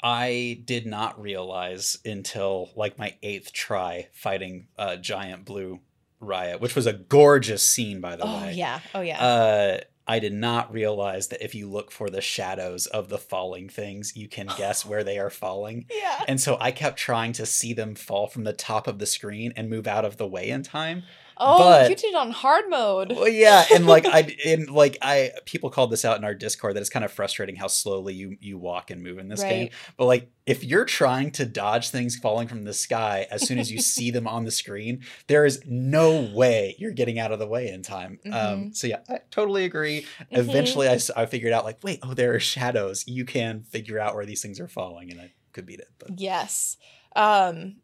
[0.04, 5.80] I did not realize until like my eighth try fighting uh, giant blue
[6.22, 8.54] Raya, which was a gorgeous scene, by the Oh way.
[8.54, 8.80] yeah.
[8.94, 9.20] Oh yeah.
[9.24, 13.70] Uh, I did not realize that if you look for the shadows of the falling
[13.70, 15.86] things, you can guess where they are falling.
[15.92, 16.24] yeah.
[16.28, 19.54] And so I kept trying to see them fall from the top of the screen
[19.56, 21.04] and move out of the way in time.
[21.44, 23.12] Oh, but- you did it on hard mode.
[23.14, 26.76] Well, yeah, and like I and like I people called this out in our Discord
[26.76, 29.70] that it's kind of frustrating how slowly you you walk and move in this game.
[29.98, 33.72] But like if you're trying to dodge things falling from the sky as soon as
[33.72, 37.48] you see them on the screen, there is no way you're getting out of the
[37.48, 38.20] way in time.
[38.26, 38.76] Um Mhm.
[38.76, 40.02] so yeah, I totally agree.
[40.02, 40.26] Mhm.
[40.38, 43.04] Eventually I figured out like wait, oh there are shadows.
[43.08, 45.90] You can figure out where these things are falling and I could beat it.
[45.98, 46.78] But Yes.
[47.16, 47.78] Um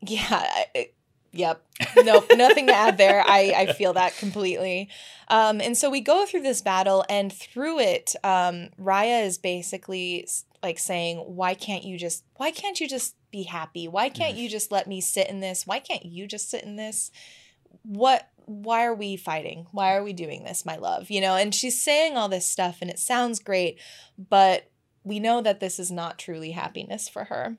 [0.00, 0.90] yeah, I- I-
[1.36, 1.62] yep.
[2.02, 3.22] Nope, nothing to add there.
[3.26, 4.88] I I feel that completely.
[5.28, 10.26] Um and so we go through this battle and through it um Raya is basically
[10.62, 13.86] like saying, "Why can't you just why can't you just be happy?
[13.88, 14.38] Why can't Mhm.
[14.38, 15.66] you just let me sit in this?
[15.66, 17.10] Why can't you just sit in this?
[17.82, 19.66] What why are we fighting?
[19.72, 22.78] Why are we doing this, my love?" You know, and she's saying all this stuff
[22.80, 23.78] and it sounds great,
[24.18, 24.70] but
[25.04, 27.58] we know that this is not truly happiness for her.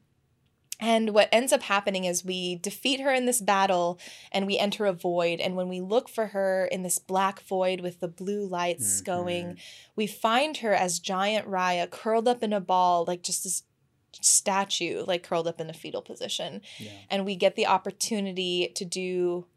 [0.80, 4.00] And what ends up happening is we defeat her in this battle
[4.32, 5.40] and we enter a void.
[5.40, 9.06] And when we look for her in this black void with the blue lights Mhm.
[9.06, 9.58] going,
[9.96, 13.64] we find her as giant Raya curled up in a ball, like just this
[14.22, 16.62] statue, like curled up in a fetal position.
[16.78, 16.92] yeah.
[17.10, 19.48] And we get the opportunity to do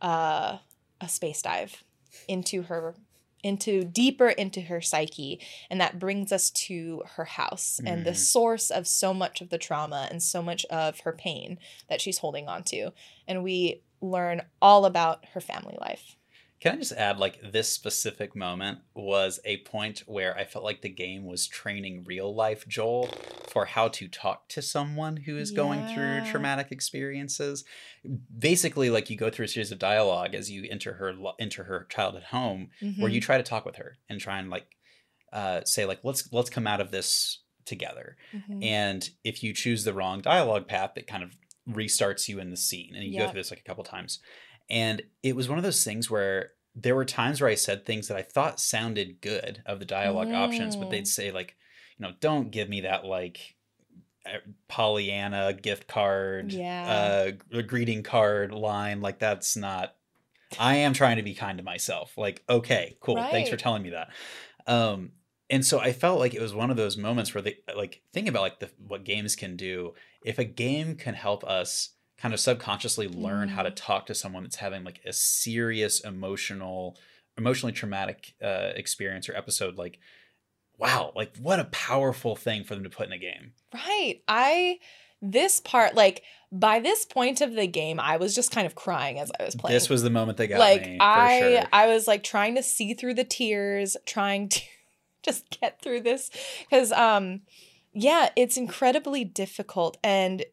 [0.00, 0.58] uh,
[1.00, 1.82] a space dive
[2.28, 2.94] into her
[3.42, 5.40] into deeper into her psyche
[5.70, 8.16] and that brings us to her house and the Mhm.
[8.16, 11.58] source of so much of the trauma and so much of her pain
[11.88, 12.92] that she's holding on to
[13.26, 16.16] and we learn all about her family life
[16.60, 20.82] Can I just add, like, this specific moment was a point where I felt like
[20.82, 23.08] the game was training real life Joel
[23.48, 27.64] for how to talk to someone who is going through traumatic experiences.
[28.36, 31.86] Basically, like, you go through a series of dialogue as you enter her enter her
[31.88, 33.14] childhood home, where Mhm.
[33.14, 34.66] you try to talk with her and try and like
[35.32, 38.16] uh, say like let's let's come out of this together.
[38.34, 38.64] Mhm.
[38.64, 41.36] And if you choose the wrong dialogue path, it kind of
[41.68, 42.94] restarts you in the scene.
[42.94, 44.20] And you go through this like a couple times.
[44.70, 48.08] And it was one of those things where there were times where I said things
[48.08, 50.90] that I thought sounded good of the dialogue options, but Mm.
[50.90, 51.56] they'd say like,
[51.98, 53.56] you know, don't give me that like
[54.26, 54.38] uh,
[54.68, 57.32] Pollyanna gift card, Yeah.
[57.54, 59.00] uh, greeting card line.
[59.00, 59.94] Like that's not.
[60.58, 62.16] I am trying to be kind to myself.
[62.16, 63.16] Like, okay, cool.
[63.30, 64.10] Thanks for telling me that.
[64.66, 65.12] Um,
[65.50, 68.28] and so I felt like it was one of those moments where they like think
[68.28, 69.94] about like the what games can do.
[70.24, 71.90] If a game can help us
[72.20, 73.76] kind of subconsciously learn how to Mm.
[73.76, 76.96] talk to someone that's having like a serious emotional,
[77.36, 79.98] emotionally traumatic uh, experience or episode, like
[80.78, 83.52] wow, like what a powerful thing for them to put in a game.
[83.74, 84.20] Right.
[84.28, 84.78] I
[85.20, 86.22] this part like
[86.52, 89.56] by this point of the game I was just kind of crying as I was
[89.56, 89.74] playing.
[89.74, 90.98] This was the moment they got like me.
[91.00, 91.62] I sure.
[91.72, 94.60] I was like trying to see through the tears, trying to
[95.24, 96.30] just get through this
[96.70, 97.40] cuz um
[97.92, 99.96] yeah, it's incredibly difficult.
[100.04, 100.44] And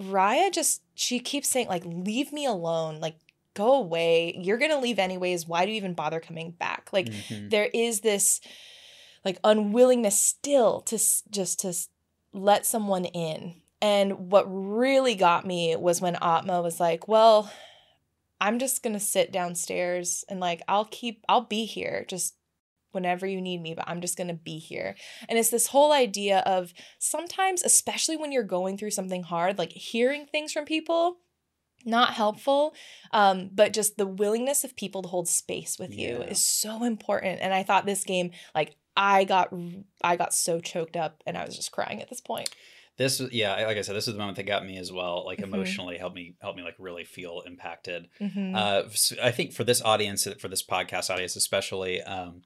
[0.00, 3.00] Raya just, she keeps saying, like, leave me alone.
[3.00, 3.16] Like,
[3.54, 4.34] go away.
[4.38, 5.46] You're going to leave anyways.
[5.46, 6.88] Why do you even bother coming back?
[6.92, 7.50] Like, Mhm.
[7.50, 8.40] there is this,
[9.24, 10.98] like, unwillingness still to
[11.30, 11.74] just to
[12.32, 13.60] let someone in.
[13.80, 17.50] And what really got me was when Atma was like, well,
[18.40, 22.34] I'm just going to sit downstairs and, like, I'll keep, I'll be here just
[22.92, 24.94] whenever you need me, but I'm just going to be here.
[25.28, 29.72] And it's this whole idea of sometimes, especially when you're going through something hard, like
[29.72, 31.18] hearing things from people,
[31.84, 32.74] not helpful,
[33.12, 37.40] um, but just the willingness of people to hold space with you is so important.
[37.40, 39.54] And I thought this game, like, I got
[40.04, 42.50] I got so choked up and I was just crying at this point.
[43.02, 45.24] This yeah, like I said, this is the moment that got me as well.
[45.24, 45.44] Like Mhm.
[45.44, 48.08] emotionally, helped me helped me like really feel impacted.
[48.20, 48.54] Mhm.
[48.56, 52.42] Uh, s- I think for this audience, for this podcast audience especially, um,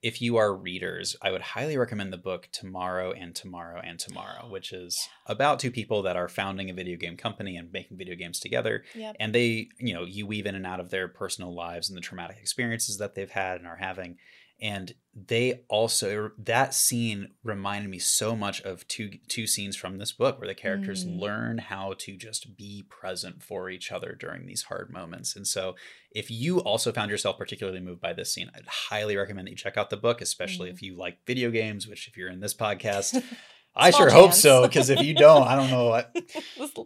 [0.00, 4.48] if you are readers, I would highly recommend the book Tomorrow and Tomorrow and Tomorrow,
[4.50, 4.96] which is
[5.26, 8.84] about two people that are founding a video game company and making video games together.
[8.94, 9.16] Yep.
[9.18, 12.00] And they, you know, you weave in and out of their personal lives and the
[12.00, 14.18] traumatic experiences that they've had and are having.
[14.60, 20.12] And they also that scene reminded me so much of two two scenes from this
[20.12, 21.20] book where the characters Mm.
[21.20, 25.34] learn how to just be present for each other during these hard moments.
[25.36, 25.74] And so
[26.12, 29.56] if you also found yourself particularly moved by this scene, I'd highly recommend that you
[29.56, 30.74] check out the book, especially Mm.
[30.74, 33.22] if you like video games, which if you're in this podcast,
[33.76, 34.62] I Small sure hope so.
[34.66, 36.12] Because if you don't, I don't know what.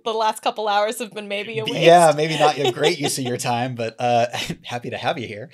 [0.04, 1.76] The last couple hours have been maybe a waste.
[1.76, 4.26] Yeah, maybe not a great use of your time, but uh,
[4.64, 5.50] happy to have you here.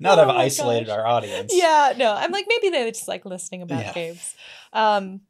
[0.00, 0.98] Now that Oh I've isolated gosh.
[0.98, 1.52] our audience.
[1.54, 3.92] Yeah, no, I'm like maybe they're just like listening about Yeah.
[3.92, 4.34] games.
[4.72, 5.22] Um,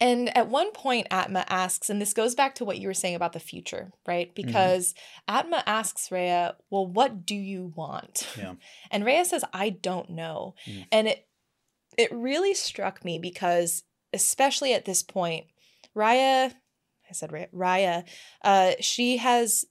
[0.00, 3.16] and at one point, Atma asks, and this goes back to what you were saying
[3.16, 4.28] about the future, right?
[4.28, 4.46] Mm-hmm.
[4.46, 4.94] Because
[5.26, 8.54] Atma asks Rhea, "Well, what do you want?" Yeah.
[8.92, 10.86] And Rhea says, "I don't know," Mm.
[10.92, 11.26] and it
[11.96, 13.82] it really struck me because,
[14.12, 15.46] especially at this point,
[15.96, 16.52] Raya,
[17.10, 18.04] I said Raya,
[18.44, 19.64] uh, she has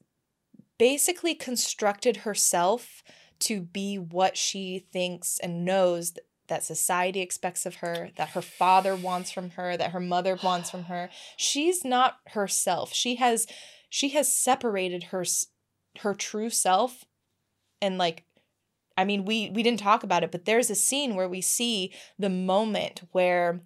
[0.77, 3.02] basically constructed herself
[3.39, 8.41] to be what she thinks and knows th- that society expects of her, that her
[8.41, 11.09] father wants from her, that her mother wants from her.
[11.35, 12.93] She's not herself.
[12.93, 13.47] She has
[13.89, 15.26] she has separated her
[15.99, 17.05] her true self
[17.81, 18.23] and like
[18.97, 21.93] I mean, we we didn't talk about it, but there's a scene where we see
[22.18, 23.61] the moment where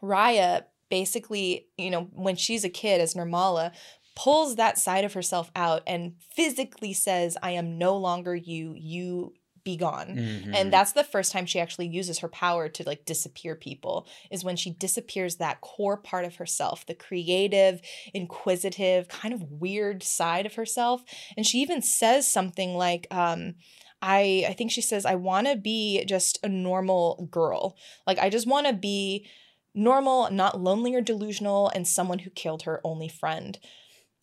[0.00, 3.72] Raya basically, you know, when she's a kid as Nirmala,
[4.18, 9.34] pulls that side of herself out and physically says, I am no longer you, you
[9.64, 10.16] be gone.
[10.16, 10.54] Mhm.
[10.56, 14.42] And that's the first time she actually uses her power to like disappear people, is
[14.44, 17.80] when she disappears that core part of herself, the creative,
[18.14, 21.02] inquisitive, kind of weird side of herself.
[21.36, 23.54] And she even says something like, um,
[24.02, 27.76] I I think she says, I wanna be just a normal girl.
[28.06, 29.26] Like I just wanna be
[29.74, 33.58] normal, not lonely or delusional, and someone who killed her only friend.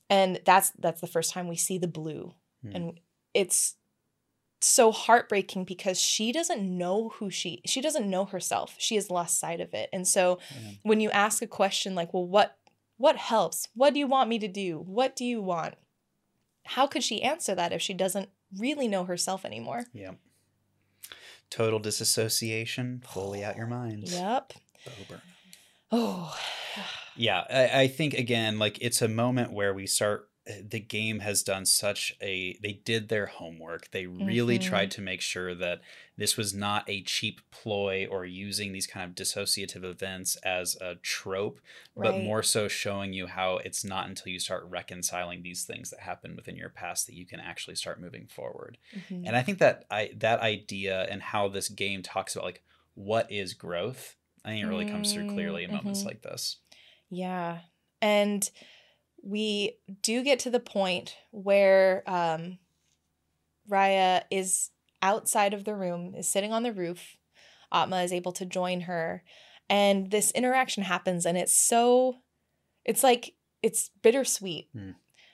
[0.10, 2.34] And that's that's the first time we see the blue.
[2.64, 2.76] Hmm.
[2.76, 3.00] And
[3.34, 3.76] it's
[4.62, 8.76] so heartbreaking because she doesn't know who she she doesn't know herself.
[8.78, 9.90] She has lost sight of it.
[9.92, 10.40] And so
[10.84, 12.58] when you ask a question like, "Well, what
[12.98, 13.68] what helps?
[13.76, 14.80] What do you want me to do?
[14.80, 15.76] What do you want?"
[16.64, 19.86] How could she answer that if she doesn't really know herself anymore?
[19.94, 20.14] Yeah.
[21.52, 24.10] Total disassociation, fully out your mind.
[24.10, 24.54] Yep.
[24.86, 25.35] Bo Burnham.
[25.98, 26.38] Oh.
[27.18, 30.28] Yeah, I, I think again, like it's a moment where we start.
[30.48, 32.58] eh, The game has done such a.
[32.62, 33.92] They did their homework.
[33.92, 34.64] They really Mhm.
[34.64, 35.80] tried to make sure that
[36.18, 40.96] this was not a cheap ploy or using these kind of dissociative events as a
[40.96, 41.62] trope,
[41.96, 46.02] but more so showing you how it's not until you start reconciling these things that
[46.02, 48.78] happen within your past that you can actually start moving forward.
[48.94, 49.24] Mhm.
[49.26, 52.62] And I think that I that idea and how this game talks about like
[52.94, 56.06] what is growth, I think it really comes through clearly in moments Mhm.
[56.06, 56.58] like this.
[57.10, 57.60] Yeah.
[58.02, 58.48] And
[59.24, 62.60] we do get to the point where um,
[63.70, 64.70] Raya is
[65.02, 67.18] outside of the room, is sitting on the roof.
[67.72, 69.24] Atma is able to join her.
[69.70, 72.18] And this interaction happens, and it's so,
[72.84, 74.92] it's like, it's bittersweet Hmm.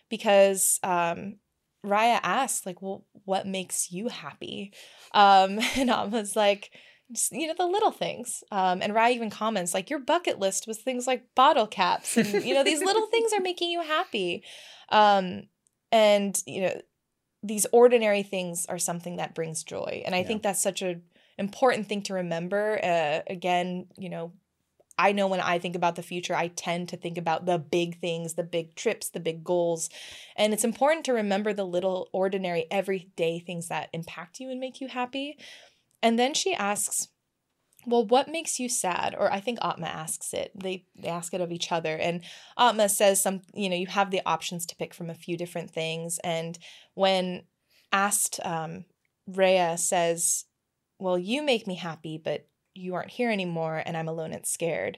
[0.10, 1.40] because um,
[1.86, 4.72] Raya asks, like, well, what makes you happy?
[5.14, 6.72] Um, and Atma's like,
[7.12, 8.44] just, you know, the little things.
[8.52, 12.18] Um, and Raya even comments, like, your bucket list was things like bottle caps.
[12.18, 14.44] And, you know, these little things are making you happy.
[14.90, 15.44] Um,
[15.92, 16.82] and, you know,
[17.44, 20.04] these ordinary things are something that brings joy.
[20.06, 20.28] And I Yeah.
[20.28, 21.04] think that's such an
[21.38, 22.80] important thing to remember.
[22.84, 24.34] Uh, again, you know,
[24.98, 28.00] I know when I think about the future, I tend to think about the big
[28.00, 29.90] things, the big trips, the big goals.
[30.36, 34.80] And it's important to remember the little ordinary everyday things that impact you and make
[34.80, 35.40] you happy.
[36.02, 37.08] And then she asks,
[37.86, 39.16] well, what makes you sad?
[39.18, 40.52] Or I think Atma asks it.
[40.56, 41.96] They, they ask it of each other.
[41.96, 42.22] And
[42.58, 45.72] Atma says some, you know, you have the options to pick from a few different
[45.72, 46.20] things.
[46.24, 46.58] And
[46.94, 47.44] when
[47.92, 48.86] asked, um,
[49.28, 50.46] Rhea says,
[51.00, 54.98] Well, you make me happy, but you aren't here anymore, and I'm alone and scared.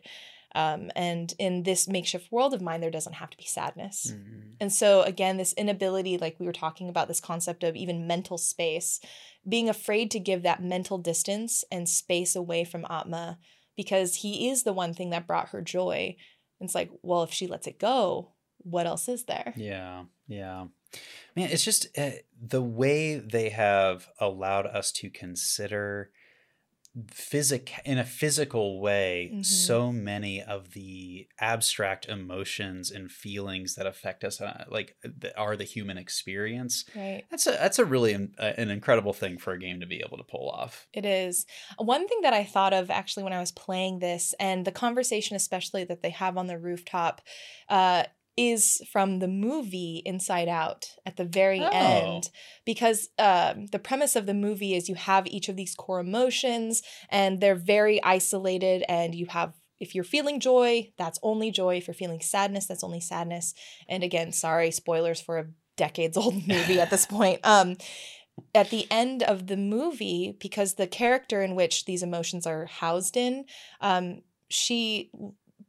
[0.55, 4.11] Um, and in this makeshift world of mine, there doesn't have to be sadness.
[4.11, 4.55] Mhm.
[4.59, 8.37] And so, again, this inability, like we were talking about, this concept of even mental
[8.37, 8.99] space,
[9.47, 13.39] being afraid to give that mental distance and space away from Atma
[13.75, 16.15] because he is the one thing that brought her joy.
[16.59, 19.53] And it's like, well, if she lets it go, what else is there?
[19.57, 20.67] Yeah, yeah.
[21.35, 26.11] Man, it's just uh, the way they have allowed us to consider
[27.09, 29.45] physic in a physical way Mhm.
[29.45, 35.55] so many of the abstract emotions and feelings that affect us uh, like that are
[35.57, 37.23] the human experience Right.
[37.31, 40.03] that's a that's a really um, uh, an incredible thing for a game to be
[40.05, 41.47] able to pull off It is.
[41.77, 45.35] One thing that I thought of actually when I was playing this, and the conversation,
[45.35, 47.21] especially that they have on the rooftop,
[47.69, 48.03] uh,
[48.35, 51.69] is from the movie Inside Out at the very Oh.
[51.71, 52.29] end.
[52.65, 56.81] Because um, the premise of the movie is you have each of these core emotions,
[57.09, 59.53] and they're very isolated, and you have.
[59.79, 61.75] If you're feeling joy, that's only joy.
[61.75, 63.53] If you're feeling sadness, that's only sadness.
[63.89, 67.41] And again, sorry, spoilers for a decades old movie at this point.
[67.43, 67.75] Um,
[68.55, 73.17] at the end of the movie, because the character in which these emotions are housed
[73.17, 73.45] in,
[73.81, 75.09] um, she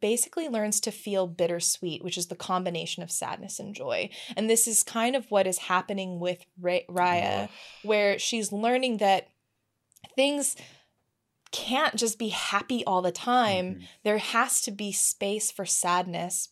[0.04, 4.10] basically learns to feel bittersweet, which is the combination of sadness and joy.
[4.36, 7.48] And this is kind of what is happening with Ra- Raya,
[7.84, 9.28] where she's learning that
[10.14, 10.56] things
[11.52, 13.76] can't just be happy all the time.
[13.76, 13.86] Mhm.
[14.02, 16.50] There has to be space for sadness.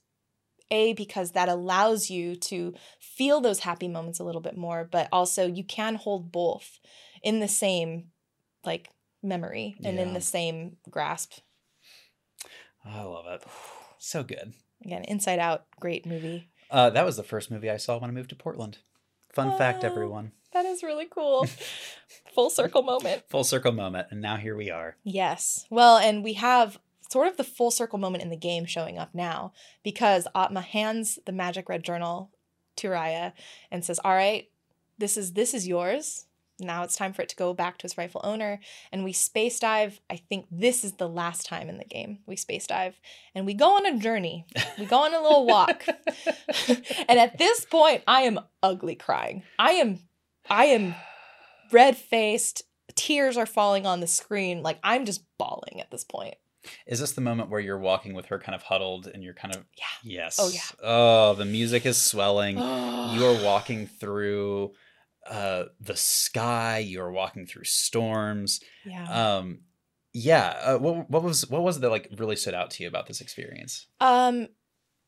[0.71, 5.11] A, because that allows you to feel those happy moments a little bit more, but
[5.13, 6.81] also you can hold both
[7.23, 8.13] in the same
[8.65, 8.89] like
[9.23, 11.33] memory and in the same grasp.
[12.85, 13.43] I love it
[13.99, 14.53] so good
[14.85, 16.49] Again, Inside Out, great movie.
[16.71, 18.79] uh, that was the first movie i saw when i moved to portland
[19.33, 21.47] fun fact everyone That is really cool.
[22.35, 23.25] Full circle moment.
[23.29, 25.67] full circle moment and now here we are Yes.
[25.71, 26.79] Well, and we have
[27.11, 29.53] sort of the full circle moment in the game showing up now
[29.83, 32.31] because Atma hands the magic red journal
[32.77, 33.33] to Raya
[33.71, 34.49] and says, "All right,
[34.99, 36.25] this is this is yours.
[36.59, 38.61] Now it's time for it to go back to its rightful owner."
[38.93, 40.01] And we space dive.
[40.11, 43.01] I think this is the last time in the game we space dive,
[43.35, 44.47] and we go on a journey.
[44.79, 45.85] We go on a little walk.
[47.09, 49.43] and at this point, I am ugly crying.
[49.59, 50.01] I am,
[50.49, 50.95] I am
[51.71, 52.63] red faced.
[52.95, 54.63] Tears are falling on the screen.
[54.63, 56.35] Like I'm just bawling at this point.
[56.87, 59.55] Is this the moment where you're walking with her kind of huddled and you're kind
[59.55, 59.85] of Yeah.
[60.03, 60.39] Yes.
[60.41, 60.61] Oh, yeah.
[60.83, 62.57] Oh, the music is swelling.
[62.59, 62.65] you
[63.15, 64.73] you are walking through
[65.29, 68.61] uh the sky, you're walking through storms.
[68.85, 69.37] Yeah.
[69.37, 69.61] Um
[70.15, 72.89] yeah, uh, what what was what was it that like really stood out to you
[72.89, 73.87] about this experience?
[74.01, 74.49] Um.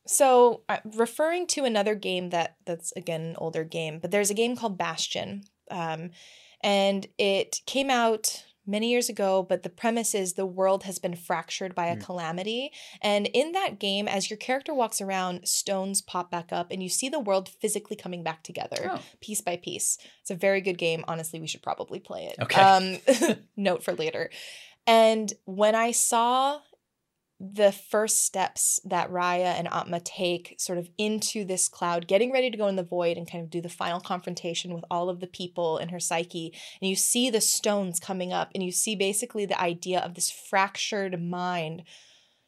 [0.07, 4.35] So uh, referring to another game that that's again an older game, but there's a
[4.35, 6.11] game called Bastion, um,
[6.61, 9.43] and it came out many years ago.
[9.47, 12.01] But the premise is the world has been fractured by a Mm.
[12.03, 12.71] calamity,
[13.01, 16.89] and in that game, as your character walks around, stones pop back up, and you
[16.89, 18.89] see the world physically coming back together.
[18.91, 19.01] Oh.
[19.21, 19.97] piece by piece.
[20.21, 21.03] It's a very good game.
[21.07, 22.35] Honestly, we should probably play it.
[22.41, 22.61] Okay.
[22.61, 24.29] Um, note for later.
[24.87, 26.59] And when I saw
[27.39, 32.49] the first steps that Raya and Atma take sort of into this cloud, getting ready
[32.49, 35.19] to go in the void and kind of do the final confrontation with all of
[35.19, 38.95] the people in her psyche, and you see the stones coming up, and you see
[38.95, 41.83] basically the idea of this fractured mind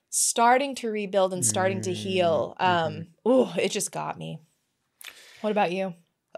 [0.09, 2.55] starting to rebuild and starting to heal.
[2.59, 4.39] Mm, Um, ooh, it just got me.
[5.41, 5.93] What about you?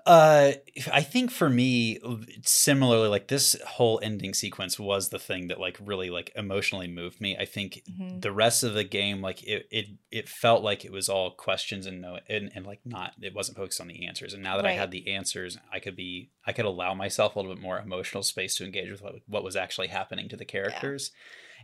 [0.05, 0.53] Uh
[0.91, 1.99] I think for me
[2.43, 7.19] similarly like this whole ending sequence was the thing that like really like emotionally moved
[7.21, 7.35] me.
[7.37, 8.21] I think Mhm.
[8.21, 11.85] the rest of the game like it it it felt like it was all questions
[11.85, 14.65] and no and, and like not it wasn't focused on the answers and now that
[14.65, 17.79] i had the answers i could be i could allow myself a little bit more
[17.79, 21.11] emotional space to engage with what, what was actually happening to the characters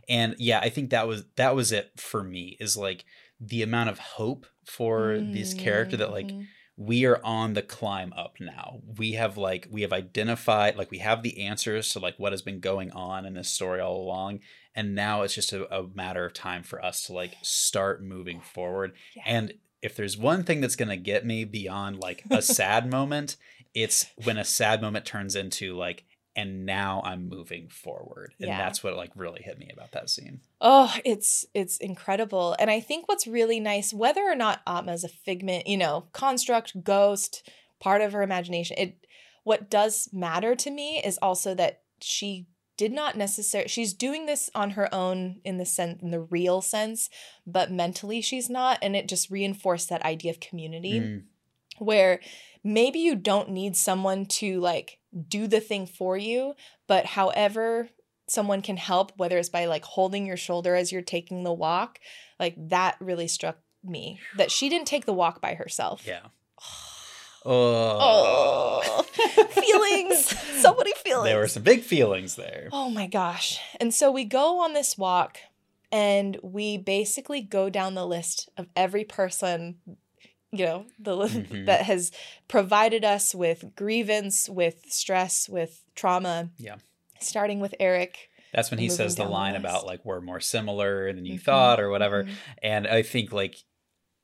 [0.08, 3.04] and yeah i think that was that was it for me is like
[3.40, 6.46] the amount of hope for this character that like Mhm.
[6.76, 8.80] We are on the climb up now.
[8.98, 12.42] We have like we have identified like we have the answers to like what has
[12.42, 14.40] been going on in this story all along
[14.76, 18.40] and now it's just a, a matter of time for us to like start moving
[18.40, 18.92] forward.
[19.16, 19.22] Yeah.
[19.24, 23.36] And if there's one thing that's going to get me beyond like a sad moment,
[23.74, 26.04] it's when a sad moment turns into like
[26.36, 28.34] and now I'm moving forward.
[28.38, 28.58] And Yeah.
[28.58, 30.40] that's what like really hit me about that scene.
[30.60, 32.54] Oh, it's it's incredible.
[32.58, 36.06] And I think what's really nice, whether or not Atma is a figment, you know,
[36.12, 37.48] construct, ghost,
[37.80, 39.06] part of her imagination, it
[39.44, 44.50] what does matter to me is also that she did not necessarily she's doing this
[44.54, 47.08] on her own in the sense in the real sense
[47.46, 51.22] but mentally she's not and it just reinforced that idea of community Mm,
[51.78, 52.20] where
[52.64, 54.98] maybe you don't need someone to like
[55.28, 56.54] do the thing for you
[56.86, 57.88] but however
[58.28, 61.98] someone can help whether it's by like holding your shoulder as you're taking the walk
[62.38, 66.20] like that really struck me that she didn't take the walk by herself yeah.
[67.48, 68.82] Oh.
[68.82, 69.02] Oh,
[69.50, 70.34] feelings.
[70.56, 71.26] So many feelings.
[71.26, 72.70] There were some big feelings there.
[72.72, 73.60] Oh my gosh.
[73.78, 75.38] And so we go on this walk
[75.92, 79.76] and we basically go down the list of every person
[80.52, 81.66] you know the Mhm.
[81.66, 82.12] that has
[82.48, 86.76] provided us with grievance with stress with trauma Yeah.
[87.20, 90.40] starting with eric That's when he says the down the line about like we're more
[90.40, 92.24] similar than you Mhm, thought or whatever.
[92.24, 92.32] mhm.
[92.62, 93.56] And I think like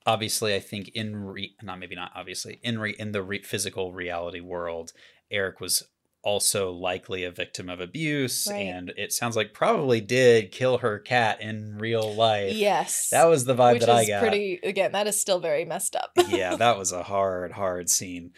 [0.06, 3.92] obviously I think in re- not maybe not obviously in re- in the re- physical
[3.92, 4.92] reality world,
[5.30, 5.82] Eric was
[6.22, 8.58] also likely a victim of abuse Right.
[8.66, 12.54] and it sounds like probably did kill her cat in real life.
[12.54, 14.20] yes That was the vibe which that I got.
[14.20, 18.32] pretty again that is still very messed up yeah, that was a hard, hard scene.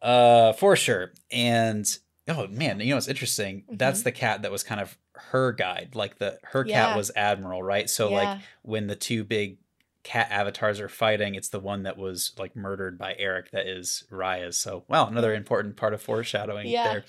[0.00, 1.12] Uh for sure.
[1.30, 1.86] And
[2.28, 3.64] oh man, you know what's interesting?
[3.70, 5.90] That's the cat that was kind of her guide.
[5.94, 6.70] Like the her Mm-hmm.
[6.70, 6.86] Yeah.
[6.88, 7.88] cat was Admiral, right?
[7.88, 9.58] So like when the two big
[10.04, 14.04] cat avatars are fighting, it's the one that was like murdered by Eric that is
[14.10, 14.58] Raya's.
[14.58, 16.84] So wow, another important part of foreshadowing Yeah.
[16.92, 17.04] there.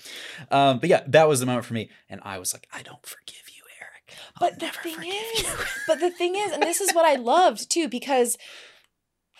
[0.50, 3.04] Um, but yeah, that was the moment for me, and I was like, I don't
[3.04, 4.18] forgive you, Eric.
[4.40, 5.48] I'll But the never thing forgive is- you.
[5.88, 8.36] But the thing is, and this is what I loved too, because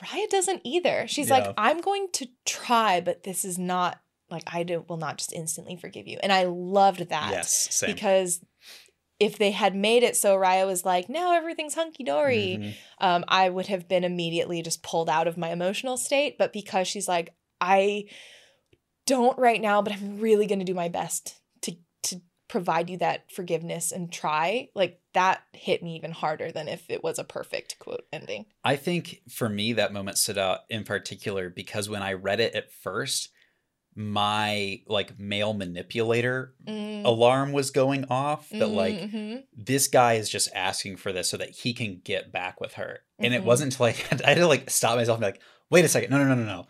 [0.03, 1.07] Raya doesn't either.
[1.07, 1.39] She's Yeah.
[1.39, 4.01] like, I'm going to try, but this is not
[4.31, 6.19] like I do, will not just instantly forgive you.
[6.23, 7.95] And I loved that yes, same.
[7.95, 8.45] because
[9.21, 12.75] if they had made it so Raya was like, now everything's hunky dory, Mhm.
[12.99, 16.37] um, I would have been immediately just pulled out of my emotional state.
[16.39, 18.07] But because she's like, I
[19.07, 22.99] don't right now, but I'm really going to do my best to to provide you
[22.99, 24.69] that forgiveness and try.
[24.75, 28.47] Like that hit me even harder than if it was a perfect quote ending.
[28.63, 32.55] I think for me that moment stood out in particular because when I read it
[32.55, 33.31] at first,
[33.97, 39.43] my like male manipulator Mm, alarm was going off that like mhm.
[39.57, 43.01] this guy is just asking for this so that he can get back with her.
[43.19, 43.45] And it Mhm.
[43.45, 45.41] wasn't until I had, I had to like stop myself and be like,
[45.71, 46.67] wait a second, no, no, no, no, no.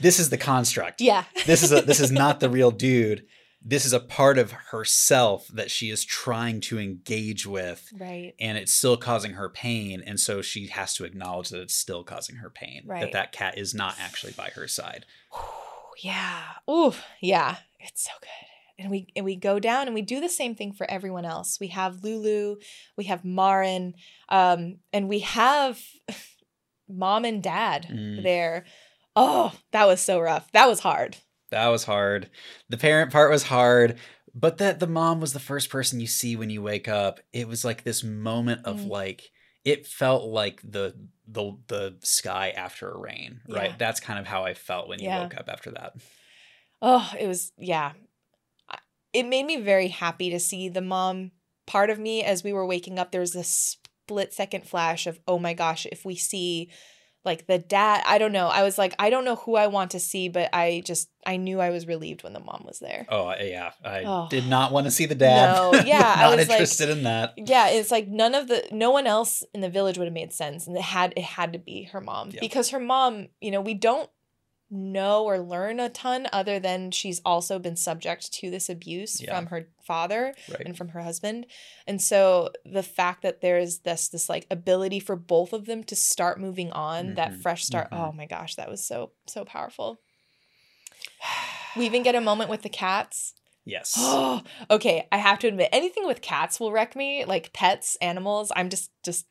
[0.00, 1.00] This is the construct.
[1.00, 3.24] yeah, This is a this is not the real dude.
[3.68, 8.34] This is a part of herself that she is trying to engage with right.
[8.38, 12.04] and it's still causing her pain and so she has to acknowledge that it's still
[12.04, 13.12] causing her pain that Right.
[13.12, 15.04] that cat is not actually by her side
[16.02, 16.42] yeah.
[16.70, 17.56] Ooh, yeah.
[17.80, 18.28] It's so good.
[18.78, 21.58] And we and we go down and we do the same thing for everyone else.
[21.58, 22.56] We have Lulu,
[22.96, 23.94] we have Marin,
[24.28, 25.80] um, and we have
[26.88, 28.22] mom and dad Mm.
[28.22, 28.64] there.
[29.14, 30.50] Oh, that was so rough.
[30.52, 31.16] That was hard.
[31.52, 32.28] that was hard
[32.68, 33.96] the parent part was hard
[34.34, 37.46] but that the mom was the first person you see when you wake up it
[37.46, 38.88] was like this moment of Mm.
[38.90, 39.30] like
[39.66, 40.94] it felt like the
[41.28, 43.76] the the sky after a rain right Yeah.
[43.76, 45.22] that's kind of how i felt when you Yeah.
[45.24, 45.92] woke up after that
[46.82, 47.92] Oh, it was yeah.
[49.14, 51.30] It made me very happy to see the mom
[51.66, 53.10] part of me as we were waking up.
[53.10, 56.68] There was this split second flash of oh my gosh, if we see
[57.26, 58.46] like the dad, I don't know.
[58.46, 61.36] I was like, I don't know who I want to see, but I just I
[61.36, 63.04] knew I was relieved when the mom was there.
[63.10, 64.28] oh yeah i Oh.
[64.30, 67.02] did not want to see the dad No, yeah, I not was like- interested in
[67.02, 70.14] that Yeah, it's like none of the no one else in the village would have
[70.14, 73.50] made sense, and it had it had to be her mom because her mom, you
[73.50, 74.08] know, we don't
[74.70, 79.30] know or learn a ton other than she's also been subject to this abuse Yeah.
[79.34, 81.46] from her father right and from her husband,
[81.86, 85.94] and so the fact that there's this this like ability for both of them to
[85.96, 87.90] start moving on, that Mhm, fresh start.
[87.90, 87.98] mhm.
[87.98, 90.00] Oh my gosh, that was so so powerful.
[91.76, 93.34] We even get a moment with the cats.
[93.64, 95.06] yes Oh, okay.
[95.12, 97.24] I have to admit, anything with cats will wreck me.
[97.24, 98.50] Like pets, animals.
[98.56, 99.26] I'm just, just,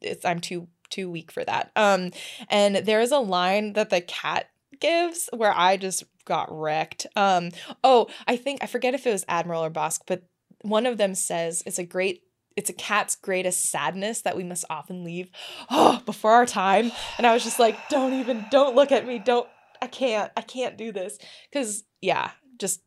[0.00, 0.24] it's.
[0.24, 1.72] I'm too, too weak for that.
[1.76, 2.10] Um,
[2.48, 4.48] and there is a line that the cat
[4.82, 7.06] gives where I just got wrecked.
[7.16, 7.50] Um,
[7.82, 10.24] oh, I think I forget if it was Admiral or Bosk, but
[10.60, 12.22] one of them says it's a great.
[12.54, 15.30] It's a cat's greatest sadness that we must often leave
[15.70, 16.92] oh, before our time.
[17.16, 19.18] And I was just like, don't even, don't look at me.
[19.18, 19.48] Don't,
[19.80, 21.16] I can't, I can't do this.
[21.50, 22.82] Cause yeah, just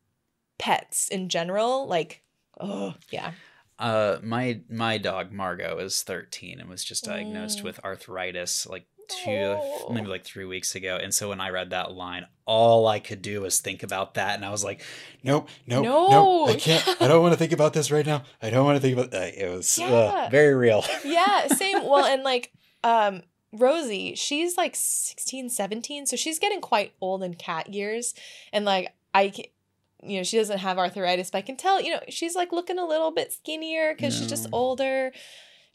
[0.60, 2.22] pets in general like
[2.60, 3.32] oh yeah
[3.78, 7.64] Uh, my my dog Margot is 13 and was just diagnosed Mm.
[7.64, 9.90] with arthritis like two, Oh.
[9.92, 10.98] maybe like three weeks ago.
[11.02, 14.34] And so when I read that line, all I could do was think about that,
[14.36, 14.82] and I was like,
[15.22, 16.08] "Nope, nope, No.
[16.10, 17.02] nope, I can't.
[17.02, 18.22] I don't want to think about this right now.
[18.42, 19.34] I don't want to think about." that.
[19.34, 20.84] it was uh, very real.
[21.04, 22.52] yeah same well and like
[22.84, 28.12] um rosie she's like 16 17 so she's getting quite old in cat years
[28.52, 29.32] and like i
[30.02, 32.78] you know, she doesn't have arthritis, but I can tell, you know, she's like looking
[32.78, 35.10] a little bit skinnier because she's just older.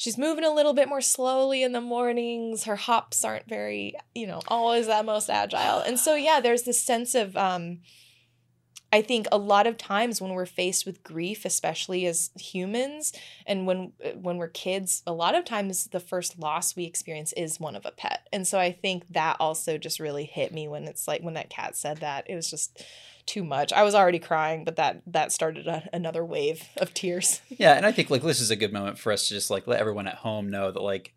[0.02, 2.64] She's moving a little bit more slowly in the mornings.
[2.64, 5.78] Her hops aren't very, you know, always that most agile.
[5.78, 7.82] And so, yeah, there's this sense of, um,
[8.92, 13.14] I think a lot of times when we're faced with grief, especially as humans,
[13.46, 17.60] and when when we're kids, a lot of times the first loss we experience is
[17.60, 18.28] one of a pet.
[18.34, 21.52] And so I think that also just really hit me when it's like when that
[21.52, 22.28] cat said that.
[22.28, 22.84] It was just
[23.26, 23.72] too much.
[23.74, 27.42] I was already crying, but that that started a, another wave of tears.
[27.50, 29.68] Yeah, and I think like this is a good moment for us to just like
[29.68, 31.14] let everyone at home know that like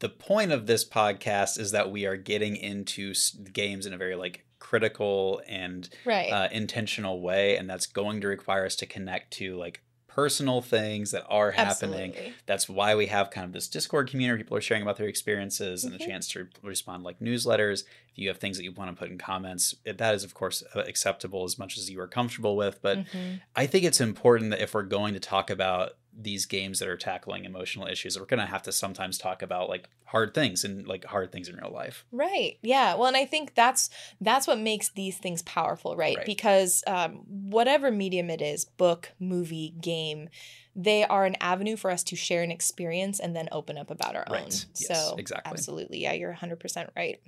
[0.00, 3.12] the point of this podcast is that we are getting into
[3.52, 6.30] games in a very like critical and Right.
[6.30, 9.82] uh, intentional way, and that's going to require us to connect to like
[10.22, 12.10] personal things that are happening.
[12.10, 12.32] Absolutely.
[12.44, 14.42] That's why we have kind of this Discord community.
[14.42, 16.02] People are sharing about their experiences and Mhm.
[16.02, 17.84] a chance to respond like newsletters.
[18.10, 20.64] If you have things that you want to put in comments, that is of course
[20.74, 22.82] acceptable as much as you are comfortable with.
[22.82, 23.42] But Mhm.
[23.54, 26.96] I think it's important that if we're going to talk about these games that are
[26.96, 30.86] tackling emotional issues, we're going to have to sometimes talk about like hard things and
[30.86, 32.04] like hard things in real life.
[32.10, 32.58] Right.
[32.60, 32.94] Yeah.
[32.96, 33.88] Well, and I think that's
[34.20, 36.16] that's what makes these things powerful, right?
[36.16, 36.26] Right.
[36.26, 40.28] Because um, whatever medium it is, book, movie, game,
[40.74, 44.16] they are an avenue for us to share an experience and then open up about
[44.16, 44.42] our Right.
[44.42, 44.48] own.
[44.48, 45.50] Yes, so exactly.
[45.52, 47.20] absolutely, yeah, you're 100% right.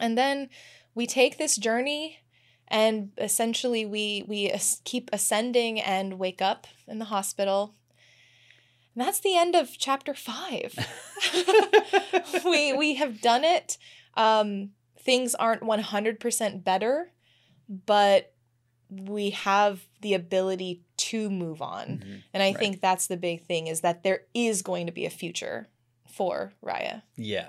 [0.00, 0.48] And then
[0.94, 2.18] we take this journey
[2.68, 4.52] and essentially we we
[4.84, 7.74] keep ascending and wake up in the hospital.
[8.94, 10.74] And that's the end of chapter 5
[12.44, 13.78] we we have done it.
[14.14, 17.12] Um, things aren't one hundred percent better,
[17.68, 18.34] but
[18.90, 22.22] we have the ability to move on, Mhm.
[22.34, 22.58] and I Right.
[22.58, 25.68] think that's the big thing is that there is going to be a future
[26.06, 27.02] for Raya.
[27.16, 27.48] Yeah.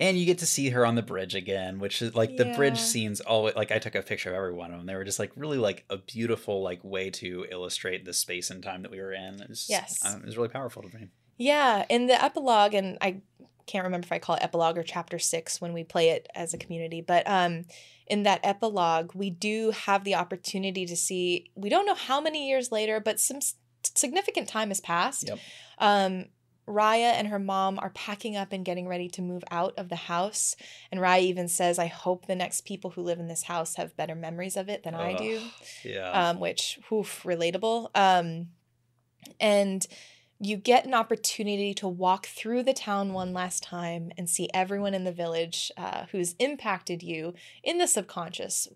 [0.00, 2.78] And you get to see her on the bridge again, which is like the bridge
[2.80, 4.86] scenes always like I took a picture of every one of them.
[4.86, 8.62] They were just like really like a beautiful like way to illustrate the space and
[8.62, 9.40] time that we were in.
[9.42, 10.02] It was, Yes.
[10.04, 11.08] um, it was really powerful to me.
[11.36, 13.20] Yeah, in the epilogue, and I
[13.66, 16.54] can't remember if I call it epilogue or chapter six when we play it as
[16.54, 17.66] a community, but um,
[18.06, 21.50] in that epilogue, we do have the opportunity to see.
[21.54, 23.54] We don't know how many years later, but some s-
[23.94, 25.28] significant time has passed.
[25.28, 25.38] Yep.
[25.78, 26.24] Um,
[26.70, 29.96] Raya and her mom are packing up and getting ready to move out of the
[29.96, 30.56] house,
[30.90, 33.96] and Raya even says, "I hope the next people who live in this house have
[33.96, 35.40] better memories of it than I do."
[35.84, 36.10] Yeah.
[36.10, 37.90] um, which oof, relatable.
[37.94, 38.48] Um,
[39.38, 39.86] and
[40.38, 44.94] you get an opportunity to walk through the town one last time and see everyone
[44.94, 48.68] in the village uh, who's impacted you in the subconscious.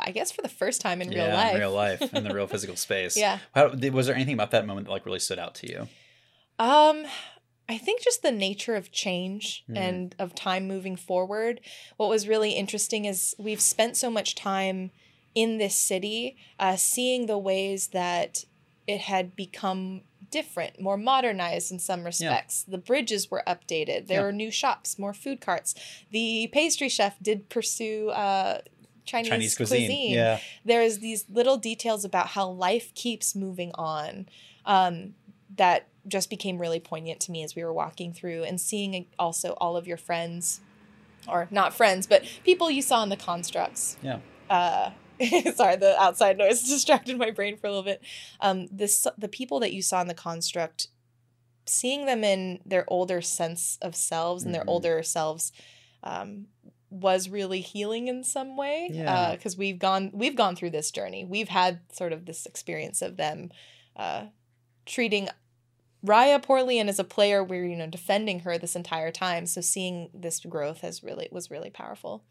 [0.00, 1.54] I guess for the first time in real life.
[1.54, 3.16] in real life, in the real physical space.
[3.16, 3.40] Yeah.
[3.52, 5.88] How, was there anything about that moment that like really stood out to you?
[6.58, 7.04] Um,
[7.68, 9.76] I think just the nature of change Mm.
[9.76, 11.60] and of time moving forward.
[11.96, 14.90] What was really interesting is we've spent so much time
[15.34, 18.44] in this city, uh, seeing the ways that
[18.86, 22.62] it had become different, more modernized in some respects.
[22.64, 24.06] The bridges were updated.
[24.06, 24.24] There Yeah.
[24.24, 25.74] were new shops, more food carts.
[26.10, 28.62] The pastry chef did pursue uh,
[29.04, 30.10] Chinese, Chinese cuisine.
[30.10, 30.38] Yeah.
[30.64, 34.28] there's these little details about how life keeps moving on
[34.66, 35.14] um,
[35.58, 39.50] that just became really poignant to me as we were walking through and seeing also
[39.60, 40.60] all of your friends
[41.28, 44.20] or not friends but people you saw in the constructs Yeah.
[44.48, 44.90] uh,
[45.54, 48.00] sorry the outside noise distracted my brain for a little bit
[48.40, 50.88] um, this the people that you saw in the construct
[51.66, 54.68] seeing them in their older sense of selves and their Mhm.
[54.68, 55.52] older selves
[56.02, 56.46] um,
[56.90, 59.32] was really healing in some way Yeah.
[59.34, 63.16] because we've gone we've gone through this journey we've had sort of this experience of
[63.18, 63.50] them
[63.96, 64.26] uh,
[64.86, 65.28] treating
[66.06, 69.60] Raya poorly and as a player we're you know defending her this entire time so
[69.60, 72.24] seeing this growth has really was really powerful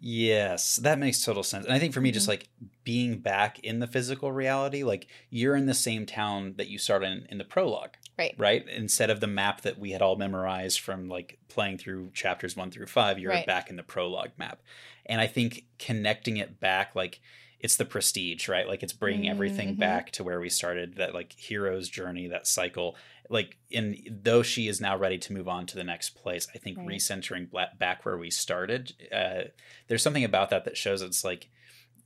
[0.00, 1.64] Yes, that makes total sense.
[1.64, 2.28] And I think for me, just Mhm.
[2.28, 2.48] like
[2.84, 7.10] being back in the physical reality, like you're in the same town that you started
[7.10, 8.66] in, in the prologue, right right?
[8.68, 12.70] Instead of the map that we had all memorized from like playing through chapters one
[12.70, 13.46] through five, you're Right.
[13.46, 14.62] back in the prologue map.
[15.06, 17.20] And I think connecting it back, like
[17.60, 18.68] it's the prestige, right?
[18.68, 19.78] Like it's bringing everything Mhm.
[19.80, 22.96] back to where we started, that like hero's journey, that cycle.
[23.28, 26.58] Like, in though she is now ready to move on to the next place, I
[26.58, 26.86] think Right.
[26.88, 29.44] recentering back where we started, uh,
[29.88, 31.50] there's something about that that shows it's like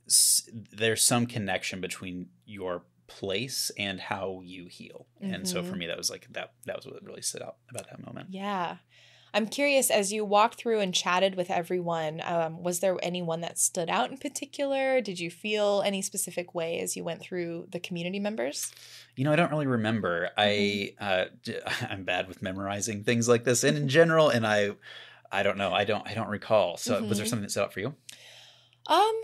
[0.07, 5.07] s- there's some connection between your place and how you heal.
[5.21, 5.77] And so for Mhm.
[5.77, 6.53] me, that was like that.
[6.65, 8.29] That was what really stood out about that moment.
[8.31, 8.77] Yeah.
[9.33, 13.57] I'm curious, as you walked through and chatted with everyone, um, was there anyone that
[13.57, 15.01] stood out in particular?
[15.01, 18.71] Did you feel any specific way as you went through the community members?
[19.15, 20.29] You know, I don't really remember.
[20.37, 21.57] I uh, d-
[21.89, 24.71] I'm bad with memorizing things like this, and in general, and I,
[25.31, 25.73] I don't know.
[25.73, 26.07] I don't.
[26.07, 26.77] I don't recall.
[26.77, 27.29] So, was there Mhm.
[27.29, 27.95] something that stood out for you?
[28.87, 29.21] Um,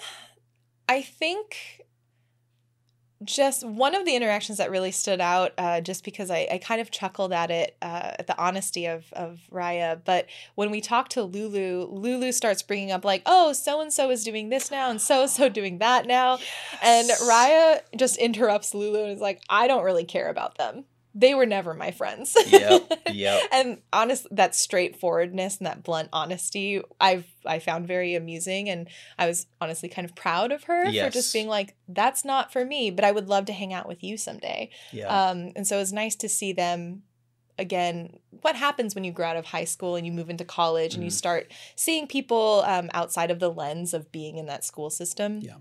[0.87, 1.78] I think
[3.23, 6.79] just one of the interactions that really stood out, uh, just because I, I kind
[6.79, 9.99] of chuckled at it, uh, at the honesty of, of Raya.
[10.03, 14.09] But when we talk to Lulu, Lulu starts bringing up, like, oh, so and so
[14.09, 16.39] is doing this now, and so and so doing that now.
[16.81, 21.33] And Raya just interrupts Lulu and is like, I don't really care about them they
[21.33, 22.37] were never my friends.
[22.47, 23.01] Yep.
[23.11, 23.41] Yep.
[23.51, 29.25] and honest that straightforwardness and that blunt honesty I've I found very amusing and I
[29.27, 31.05] was honestly kind of proud of her Yes.
[31.07, 33.87] for just being like, that's not for me, but I would love to hang out
[33.87, 34.69] with you someday.
[34.91, 35.07] Yeah.
[35.07, 37.03] Um, and so it was nice to see them
[37.57, 40.93] again what happens when you grow out of high school and you move into college
[40.95, 41.13] and you Mhm.
[41.13, 45.55] start seeing people um, outside of the lens of being in that school system Yeah.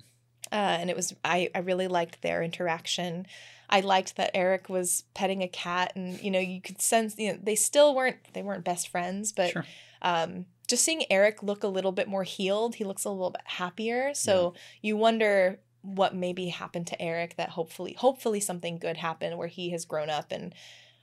[0.53, 3.27] uh, and it was I, I really liked their interaction
[3.71, 7.33] i liked that eric was petting a cat and you know you could sense you
[7.33, 9.65] know they still weren't they weren't best friends but Sure.
[10.03, 13.43] um, just seeing eric look a little bit more healed he looks a little bit
[13.45, 19.39] happier so you wonder what maybe happened to eric that hopefully hopefully something good happened
[19.39, 20.55] where he has grown up and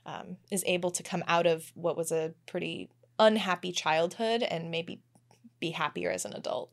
[0.04, 2.88] um, is able to come out of what was a pretty
[3.18, 5.00] unhappy childhood and maybe
[5.58, 6.70] be happier as an adult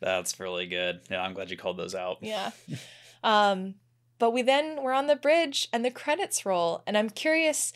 [0.00, 1.00] That's really good.
[1.10, 2.18] Yeah, I'm glad you called those out.
[2.20, 2.50] yeah.
[3.22, 3.76] Um,
[4.18, 7.72] but we then we're on the bridge and the credits roll, and I'm curious.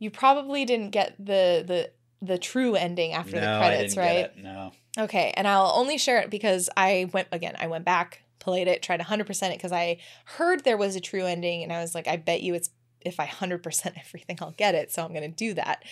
[0.00, 4.06] You probably didn't get the the the true ending after no, the I credits, didn't
[4.06, 4.36] right?
[4.36, 4.42] get it.
[4.42, 4.72] No.
[4.98, 7.54] Okay, and I'll only share it because I went again.
[7.58, 11.24] I went back, played it, tried 100% it because I heard there was a true
[11.24, 14.74] ending, and I was like, I bet you it's if I 100% everything, I'll get
[14.74, 14.92] it.
[14.92, 15.84] So I'm gonna do that.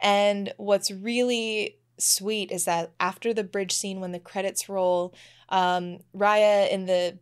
[0.00, 5.14] And what's really sweet is that after the bridge scene, when the credits roll,
[5.48, 7.18] um, Raya in the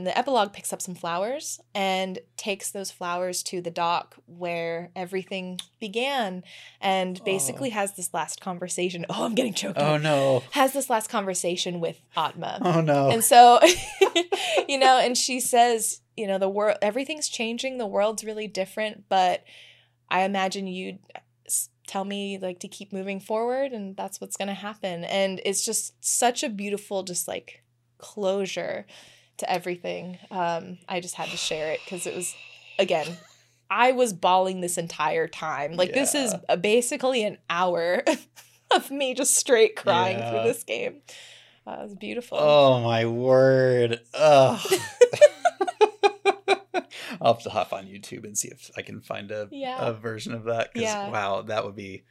[0.00, 4.90] in the epilogue picks up some flowers and takes those flowers to the dock where
[4.96, 6.42] everything began,
[6.80, 7.24] and oh.
[7.24, 9.04] basically has this last conversation.
[9.10, 9.76] Oh, I'm getting choked.
[9.78, 10.42] Oh, up Oh no.
[10.52, 12.58] has this last conversation with Atma.
[12.62, 13.10] Oh no.
[13.10, 13.60] And so,
[14.68, 17.76] you know, and she says, you know, the world, everything's changing.
[17.76, 19.42] The world's really different, but
[20.08, 21.00] I imagine you'd
[21.86, 25.04] tell me like to keep moving forward, and that's what's going to happen.
[25.04, 27.62] And it's just such a beautiful, just like
[27.98, 28.86] closure
[29.40, 30.18] to everything.
[30.30, 32.34] Um, I just had to share it because it was,
[32.78, 33.06] again,
[33.70, 35.72] I was bawling this entire time.
[35.74, 38.02] Like this is basically an hour
[38.74, 40.30] of me just straight crying Yeah.
[40.30, 41.02] through this game.
[41.66, 42.38] Uh, it was beautiful.
[42.40, 44.00] Oh my word.
[44.14, 44.60] Ugh.
[47.22, 49.76] I'll have to hop on YouTube and see if I can find a, Yeah.
[49.88, 50.72] a version of that.
[50.72, 51.10] Because Yeah.
[51.10, 52.04] wow, that would be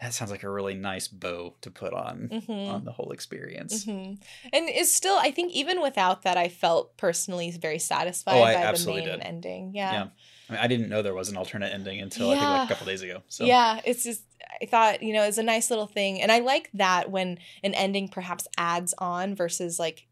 [0.00, 2.68] that sounds like a really nice bow to put on Mhm.
[2.68, 3.84] on the whole experience.
[3.86, 4.18] Mhm.
[4.52, 8.54] And it's still, I think, even without that, I felt personally very satisfied Oh, I
[8.54, 9.20] by the main did.
[9.20, 9.72] ending.
[9.74, 9.92] Yeah.
[9.92, 10.06] Yeah.
[10.48, 12.68] I mean, I didn't know there was an alternate ending until I think like a
[12.68, 13.22] couple days ago.
[13.28, 14.22] So Yeah, it's just
[14.62, 17.74] I thought you know it's a nice little thing, and I like that when an
[17.74, 20.06] ending perhaps adds on versus like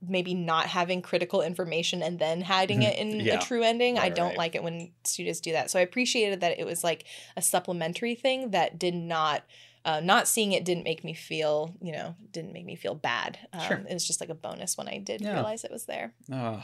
[0.00, 2.88] maybe not having critical information and then hiding Mhm.
[2.88, 3.38] it in Yeah.
[3.38, 3.98] a true ending.
[3.98, 4.38] I don't right.
[4.38, 5.70] like it when studios do that.
[5.70, 7.04] So I appreciated that it was like
[7.36, 9.42] a supplementary thing that did not.
[9.84, 13.38] Uh, not seeing it didn't make me feel, you know, didn't make me feel bad.
[13.52, 13.86] Um, Sure.
[13.88, 15.34] It was just like a bonus when I did Yeah.
[15.34, 16.12] realize it was there.
[16.32, 16.60] Oh,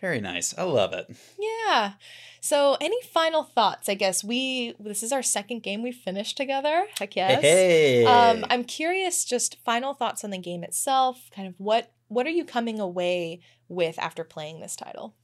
[0.00, 0.56] very nice.
[0.56, 1.14] I love it.
[1.38, 1.92] Yeah.
[2.40, 3.86] So, any final thoughts?
[3.88, 6.86] I guess we this is our second game we finished together.
[6.98, 7.42] Heck yes.
[7.42, 8.06] Hey.
[8.06, 9.24] Um, I'm curious.
[9.26, 11.30] Just final thoughts on the game itself.
[11.36, 15.14] Kind of what what are you coming away with after playing this title?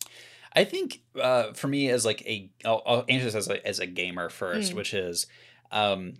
[0.54, 3.78] I think uh, for me as like a, I'll, I'll answer this as a, as
[3.78, 4.76] a gamer first, Mm.
[4.76, 5.26] which is,
[5.70, 6.14] um,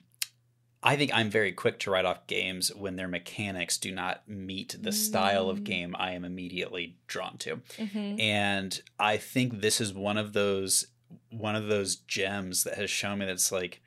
[0.83, 4.77] I think I'm very quick to write off games when their mechanics do not meet
[4.81, 5.65] the style of Mm.
[5.65, 8.21] game I am immediately drawn to, Mm-hmm.
[8.21, 10.87] and I think this is one of those
[11.31, 13.81] one of those gems that has shown me that it's like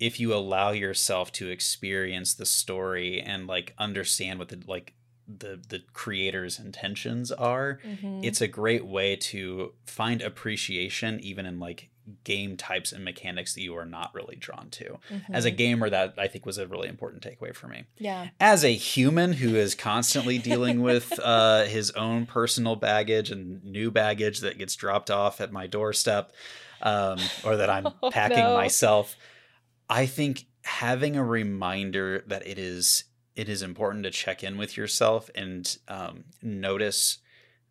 [0.00, 4.92] if you allow yourself to experience the story and like understand what the like
[5.38, 8.20] the the creator's intentions are Mm-hmm.
[8.24, 11.88] it's a great way to find appreciation even in like
[12.24, 14.98] game types and mechanics that you are not really drawn to.
[15.32, 17.76] As a gamer, that I think was a really important takeaway for me.
[17.78, 18.04] Mm-hmm.
[18.04, 18.28] yeah.
[18.40, 23.92] As a human who is constantly dealing with uh, his own personal baggage and new
[23.92, 26.32] baggage that gets dropped off at my doorstep,
[26.82, 28.56] um, or that I'm Oh, packing no.
[28.56, 29.16] myself,
[29.88, 33.04] I think having a reminder that it is
[33.36, 37.18] it is important to check in with yourself and um, notice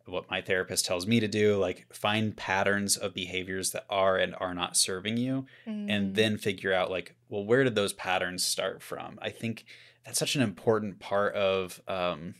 [0.06, 4.34] what my therapist tells me to do like find patterns of behaviors that are and
[4.40, 5.86] are not serving you Mm.
[5.88, 9.64] and then figure out like well where did those patterns start from i think
[10.04, 12.34] that's such an important part of um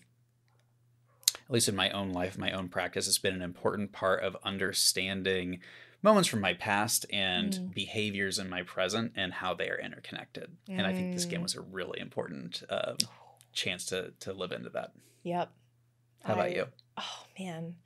[1.45, 4.37] at least in my own life my own practice it's been an important part of
[4.43, 5.61] understanding
[6.03, 7.75] moments from my past and Mm.
[7.75, 11.45] behaviors in my present and how they are interconnected and i think this game Mm.
[11.45, 12.97] was a really important um,
[13.53, 14.93] chance to to live into that
[15.25, 15.53] Yep.
[16.25, 16.67] How about I- you?
[16.97, 17.77] Oh man.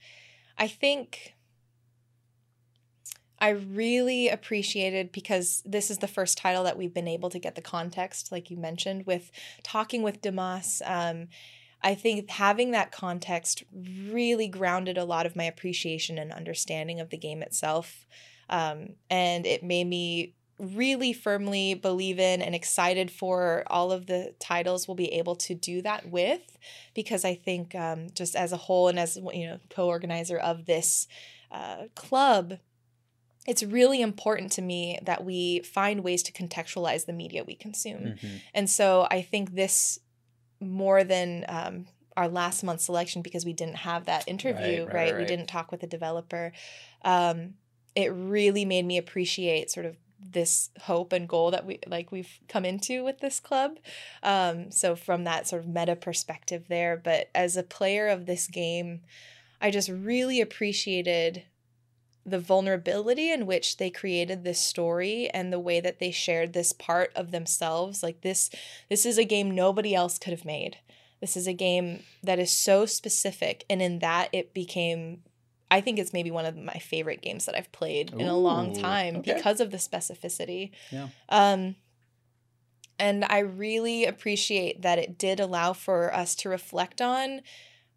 [0.59, 1.35] I think
[3.39, 7.55] I really appreciated because this is the first title that we've been able to get
[7.55, 9.31] the context, like you mentioned, with
[9.62, 10.81] talking with Dimas.
[10.86, 11.28] Um,
[11.83, 13.63] I think having that context
[14.11, 18.07] really grounded a lot of my appreciation and understanding of the game itself.
[18.49, 24.35] Um, and it made me really firmly believe in and excited for all of the
[24.39, 26.57] titles we'll be able to do that with
[26.95, 31.09] because I think um, just as a whole and as you know co-organizer of this
[31.53, 32.55] uh, club,
[33.47, 38.17] it's really important to me that we find ways to contextualize the media we consume.
[38.17, 38.41] Mhm.
[38.55, 40.01] And so I think this
[40.67, 41.86] more than um,
[42.17, 45.12] our last month's selection because we didn't have that interview, Right, right?
[45.12, 46.53] right, We didn't talk with the developer.
[47.05, 47.55] Um,
[47.95, 52.39] it really made me appreciate sort of this hope and goal that we like we've
[52.49, 53.78] come into with this club.
[54.23, 58.47] Um, so from that sort of meta perspective there, but as a player of this
[58.49, 59.03] game,
[59.61, 61.45] I just really appreciated
[62.27, 66.73] the vulnerability in which they created this story and the way that they shared this
[66.73, 68.51] part of themselves like this
[68.91, 70.79] this is a game nobody else could have made
[71.21, 75.23] this is a game that is so specific and in that it became
[75.71, 78.75] i think it's maybe one of my favorite games that i've played in a long
[78.75, 79.35] time okay.
[79.35, 81.09] because of the specificity Yeah.
[81.29, 81.77] um
[82.99, 87.43] and i really appreciate that it did allow for us to reflect on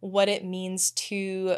[0.01, 1.58] what it means to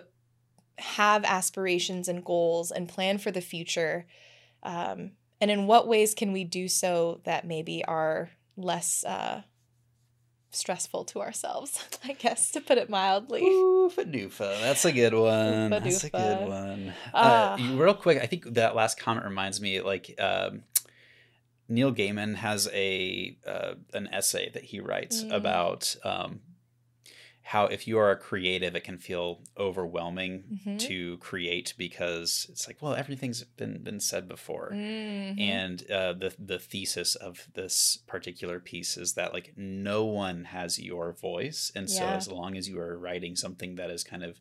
[0.77, 4.05] have aspirations and goals and plan for the future
[4.63, 9.41] um, and in what ways can we do so that maybe are less uh,
[10.51, 14.59] stressful to ourselves i guess to put it mildly Oofa doofa.
[14.61, 15.69] That's a good one.
[15.69, 16.93] That's a good one.
[17.13, 17.53] Ah.
[17.55, 20.63] Uh, real quick, I think that last comment reminds me like um,
[21.67, 25.33] Neil Gaiman has a uh, an essay that he writes Mm.
[25.33, 26.39] about um,
[27.51, 30.79] how if you are a creative, it can feel overwhelming Mhm.
[30.79, 34.71] to create because it's like, well, everything's been been said before.
[34.73, 35.39] Mhm.
[35.39, 40.79] And uh, the the thesis of this particular piece is that like no one has
[40.79, 42.15] your voice, and so Yeah.
[42.15, 44.39] as long as you are writing something that is kind of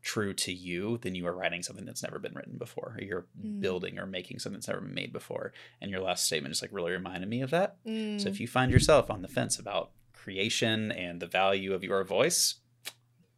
[0.00, 2.94] true to you, then you are writing something that's never been written before.
[2.98, 3.60] Or you're Mm.
[3.60, 5.52] building or making something that's never been made before.
[5.80, 7.76] And your last statement just like really reminded me of that.
[7.84, 8.26] So Mm.
[8.26, 9.92] if you find yourself on the fence about
[10.22, 12.56] creation and the value of your voice,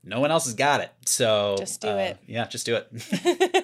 [0.02, 0.90] no one else has got it.
[1.06, 2.18] So Just do uh, it.
[2.26, 2.88] Yeah, just do it.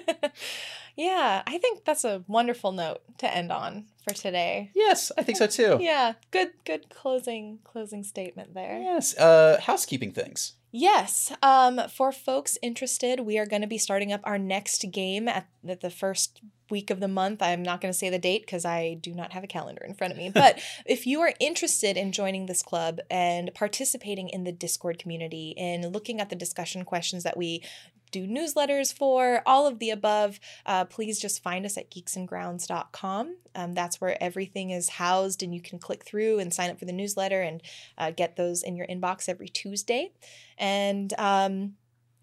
[1.01, 4.69] yeah, I think that's a wonderful note to end on for today.
[4.75, 5.77] yes, I think so too.
[5.81, 8.79] Yeah, good good closing closing statement there.
[8.79, 9.17] Yes.
[9.17, 10.53] Uh, housekeeping things.
[10.71, 11.33] Yes.
[11.41, 15.47] Um, for folks interested, we are going to be starting up our next game at
[15.63, 16.39] the, the first
[16.69, 17.41] week of the month.
[17.41, 19.95] I'm not going to say the date because I do not have a calendar in
[19.95, 20.29] front of me.
[20.33, 25.53] But if you are interested in joining this club and participating in the Discord community,
[25.57, 27.63] in looking at the discussion questions that we
[28.11, 33.37] do newsletters for, all of the above, uh, please just find us at geeksandgrounds.com.
[33.55, 36.85] Um, that's where everything is housed, and you can click through and sign up for
[36.85, 37.61] the newsletter and
[37.97, 40.11] uh, get those in your inbox every Tuesday.
[40.57, 41.73] And um,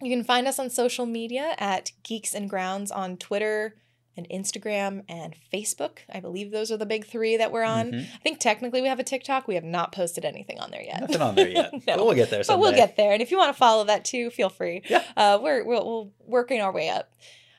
[0.00, 3.74] you can find us on social media at Geeks and Grounds on Twitter
[4.18, 5.98] and Instagram and Facebook.
[6.12, 7.92] I believe those are the big three that we're on.
[7.92, 8.00] Mhm.
[8.02, 9.48] I think technically we have a TikTok.
[9.48, 11.00] We have not posted anything on there yet.
[11.00, 11.72] Nothing on there yet.
[11.86, 11.96] no.
[11.96, 13.12] But we'll get there But we'll get there.
[13.12, 14.82] And if you want to follow that too, feel free.
[14.90, 15.04] Yeah.
[15.16, 17.12] Uh, we're, we're, we're working our way up.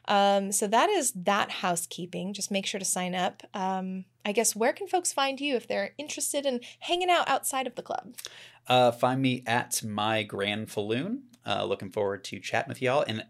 [0.09, 2.33] Um, so that is that housekeeping.
[2.33, 3.43] Just make sure to sign up.
[3.53, 7.67] Um, I guess where can folks find you if they're interested in hanging out outside
[7.67, 8.15] of the club?
[8.67, 11.21] Uh, find me at my Granfalloon.
[11.45, 13.03] Uh, looking forward to chatting with y'all.
[13.07, 13.23] And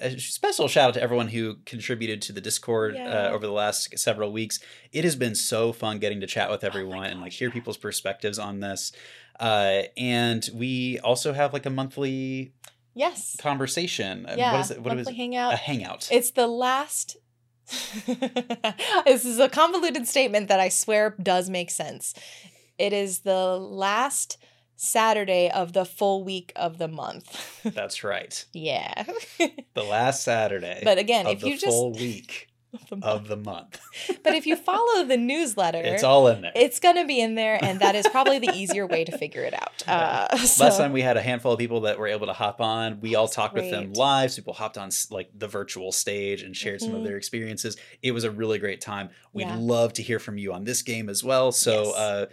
[0.00, 3.28] a, special shout out to everyone who contributed to the Discord Yeah.
[3.28, 4.58] uh, over the last several weeks.
[4.92, 7.54] It has been so fun getting to chat with Oh everyone and like hear yeah.
[7.54, 8.92] people's perspectives on this.
[9.40, 12.52] Uh, and we also have like a monthly
[12.94, 13.36] Yes.
[13.40, 14.24] conversation.
[14.26, 14.52] Uh, Yeah.
[14.52, 14.80] What is it?
[14.82, 15.16] What is monthly it?
[15.16, 15.54] hangout.
[15.54, 16.08] A hangout.
[16.12, 17.16] It's the last.
[18.06, 22.14] this is a convoluted statement that I swear does make sense.
[22.78, 24.38] It is the last
[24.76, 27.62] Saturday of the full week of the month.
[27.74, 28.44] That's right.
[28.52, 29.04] yeah.
[29.74, 30.80] The last Saturday.
[30.84, 33.04] but again, of if the you just full week of the month.
[33.04, 33.80] of the month.
[34.24, 36.50] but if you follow the newsletter, It's all in there.
[36.56, 39.54] it's gonna be in there, and that is probably the easier way to figure it
[39.54, 39.86] out.
[39.86, 42.60] Uh, so- Last time we had a handful of people that were able to hop
[42.60, 43.00] on.
[43.00, 44.32] We all talked with them live.
[44.32, 47.04] So people hopped on like the virtual stage and shared some of Mhm.
[47.04, 47.76] their experiences.
[48.02, 49.10] It was a really great time.
[49.32, 49.56] We'd Yeah.
[49.56, 51.52] love to hear from you on this game as well.
[51.52, 51.94] So Yes.
[51.96, 52.26] uh,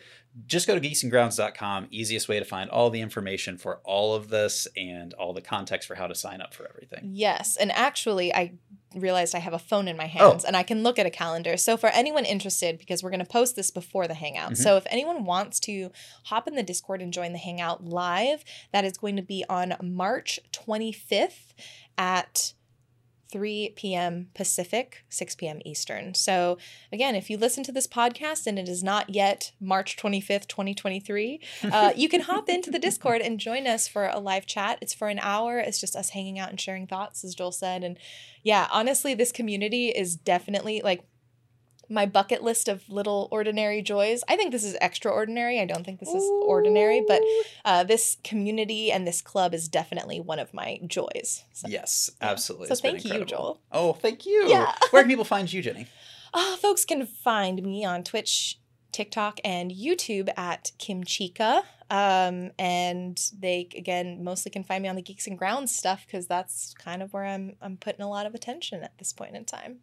[0.48, 1.88] just go to geeksandgrounds.com.
[1.92, 5.88] Easiest way to find all the information for all of this and all the context
[5.88, 7.10] for how to sign up for everything.
[7.14, 8.54] Yes, and actually, I
[8.96, 10.32] realized I have a phone in my Oh.
[10.32, 11.56] hands and I can look at a calendar.
[11.56, 14.52] So for anyone interested, because we're going to post this before the hangout.
[14.52, 14.58] Mhm.
[14.58, 15.92] So if anyone wants to
[16.26, 18.44] hop in the Discord and join the hangout live,
[18.74, 21.54] that is going to be on March 25th
[21.98, 22.54] at
[23.32, 24.28] 3 p.m.
[24.34, 25.60] Pacific, 6 p.m.
[25.66, 26.14] Eastern.
[26.14, 26.58] So,
[26.92, 31.40] again, if you listen to this podcast and it is not yet March 25th, 2023,
[31.72, 34.78] uh, you can hop into the Discord and join us for a live chat.
[34.82, 35.60] It's for an hour.
[35.60, 37.84] It's just us hanging out and sharing thoughts, as Joel said.
[37.84, 37.98] And
[38.44, 41.04] yeah, honestly, this community is definitely like
[41.92, 44.24] my bucket list of little ordinary joys.
[44.28, 45.60] I think this is extraordinary.
[45.60, 47.22] I don't think this is ordinary, but
[47.66, 51.44] uh, this community and this club is definitely one of my joys.
[51.54, 52.30] So, Yes, yeah.
[52.32, 52.68] absolutely.
[52.68, 53.26] So It's been thank you.
[53.26, 53.62] Joel.
[53.72, 54.48] Oh, thank you.
[54.48, 54.74] Yeah.
[54.92, 55.88] Where can people find you, Jenny?
[56.34, 58.58] Uh, folks can find me on Twitch,
[58.94, 61.64] TikTok, and YouTube at Kim Chica.
[61.90, 66.26] Um, and they again mostly can find me on the Geeks and Grounds stuff because
[66.26, 69.44] that's kind of where I'm I'm putting a lot of attention at this point in
[69.44, 69.80] time.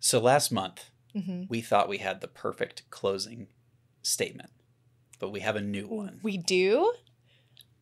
[0.00, 3.48] So last month, hmm we thought we had the perfect closing
[4.02, 4.50] statement,
[5.18, 6.20] but we have a new one.
[6.22, 6.92] We do.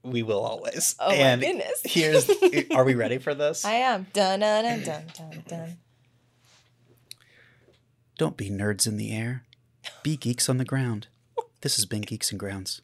[0.03, 0.97] We will always.
[1.01, 1.81] Oh and my goodness!
[1.85, 2.31] here's
[2.71, 3.65] are we ready for this?
[3.65, 5.77] I am dun dun dun dun dun dun.
[8.19, 9.45] Don't be nerds in the air.
[10.03, 11.09] Be geeks on the ground.
[11.65, 12.83] This has been Geeks and Grounds.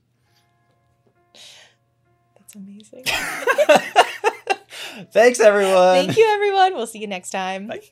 [1.35, 3.05] That's amazing.
[5.13, 5.95] Thanks everyone.
[5.95, 6.75] Thank you, everyone.
[6.75, 7.67] We'll see you next time.
[7.67, 7.83] Bye.